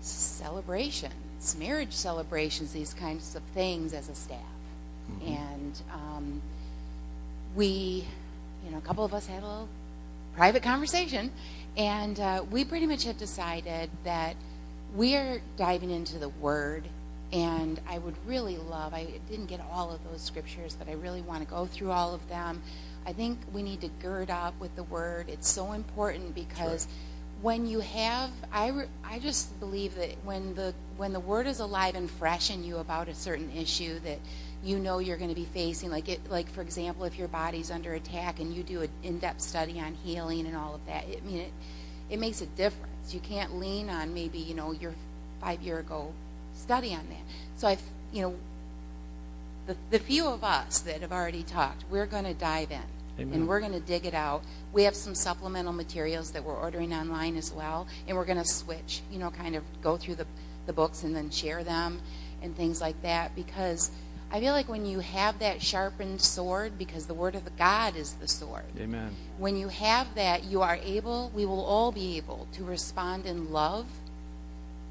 celebrations, 0.05 1.55
marriage 1.57 1.93
celebrations, 1.93 2.73
these 2.73 2.93
kinds 2.93 3.35
of 3.35 3.43
things 3.53 3.93
as 3.93 4.09
a 4.09 4.15
staff. 4.15 4.39
Mm-hmm. 5.11 5.33
And 5.33 5.81
um, 5.91 6.41
we, 7.55 8.05
you 8.65 8.71
know, 8.71 8.77
a 8.77 8.81
couple 8.81 9.03
of 9.03 9.13
us 9.13 9.27
had 9.27 9.43
a 9.43 9.47
little 9.47 9.69
private 10.35 10.63
conversation, 10.63 11.31
and 11.77 12.19
uh, 12.19 12.43
we 12.49 12.65
pretty 12.65 12.87
much 12.87 13.03
have 13.03 13.17
decided 13.17 13.89
that 14.03 14.35
we 14.95 15.15
are 15.15 15.41
diving 15.57 15.91
into 15.91 16.19
the 16.19 16.29
Word 16.29 16.83
and 17.33 17.81
I 17.89 17.97
would 17.97 18.15
really 18.27 18.57
love, 18.57 18.93
I 18.93 19.07
didn't 19.27 19.47
get 19.47 19.59
all 19.71 19.91
of 19.91 19.99
those 20.03 20.21
scriptures, 20.21 20.75
but 20.77 20.87
I 20.87 20.93
really 20.93 21.21
want 21.21 21.41
to 21.41 21.49
go 21.49 21.65
through 21.65 21.89
all 21.89 22.13
of 22.13 22.29
them. 22.29 22.61
I 23.07 23.13
think 23.13 23.39
we 23.51 23.63
need 23.63 23.81
to 23.81 23.89
gird 24.03 24.29
up 24.29 24.53
with 24.59 24.75
the 24.75 24.83
word. 24.83 25.29
It's 25.29 25.49
so 25.49 25.71
important 25.71 26.35
because 26.35 26.87
when 27.43 27.67
you 27.67 27.81
have, 27.81 28.31
I, 28.53 28.71
I 29.03 29.19
just 29.19 29.59
believe 29.59 29.95
that 29.95 30.11
when 30.23 30.55
the, 30.55 30.73
when 30.95 31.11
the 31.11 31.19
word 31.19 31.45
is 31.45 31.59
alive 31.59 31.93
and 31.93 32.09
fresh 32.09 32.49
in 32.49 32.63
you 32.63 32.77
about 32.77 33.09
a 33.09 33.13
certain 33.13 33.51
issue 33.51 33.99
that 33.99 34.19
you 34.63 34.79
know 34.79 34.99
you're 34.99 35.17
going 35.17 35.29
to 35.29 35.35
be 35.35 35.43
facing, 35.43 35.91
like, 35.91 36.07
it, 36.07 36.21
like 36.31 36.49
for 36.49 36.61
example, 36.61 37.03
if 37.03 37.19
your 37.19 37.27
body's 37.27 37.69
under 37.69 37.95
attack 37.95 38.39
and 38.39 38.55
you 38.55 38.63
do 38.63 38.81
an 38.81 38.89
in-depth 39.03 39.41
study 39.41 39.77
on 39.77 39.93
healing 40.05 40.47
and 40.47 40.55
all 40.55 40.73
of 40.73 40.85
that, 40.85 41.03
I 41.03 41.19
mean, 41.27 41.39
it, 41.39 41.51
it 42.09 42.17
makes 42.17 42.39
a 42.39 42.45
difference. 42.45 43.13
You 43.13 43.19
can't 43.19 43.59
lean 43.59 43.89
on 43.89 44.13
maybe, 44.13 44.37
you 44.37 44.55
know, 44.55 44.71
your 44.71 44.93
five 45.41 45.61
year 45.61 45.79
ago 45.79 46.13
study 46.55 46.93
on 46.93 47.05
that. 47.09 47.23
So 47.57 47.67
I've, 47.67 47.81
you 48.13 48.21
know, 48.21 48.35
the, 49.67 49.75
the 49.91 49.99
few 49.99 50.27
of 50.27 50.45
us 50.45 50.79
that 50.79 51.01
have 51.01 51.11
already 51.11 51.43
talked, 51.43 51.83
we're 51.91 52.05
going 52.05 52.23
to 52.23 52.33
dive 52.33 52.71
in. 52.71 53.02
Amen. 53.19 53.33
And 53.33 53.47
we're 53.47 53.59
going 53.59 53.73
to 53.73 53.79
dig 53.79 54.05
it 54.05 54.13
out. 54.13 54.43
We 54.71 54.83
have 54.83 54.95
some 54.95 55.13
supplemental 55.13 55.73
materials 55.73 56.31
that 56.31 56.43
we're 56.43 56.57
ordering 56.57 56.93
online 56.93 57.37
as 57.37 57.51
well. 57.51 57.87
And 58.07 58.17
we're 58.17 58.25
going 58.25 58.39
to 58.39 58.45
switch, 58.45 59.01
you 59.11 59.19
know, 59.19 59.29
kind 59.29 59.55
of 59.55 59.63
go 59.81 59.97
through 59.97 60.15
the, 60.15 60.25
the 60.65 60.73
books 60.73 61.03
and 61.03 61.15
then 61.15 61.29
share 61.29 61.63
them 61.63 62.01
and 62.41 62.55
things 62.55 62.81
like 62.81 62.99
that. 63.03 63.35
Because 63.35 63.91
I 64.31 64.39
feel 64.39 64.53
like 64.53 64.67
when 64.67 64.85
you 64.85 64.99
have 64.99 65.37
that 65.39 65.61
sharpened 65.61 66.19
sword, 66.19 66.77
because 66.79 67.05
the 67.05 67.13
word 67.13 67.35
of 67.35 67.43
God 67.55 67.95
is 67.95 68.13
the 68.13 68.27
sword. 68.27 68.63
Amen. 68.79 69.15
When 69.37 69.55
you 69.55 69.67
have 69.67 70.15
that, 70.15 70.45
you 70.45 70.63
are 70.63 70.79
able, 70.83 71.31
we 71.35 71.45
will 71.45 71.63
all 71.63 71.91
be 71.91 72.17
able 72.17 72.47
to 72.53 72.63
respond 72.63 73.27
in 73.27 73.51
love 73.51 73.85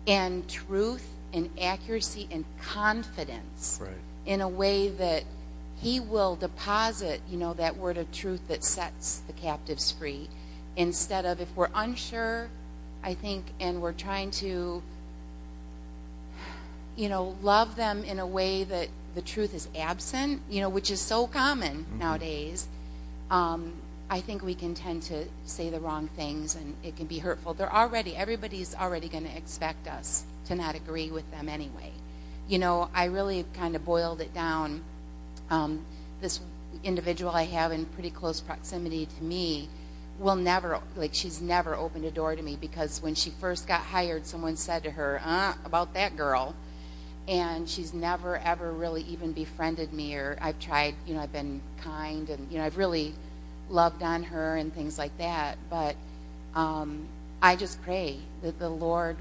and 0.06 0.48
truth 0.48 1.08
and 1.32 1.50
accuracy 1.60 2.28
and 2.30 2.44
confidence 2.60 3.80
right. 3.82 3.90
in 4.26 4.40
a 4.40 4.48
way 4.48 4.88
that 4.88 5.24
he 5.82 5.98
will 5.98 6.36
deposit, 6.36 7.20
you 7.28 7.36
know, 7.36 7.52
that 7.54 7.76
word 7.76 7.98
of 7.98 8.10
truth 8.12 8.46
that 8.46 8.62
sets 8.62 9.20
the 9.26 9.32
captives 9.32 9.90
free. 9.90 10.28
Instead 10.76 11.26
of 11.26 11.40
if 11.40 11.54
we're 11.56 11.70
unsure, 11.74 12.48
I 13.02 13.14
think, 13.14 13.46
and 13.58 13.82
we're 13.82 13.92
trying 13.92 14.30
to, 14.32 14.80
you 16.94 17.08
know, 17.08 17.36
love 17.42 17.74
them 17.74 18.04
in 18.04 18.20
a 18.20 18.26
way 18.26 18.62
that 18.62 18.88
the 19.16 19.22
truth 19.22 19.54
is 19.54 19.68
absent, 19.76 20.40
you 20.48 20.60
know, 20.60 20.68
which 20.68 20.88
is 20.88 21.00
so 21.00 21.26
common 21.26 21.78
mm-hmm. 21.78 21.98
nowadays. 21.98 22.68
Um, 23.30 23.72
I 24.08 24.20
think 24.20 24.44
we 24.44 24.54
can 24.54 24.74
tend 24.74 25.02
to 25.04 25.24
say 25.46 25.68
the 25.68 25.80
wrong 25.80 26.08
things 26.08 26.54
and 26.54 26.76
it 26.84 26.96
can 26.96 27.06
be 27.06 27.18
hurtful. 27.18 27.54
They're 27.54 27.72
already, 27.72 28.14
everybody's 28.14 28.74
already 28.74 29.08
going 29.08 29.24
to 29.24 29.36
expect 29.36 29.88
us 29.88 30.24
to 30.46 30.54
not 30.54 30.76
agree 30.76 31.10
with 31.10 31.28
them 31.32 31.48
anyway. 31.48 31.90
You 32.46 32.58
know, 32.60 32.88
I 32.94 33.06
really 33.06 33.44
kind 33.54 33.74
of 33.74 33.84
boiled 33.84 34.20
it 34.20 34.32
down. 34.32 34.84
Um, 35.52 35.84
this 36.22 36.40
individual 36.82 37.30
I 37.30 37.44
have 37.44 37.72
in 37.72 37.84
pretty 37.84 38.08
close 38.10 38.40
proximity 38.40 39.04
to 39.04 39.22
me 39.22 39.68
will 40.18 40.34
never, 40.34 40.80
like, 40.96 41.12
she's 41.12 41.42
never 41.42 41.74
opened 41.74 42.06
a 42.06 42.10
door 42.10 42.34
to 42.34 42.42
me 42.42 42.56
because 42.58 43.02
when 43.02 43.14
she 43.14 43.28
first 43.28 43.68
got 43.68 43.82
hired, 43.82 44.26
someone 44.26 44.56
said 44.56 44.82
to 44.84 44.90
her, 44.92 45.20
uh, 45.22 45.52
about 45.66 45.92
that 45.92 46.16
girl. 46.16 46.54
And 47.28 47.68
she's 47.68 47.92
never, 47.92 48.38
ever 48.38 48.72
really 48.72 49.02
even 49.02 49.32
befriended 49.32 49.92
me, 49.92 50.14
or 50.14 50.38
I've 50.40 50.58
tried, 50.58 50.94
you 51.06 51.14
know, 51.14 51.20
I've 51.20 51.32
been 51.32 51.60
kind 51.82 52.28
and, 52.30 52.50
you 52.50 52.58
know, 52.58 52.64
I've 52.64 52.78
really 52.78 53.14
loved 53.68 54.02
on 54.02 54.22
her 54.24 54.56
and 54.56 54.74
things 54.74 54.98
like 54.98 55.16
that. 55.18 55.58
But 55.68 55.96
um, 56.54 57.06
I 57.42 57.56
just 57.56 57.80
pray 57.82 58.20
that 58.42 58.58
the 58.58 58.70
Lord 58.70 59.16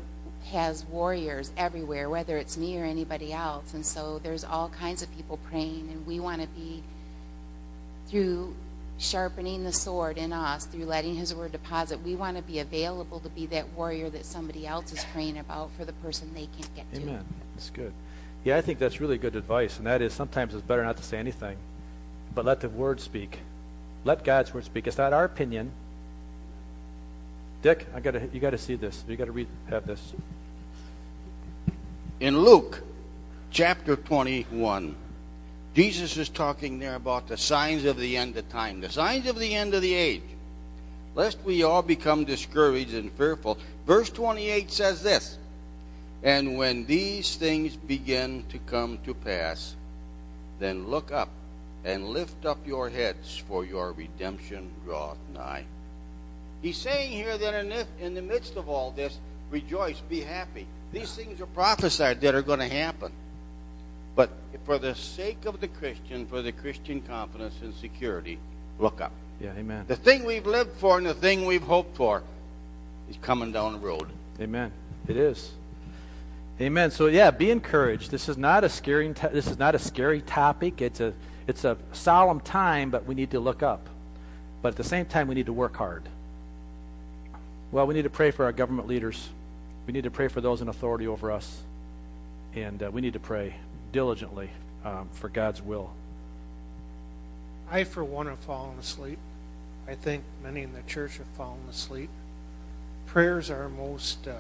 has 0.45 0.85
warriors 0.85 1.51
everywhere, 1.55 2.09
whether 2.09 2.37
it's 2.37 2.57
me 2.57 2.77
or 2.77 2.83
anybody 2.83 3.31
else. 3.31 3.73
And 3.73 3.85
so 3.85 4.19
there's 4.19 4.43
all 4.43 4.69
kinds 4.69 5.01
of 5.01 5.15
people 5.15 5.37
praying, 5.49 5.89
and 5.91 6.05
we 6.05 6.19
want 6.19 6.41
to 6.41 6.47
be, 6.49 6.83
through 8.07 8.55
sharpening 8.97 9.63
the 9.63 9.71
sword 9.71 10.17
in 10.17 10.31
us, 10.31 10.65
through 10.65 10.85
letting 10.85 11.15
His 11.15 11.33
Word 11.33 11.51
deposit, 11.51 12.01
we 12.03 12.15
want 12.15 12.37
to 12.37 12.43
be 12.43 12.59
available 12.59 13.19
to 13.19 13.29
be 13.29 13.45
that 13.47 13.67
warrior 13.73 14.09
that 14.09 14.25
somebody 14.25 14.67
else 14.67 14.91
is 14.93 15.03
praying 15.11 15.37
about 15.37 15.71
for 15.77 15.85
the 15.85 15.93
person 15.93 16.31
they 16.33 16.47
can't 16.57 16.75
get 16.75 16.93
to. 16.93 17.01
Amen. 17.01 17.25
That's 17.55 17.69
good. 17.69 17.93
Yeah, 18.43 18.57
I 18.57 18.61
think 18.61 18.79
that's 18.79 18.99
really 18.99 19.17
good 19.17 19.35
advice, 19.35 19.77
and 19.77 19.87
that 19.87 20.01
is 20.01 20.13
sometimes 20.13 20.53
it's 20.53 20.63
better 20.63 20.83
not 20.83 20.97
to 20.97 21.03
say 21.03 21.17
anything, 21.17 21.57
but 22.33 22.45
let 22.45 22.59
the 22.59 22.69
Word 22.69 22.99
speak. 22.99 23.39
Let 24.03 24.23
God's 24.23 24.53
Word 24.53 24.65
speak. 24.65 24.87
It's 24.87 24.97
not 24.97 25.13
our 25.13 25.25
opinion. 25.25 25.71
Dick, 27.61 27.85
I 27.93 27.99
got 27.99 28.11
to 28.11 28.27
you 28.33 28.39
got 28.39 28.51
to 28.51 28.57
see 28.57 28.75
this. 28.75 29.03
You 29.07 29.15
got 29.15 29.25
to 29.25 29.31
read 29.31 29.47
have 29.69 29.85
this. 29.85 30.13
In 32.19 32.39
Luke 32.39 32.81
chapter 33.51 33.95
21, 33.95 34.95
Jesus 35.75 36.17
is 36.17 36.29
talking 36.29 36.79
there 36.79 36.95
about 36.95 37.27
the 37.27 37.37
signs 37.37 37.85
of 37.85 37.97
the 37.97 38.17
end 38.17 38.35
of 38.37 38.49
time, 38.49 38.81
the 38.81 38.89
signs 38.89 39.27
of 39.27 39.37
the 39.37 39.53
end 39.53 39.73
of 39.73 39.81
the 39.81 39.93
age. 39.93 40.23
Lest 41.13 41.39
we 41.43 41.63
all 41.63 41.81
become 41.81 42.23
discouraged 42.23 42.93
and 42.93 43.11
fearful. 43.13 43.57
Verse 43.85 44.09
28 44.09 44.71
says 44.71 45.03
this 45.03 45.37
And 46.23 46.57
when 46.57 46.85
these 46.85 47.35
things 47.35 47.75
begin 47.75 48.43
to 48.49 48.57
come 48.59 48.97
to 49.05 49.13
pass, 49.13 49.75
then 50.59 50.87
look 50.87 51.11
up 51.11 51.29
and 51.83 52.09
lift 52.09 52.45
up 52.45 52.65
your 52.65 52.89
heads, 52.89 53.37
for 53.47 53.65
your 53.65 53.91
redemption 53.91 54.71
draweth 54.85 55.17
nigh. 55.33 55.65
He's 56.61 56.77
saying 56.77 57.11
here 57.11 57.37
that 57.37 57.53
in 57.55 57.69
the, 57.69 57.87
in 57.99 58.13
the 58.13 58.21
midst 58.21 58.55
of 58.55 58.69
all 58.69 58.91
this, 58.91 59.17
rejoice, 59.49 59.99
be 60.01 60.21
happy. 60.21 60.67
These 60.91 61.15
things 61.15 61.41
are 61.41 61.47
prophesied 61.47 62.21
that 62.21 62.35
are 62.35 62.41
going 62.41 62.59
to 62.59 62.67
happen. 62.67 63.11
But 64.15 64.29
for 64.65 64.77
the 64.77 64.93
sake 64.93 65.45
of 65.45 65.59
the 65.61 65.67
Christian, 65.67 66.25
for 66.27 66.41
the 66.41 66.51
Christian 66.51 67.01
confidence 67.01 67.55
and 67.61 67.73
security, 67.75 68.37
look 68.77 69.01
up. 69.01 69.11
Yeah, 69.39 69.53
amen. 69.57 69.85
The 69.87 69.95
thing 69.95 70.23
we've 70.23 70.45
lived 70.45 70.77
for 70.77 70.97
and 70.97 71.07
the 71.07 71.13
thing 71.13 71.45
we've 71.45 71.63
hoped 71.63 71.95
for 71.95 72.21
is 73.09 73.17
coming 73.21 73.51
down 73.51 73.73
the 73.73 73.79
road. 73.79 74.07
Amen. 74.39 74.71
It 75.07 75.17
is. 75.17 75.51
Amen. 76.59 76.91
So 76.91 77.07
yeah, 77.07 77.31
be 77.31 77.49
encouraged. 77.49 78.11
This 78.11 78.29
is 78.29 78.37
not 78.37 78.63
a 78.63 78.69
scary. 78.69 79.11
This 79.31 79.47
is 79.47 79.57
not 79.57 79.73
a 79.73 79.79
scary 79.79 80.21
topic. 80.21 80.81
It's 80.81 80.99
a 80.99 81.13
it's 81.47 81.65
a 81.65 81.75
solemn 81.91 82.39
time, 82.39 82.91
but 82.91 83.07
we 83.07 83.15
need 83.15 83.31
to 83.31 83.39
look 83.39 83.63
up. 83.63 83.87
But 84.61 84.69
at 84.69 84.75
the 84.75 84.83
same 84.83 85.05
time, 85.05 85.27
we 85.27 85.33
need 85.33 85.47
to 85.47 85.53
work 85.53 85.75
hard. 85.75 86.03
Well, 87.71 87.87
we 87.87 87.93
need 87.93 88.01
to 88.01 88.09
pray 88.09 88.31
for 88.31 88.43
our 88.43 88.51
government 88.51 88.89
leaders. 88.89 89.29
We 89.87 89.93
need 89.93 90.03
to 90.03 90.11
pray 90.11 90.27
for 90.27 90.41
those 90.41 90.61
in 90.61 90.67
authority 90.67 91.07
over 91.07 91.31
us. 91.31 91.61
And 92.53 92.83
uh, 92.83 92.91
we 92.91 92.99
need 92.99 93.13
to 93.13 93.19
pray 93.19 93.55
diligently 93.93 94.49
um, 94.83 95.07
for 95.13 95.29
God's 95.29 95.61
will. 95.61 95.91
I, 97.71 97.85
for 97.85 98.03
one, 98.03 98.27
have 98.27 98.39
fallen 98.39 98.77
asleep. 98.77 99.19
I 99.87 99.95
think 99.95 100.23
many 100.43 100.63
in 100.63 100.73
the 100.73 100.81
church 100.81 101.17
have 101.17 101.27
fallen 101.37 101.61
asleep. 101.69 102.09
Prayers 103.05 103.49
are 103.49 103.69
most, 103.69 104.27
uh, 104.27 104.33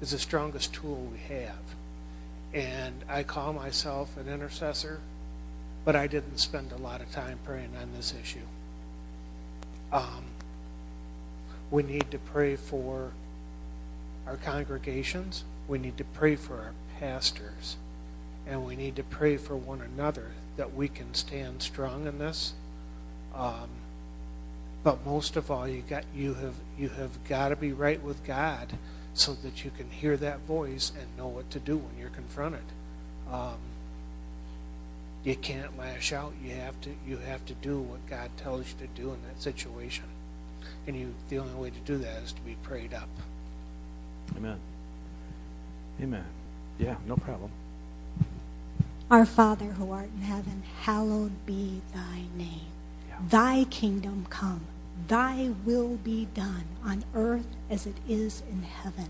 is 0.00 0.12
the 0.12 0.18
strongest 0.18 0.72
tool 0.72 1.08
we 1.12 1.34
have. 1.34 1.58
And 2.54 3.04
I 3.10 3.22
call 3.24 3.52
myself 3.52 4.16
an 4.16 4.26
intercessor, 4.26 5.00
but 5.84 5.96
I 5.96 6.06
didn't 6.06 6.38
spend 6.38 6.72
a 6.72 6.78
lot 6.78 7.02
of 7.02 7.12
time 7.12 7.38
praying 7.44 7.76
on 7.78 7.90
this 7.94 8.14
issue. 8.18 8.40
Um, 9.92 10.24
we 11.72 11.82
need 11.82 12.08
to 12.12 12.18
pray 12.18 12.54
for 12.54 13.10
our 14.26 14.36
congregations. 14.36 15.42
We 15.66 15.78
need 15.78 15.96
to 15.98 16.04
pray 16.04 16.36
for 16.36 16.54
our 16.58 16.72
pastors. 17.00 17.76
And 18.46 18.64
we 18.64 18.76
need 18.76 18.94
to 18.96 19.02
pray 19.02 19.36
for 19.38 19.56
one 19.56 19.80
another 19.80 20.30
that 20.56 20.74
we 20.74 20.86
can 20.88 21.14
stand 21.14 21.62
strong 21.62 22.06
in 22.06 22.18
this. 22.18 22.54
Um, 23.34 23.68
But 24.84 25.06
most 25.06 25.36
of 25.36 25.50
all, 25.50 25.68
you 25.68 25.82
got 25.82 26.04
you 26.14 26.34
have 26.34 26.56
you 26.76 26.88
have 26.90 27.22
got 27.28 27.50
to 27.50 27.56
be 27.56 27.72
right 27.72 28.02
with 28.02 28.24
God 28.24 28.76
so 29.14 29.32
that 29.34 29.64
you 29.64 29.70
can 29.70 29.90
hear 29.90 30.16
that 30.16 30.40
voice 30.40 30.90
and 30.98 31.16
know 31.16 31.28
what 31.28 31.50
to 31.52 31.60
do 31.60 31.76
when 31.76 31.98
you're 31.98 32.10
confronted. 32.10 32.64
Um, 33.30 33.58
you 35.22 35.36
can't 35.36 35.78
lash 35.78 36.12
out. 36.12 36.32
You 36.42 36.54
have 36.56 36.80
to 36.80 36.90
you 37.06 37.18
have 37.18 37.46
to 37.46 37.54
do 37.54 37.80
what 37.80 38.04
God 38.10 38.30
tells 38.36 38.70
you 38.70 38.86
to 38.86 39.02
do 39.02 39.10
in 39.10 39.22
that 39.28 39.40
situation, 39.40 40.04
and 40.86 40.96
you 40.96 41.14
the 41.28 41.38
only 41.38 41.54
way 41.54 41.70
to 41.70 41.78
do 41.80 41.98
that 41.98 42.22
is 42.22 42.32
to 42.32 42.40
be 42.42 42.56
prayed 42.62 42.94
up. 42.94 43.08
Amen. 44.36 44.58
Amen. 46.00 46.24
Yeah, 46.78 46.96
no 47.06 47.16
problem. 47.16 47.50
Our 49.10 49.26
Father 49.26 49.66
who 49.66 49.92
art 49.92 50.08
in 50.16 50.22
heaven, 50.22 50.62
hallowed 50.80 51.44
be 51.44 51.82
thy 51.94 52.22
name. 52.36 52.66
Yeah. 53.08 53.16
Thy 53.28 53.64
kingdom 53.64 54.26
come, 54.30 54.62
thy 55.06 55.50
will 55.64 55.96
be 55.96 56.28
done 56.34 56.64
on 56.84 57.04
earth 57.14 57.46
as 57.68 57.86
it 57.86 57.96
is 58.08 58.42
in 58.50 58.62
heaven. 58.62 59.08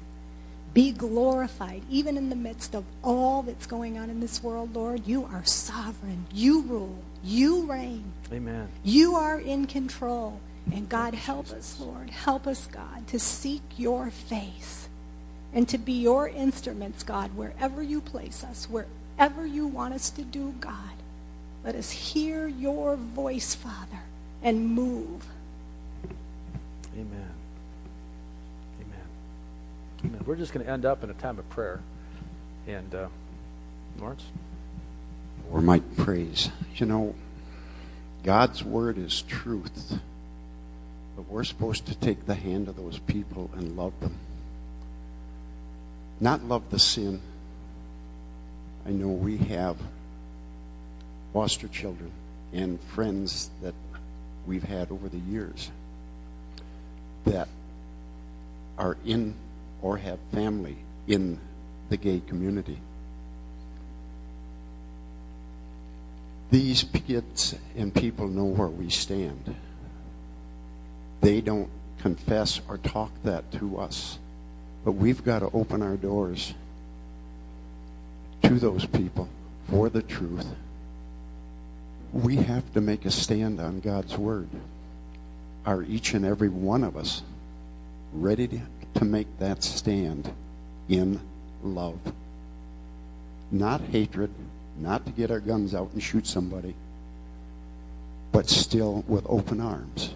Be 0.74 0.90
glorified 0.90 1.82
even 1.90 2.16
in 2.16 2.30
the 2.30 2.36
midst 2.36 2.74
of 2.74 2.84
all 3.04 3.42
that's 3.42 3.66
going 3.66 3.98
on 3.98 4.08
in 4.08 4.20
this 4.20 4.42
world, 4.42 4.74
Lord. 4.74 5.06
You 5.06 5.24
are 5.24 5.44
sovereign. 5.44 6.26
You 6.32 6.62
rule. 6.62 6.98
You 7.22 7.66
reign. 7.66 8.04
Amen. 8.32 8.68
You 8.82 9.14
are 9.14 9.38
in 9.38 9.66
control. 9.66 10.40
And 10.70 10.88
God, 10.88 11.14
help 11.14 11.50
us, 11.50 11.80
Lord. 11.80 12.10
Help 12.10 12.46
us, 12.46 12.66
God, 12.66 13.06
to 13.08 13.18
seek 13.18 13.62
your 13.76 14.10
face 14.10 14.88
and 15.52 15.68
to 15.68 15.78
be 15.78 15.92
your 15.92 16.28
instruments, 16.28 17.02
God, 17.02 17.36
wherever 17.36 17.82
you 17.82 18.00
place 18.00 18.44
us, 18.44 18.68
wherever 18.70 19.44
you 19.44 19.66
want 19.66 19.94
us 19.94 20.10
to 20.10 20.22
do, 20.22 20.54
God. 20.60 20.76
Let 21.64 21.74
us 21.74 21.90
hear 21.90 22.46
your 22.46 22.96
voice, 22.96 23.54
Father, 23.54 24.00
and 24.42 24.68
move. 24.68 25.26
Amen. 26.94 27.30
Amen. 28.80 29.06
Amen. 30.04 30.20
We're 30.26 30.36
just 30.36 30.52
going 30.52 30.64
to 30.64 30.72
end 30.72 30.84
up 30.84 31.04
in 31.04 31.10
a 31.10 31.14
time 31.14 31.38
of 31.38 31.48
prayer. 31.50 31.80
And, 32.66 32.94
uh, 32.94 33.08
Lawrence? 33.98 34.24
Or 35.50 35.60
might 35.60 35.96
praise. 35.96 36.50
You 36.76 36.86
know, 36.86 37.14
God's 38.24 38.64
word 38.64 38.98
is 38.98 39.22
truth. 39.22 39.98
But 41.16 41.28
we're 41.28 41.44
supposed 41.44 41.86
to 41.86 41.94
take 41.94 42.26
the 42.26 42.34
hand 42.34 42.68
of 42.68 42.76
those 42.76 42.98
people 42.98 43.50
and 43.54 43.76
love 43.76 43.92
them. 44.00 44.14
Not 46.20 46.44
love 46.44 46.70
the 46.70 46.78
sin. 46.78 47.20
I 48.86 48.90
know 48.90 49.08
we 49.08 49.36
have 49.38 49.76
foster 51.32 51.68
children 51.68 52.10
and 52.52 52.80
friends 52.80 53.50
that 53.62 53.74
we've 54.46 54.62
had 54.62 54.90
over 54.90 55.08
the 55.08 55.18
years 55.18 55.70
that 57.24 57.48
are 58.78 58.96
in 59.04 59.34
or 59.80 59.96
have 59.98 60.18
family 60.32 60.76
in 61.06 61.38
the 61.88 61.96
gay 61.96 62.20
community. 62.26 62.78
These 66.50 66.84
kids 67.06 67.56
and 67.76 67.94
people 67.94 68.28
know 68.28 68.44
where 68.44 68.68
we 68.68 68.90
stand. 68.90 69.54
They 71.22 71.40
don't 71.40 71.70
confess 72.00 72.60
or 72.68 72.78
talk 72.78 73.12
that 73.22 73.50
to 73.52 73.78
us. 73.78 74.18
But 74.84 74.92
we've 74.92 75.24
got 75.24 75.38
to 75.38 75.50
open 75.54 75.80
our 75.80 75.96
doors 75.96 76.52
to 78.42 78.58
those 78.58 78.84
people 78.84 79.28
for 79.70 79.88
the 79.88 80.02
truth. 80.02 80.46
We 82.12 82.36
have 82.36 82.70
to 82.74 82.80
make 82.80 83.04
a 83.06 83.10
stand 83.10 83.60
on 83.60 83.80
God's 83.80 84.18
word. 84.18 84.48
Are 85.64 85.84
each 85.84 86.12
and 86.12 86.26
every 86.26 86.48
one 86.48 86.82
of 86.82 86.96
us 86.96 87.22
ready 88.12 88.48
to, 88.48 89.04
make 89.04 89.26
that 89.38 89.62
stand 89.64 90.32
in 90.88 91.20
love? 91.62 91.98
Not 93.50 93.80
hatred, 93.80 94.30
not 94.78 95.06
to 95.06 95.12
get 95.12 95.30
our 95.30 95.40
guns 95.40 95.74
out 95.74 95.90
and 95.92 96.02
shoot 96.02 96.26
somebody, 96.26 96.74
but 98.32 98.48
still 98.48 99.04
with 99.06 99.24
open 99.28 99.60
arms. 99.60 100.14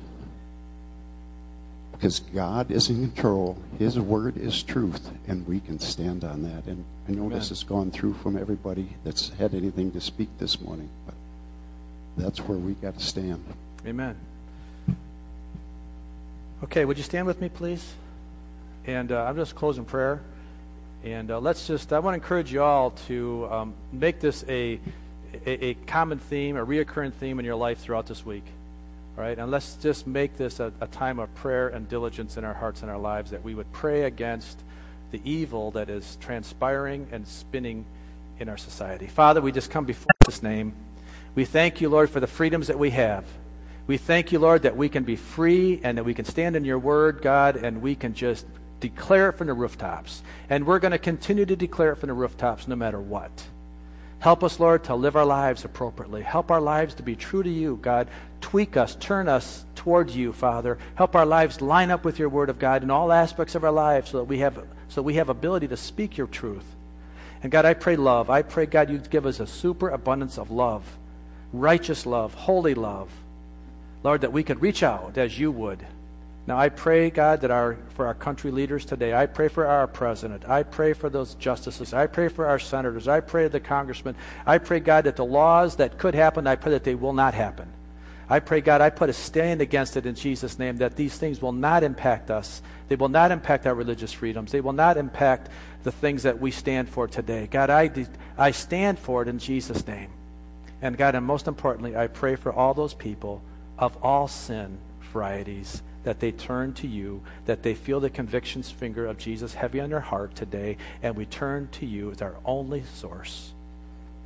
Because 1.97 2.21
God 2.21 2.71
is 2.71 2.91
in 2.91 3.11
control, 3.11 3.57
His 3.79 3.99
word 3.99 4.37
is 4.37 4.63
truth, 4.63 5.11
and 5.27 5.47
we 5.47 5.61
can 5.61 5.79
stand 5.79 6.25
on 6.25 6.43
that. 6.43 6.67
And 6.67 6.85
I 7.09 7.13
know 7.13 7.25
Amen. 7.25 7.39
this 7.39 7.49
has 7.49 7.63
gone 7.65 7.91
through 7.91 8.15
from 8.15 8.37
everybody 8.37 8.89
that's 9.03 9.31
had 9.31 9.55
anything 9.55 9.93
to 9.93 10.01
speak 10.01 10.29
this 10.39 10.61
morning, 10.61 10.91
but 11.07 11.15
that's 12.17 12.41
where 12.41 12.59
we 12.59 12.75
got 12.75 12.99
to 12.99 13.05
stand. 13.05 13.43
Amen. 13.87 14.15
Okay, 16.65 16.85
would 16.85 16.99
you 16.99 17.03
stand 17.03 17.27
with 17.27 17.41
me, 17.41 17.49
please? 17.49 17.95
And 18.87 19.11
uh, 19.13 19.25
I'm 19.25 19.37
just 19.37 19.55
closing 19.55 19.85
prayer. 19.85 20.21
And 21.05 21.31
uh, 21.31 21.39
let's 21.39 21.67
just, 21.67 21.93
I 21.93 21.99
want 21.99 22.15
to 22.15 22.23
encourage 22.23 22.53
you 22.53 22.63
all 22.63 22.91
to 23.07 23.49
um, 23.51 23.75
make 23.93 24.21
this 24.21 24.45
a, 24.49 24.81
a, 25.47 25.65
a 25.67 25.75
common 25.87 26.19
theme, 26.19 26.57
a 26.57 26.65
reoccurring 26.65 27.13
theme 27.15 27.39
in 27.39 27.45
your 27.45 27.57
life 27.57 27.79
throughout 27.79 28.07
this 28.07 28.25
week. 28.25 28.45
All 29.17 29.23
right? 29.23 29.39
And 29.39 29.51
let's 29.51 29.77
just 29.77 30.07
make 30.07 30.37
this 30.37 30.61
a, 30.61 30.73
a 30.81 30.87
time 30.87 31.19
of 31.19 31.35
prayer 31.35 31.69
and 31.69 31.89
diligence 31.89 32.37
in 32.37 32.45
our 32.45 32.55
hearts 32.55 32.83
and 32.83 32.91
our 32.91 32.99
lives 32.99 33.31
that 33.31 33.43
we 33.43 33.55
would 33.55 33.71
pray 33.73 34.03
against 34.03 34.63
the 35.11 35.21
evil 35.25 35.71
that 35.73 35.89
is 35.89 36.17
transpiring 36.21 37.09
and 37.13 37.27
spinning 37.27 37.87
in 38.39 38.49
our 38.49 38.59
society. 38.59 39.07
Father, 39.07 39.41
we 39.41 39.53
just 39.53 39.71
come 39.71 39.85
before 39.85 40.13
this 40.27 40.43
name. 40.43 40.75
We 41.35 41.45
thank 41.45 41.81
you, 41.81 41.89
Lord, 41.89 42.11
for 42.11 42.21
the 42.21 42.27
freedoms 42.27 42.67
that 42.67 42.79
we 42.79 42.91
have. 42.91 43.25
We 43.87 43.99
thank 43.99 44.33
you, 44.33 44.39
Lord, 44.39 44.63
that 44.63 44.77
we 44.77 44.89
can 44.89 45.05
be 45.05 45.17
free 45.17 45.81
and 45.83 45.97
that 45.97 46.05
we 46.05 46.13
can 46.13 46.25
stand 46.25 46.57
in 46.57 46.65
your 46.65 46.79
word, 46.79 47.23
God, 47.23 47.57
and 47.57 47.81
we 47.81 47.95
can 47.95 48.15
just 48.15 48.47
declare 48.81 49.31
it 49.31 49.33
from 49.35 49.47
the 49.47 49.55
rooftops. 49.55 50.23
And 50.51 50.67
we're 50.67 50.81
going 50.81 50.93
to 50.93 50.99
continue 50.99 51.47
to 51.47 51.57
declare 51.57 51.93
it 51.93 51.97
from 51.97 52.09
the 52.09 52.15
rooftops 52.15 52.67
no 52.67 52.77
matter 52.77 53.01
what. 53.01 53.47
Help 54.19 54.43
us, 54.43 54.59
Lord, 54.59 54.85
to 54.85 54.95
live 54.95 55.17
our 55.17 55.25
lives 55.25 55.65
appropriately. 55.65 56.23
Help 56.23 56.51
our 56.51 56.61
lives 56.61 56.95
to 56.95 57.03
be 57.03 57.17
true 57.17 57.43
to 57.43 57.51
you, 57.51 57.79
God. 57.83 58.09
Tweak 58.41 58.77
us, 58.77 58.95
turn 58.97 59.29
us 59.29 59.65
towards 59.75 60.17
you, 60.17 60.33
Father. 60.33 60.79
Help 60.95 61.15
our 61.15 61.27
lives 61.27 61.61
line 61.61 61.91
up 61.91 62.05
with 62.05 62.19
your 62.19 62.29
word 62.29 62.51
of 62.51 62.59
God 62.59 62.83
in 62.83 62.91
all 62.91 63.13
aspects 63.13 63.55
of 63.55 63.65
our 63.65 63.73
lives 63.73 64.11
so 64.11 64.19
that 64.19 64.25
we 64.25 64.39
have 64.39 64.59
so 64.89 65.03
we 65.03 65.15
have 65.15 65.29
ability 65.29 65.69
to 65.69 65.77
speak 65.77 66.17
your 66.17 66.27
truth. 66.27 66.65
And 67.43 67.53
God, 67.53 67.65
I 67.65 67.75
pray 67.75 67.97
love. 67.97 68.31
I 68.31 68.43
pray, 68.43 68.67
God, 68.67 68.91
you 68.91 68.99
give 68.99 69.27
us 69.27 69.41
a 69.41 69.47
super 69.47 69.91
abundance 69.91 70.39
of 70.39 70.51
love, 70.51 70.85
righteous 71.53 72.07
love, 72.07 72.35
holy 72.35 72.75
love. 72.75 73.11
Lord, 74.03 74.23
that 74.23 74.33
we 74.33 74.43
could 74.43 74.63
reach 74.63 74.83
out 74.83 75.19
as 75.19 75.39
you 75.39 75.51
would. 75.51 75.85
Now 76.47 76.59
I 76.59 76.69
pray, 76.69 77.11
God, 77.11 77.41
that 77.41 77.51
our 77.51 77.77
for 77.95 78.07
our 78.07 78.15
country 78.15 78.51
leaders 78.51 78.85
today, 78.85 79.13
I 79.13 79.27
pray 79.27 79.49
for 79.49 79.67
our 79.67 79.87
president. 79.89 80.49
I 80.49 80.63
pray 80.63 80.93
for 80.93 81.11
those 81.11 81.35
justices. 81.35 81.93
I 81.93 82.07
pray 82.07 82.29
for 82.29 82.47
our 82.47 82.59
senators. 82.59 83.09
I 83.09 83.21
pray 83.21 83.49
the 83.49 83.59
congressmen. 83.59 84.15
I 84.45 84.59
pray, 84.59 84.81
God, 84.81 85.05
that 85.05 85.17
the 85.17 85.25
laws 85.25 85.77
that 85.77 85.99
could 85.99 86.15
happen, 86.15 86.47
I 86.47 86.55
pray 86.55 86.73
that 86.73 86.85
they 86.85 86.95
will 86.95 87.15
not 87.15 87.35
happen. 87.35 87.69
I 88.29 88.41
pray, 88.41 88.61
God, 88.61 88.81
I 88.81 88.91
put 88.91 89.09
a 89.09 89.13
stand 89.13 89.61
against 89.61 89.97
it 89.97 90.05
in 90.05 90.15
Jesus' 90.15 90.59
name 90.59 90.79
that 90.79 90.97
these 90.97 91.17
things 91.17 91.41
will 91.41 91.53
not 91.53 91.85
impact 91.85 92.31
us. 92.31 92.61
They 92.89 92.97
will 92.97 93.09
not 93.09 93.31
impact 93.31 93.67
our 93.67 93.75
religious 93.75 94.13
freedoms. 94.13 94.53
They 94.53 94.61
will 94.61 94.73
not 94.73 94.97
impact 94.97 95.49
the 95.85 95.93
things 95.93 96.25
that 96.25 96.41
we 96.41 96.51
stand 96.51 96.89
for 96.89 97.07
today. 97.07 97.49
God, 97.49 97.71
I, 97.71 98.07
I 98.37 98.51
stand 98.51 98.99
for 98.99 99.23
it 99.23 99.29
in 99.29 99.39
Jesus' 99.39 99.87
name. 99.87 100.11
And 100.83 100.97
God, 100.97 101.15
and 101.15 101.25
most 101.25 101.47
importantly, 101.47 101.97
I 101.97 102.09
pray 102.09 102.37
for 102.37 102.53
all 102.53 102.75
those 102.75 102.95
people 102.95 103.43
of 103.79 103.97
all 104.03 104.27
sin 104.27 104.79
that 106.05 106.21
they 106.21 106.31
turn 106.33 106.73
to 106.75 106.87
you, 106.87 107.23
that 107.47 107.63
they 107.63 107.75
feel 107.75 108.01
the 108.01 108.11
conviction's 108.11 108.71
finger 108.71 109.07
of 109.07 109.19
Jesus 109.19 109.55
heavy 109.55 109.81
on 109.81 109.91
their 109.91 110.01
heart 110.01 110.35
today, 110.35 110.77
and 111.03 111.17
we 111.17 111.27
turn 111.27 111.69
to 111.73 111.87
you 111.87 112.11
as 112.13 112.23
our 112.23 112.37
only 112.45 112.85
source. 112.95 113.53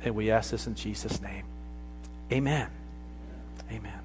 And 0.03 0.15
we 0.15 0.31
ask 0.31 0.51
this 0.51 0.67
in 0.67 0.75
Jesus' 0.75 1.21
name. 1.21 1.45
Amen. 2.31 2.69
Amen. 3.71 4.00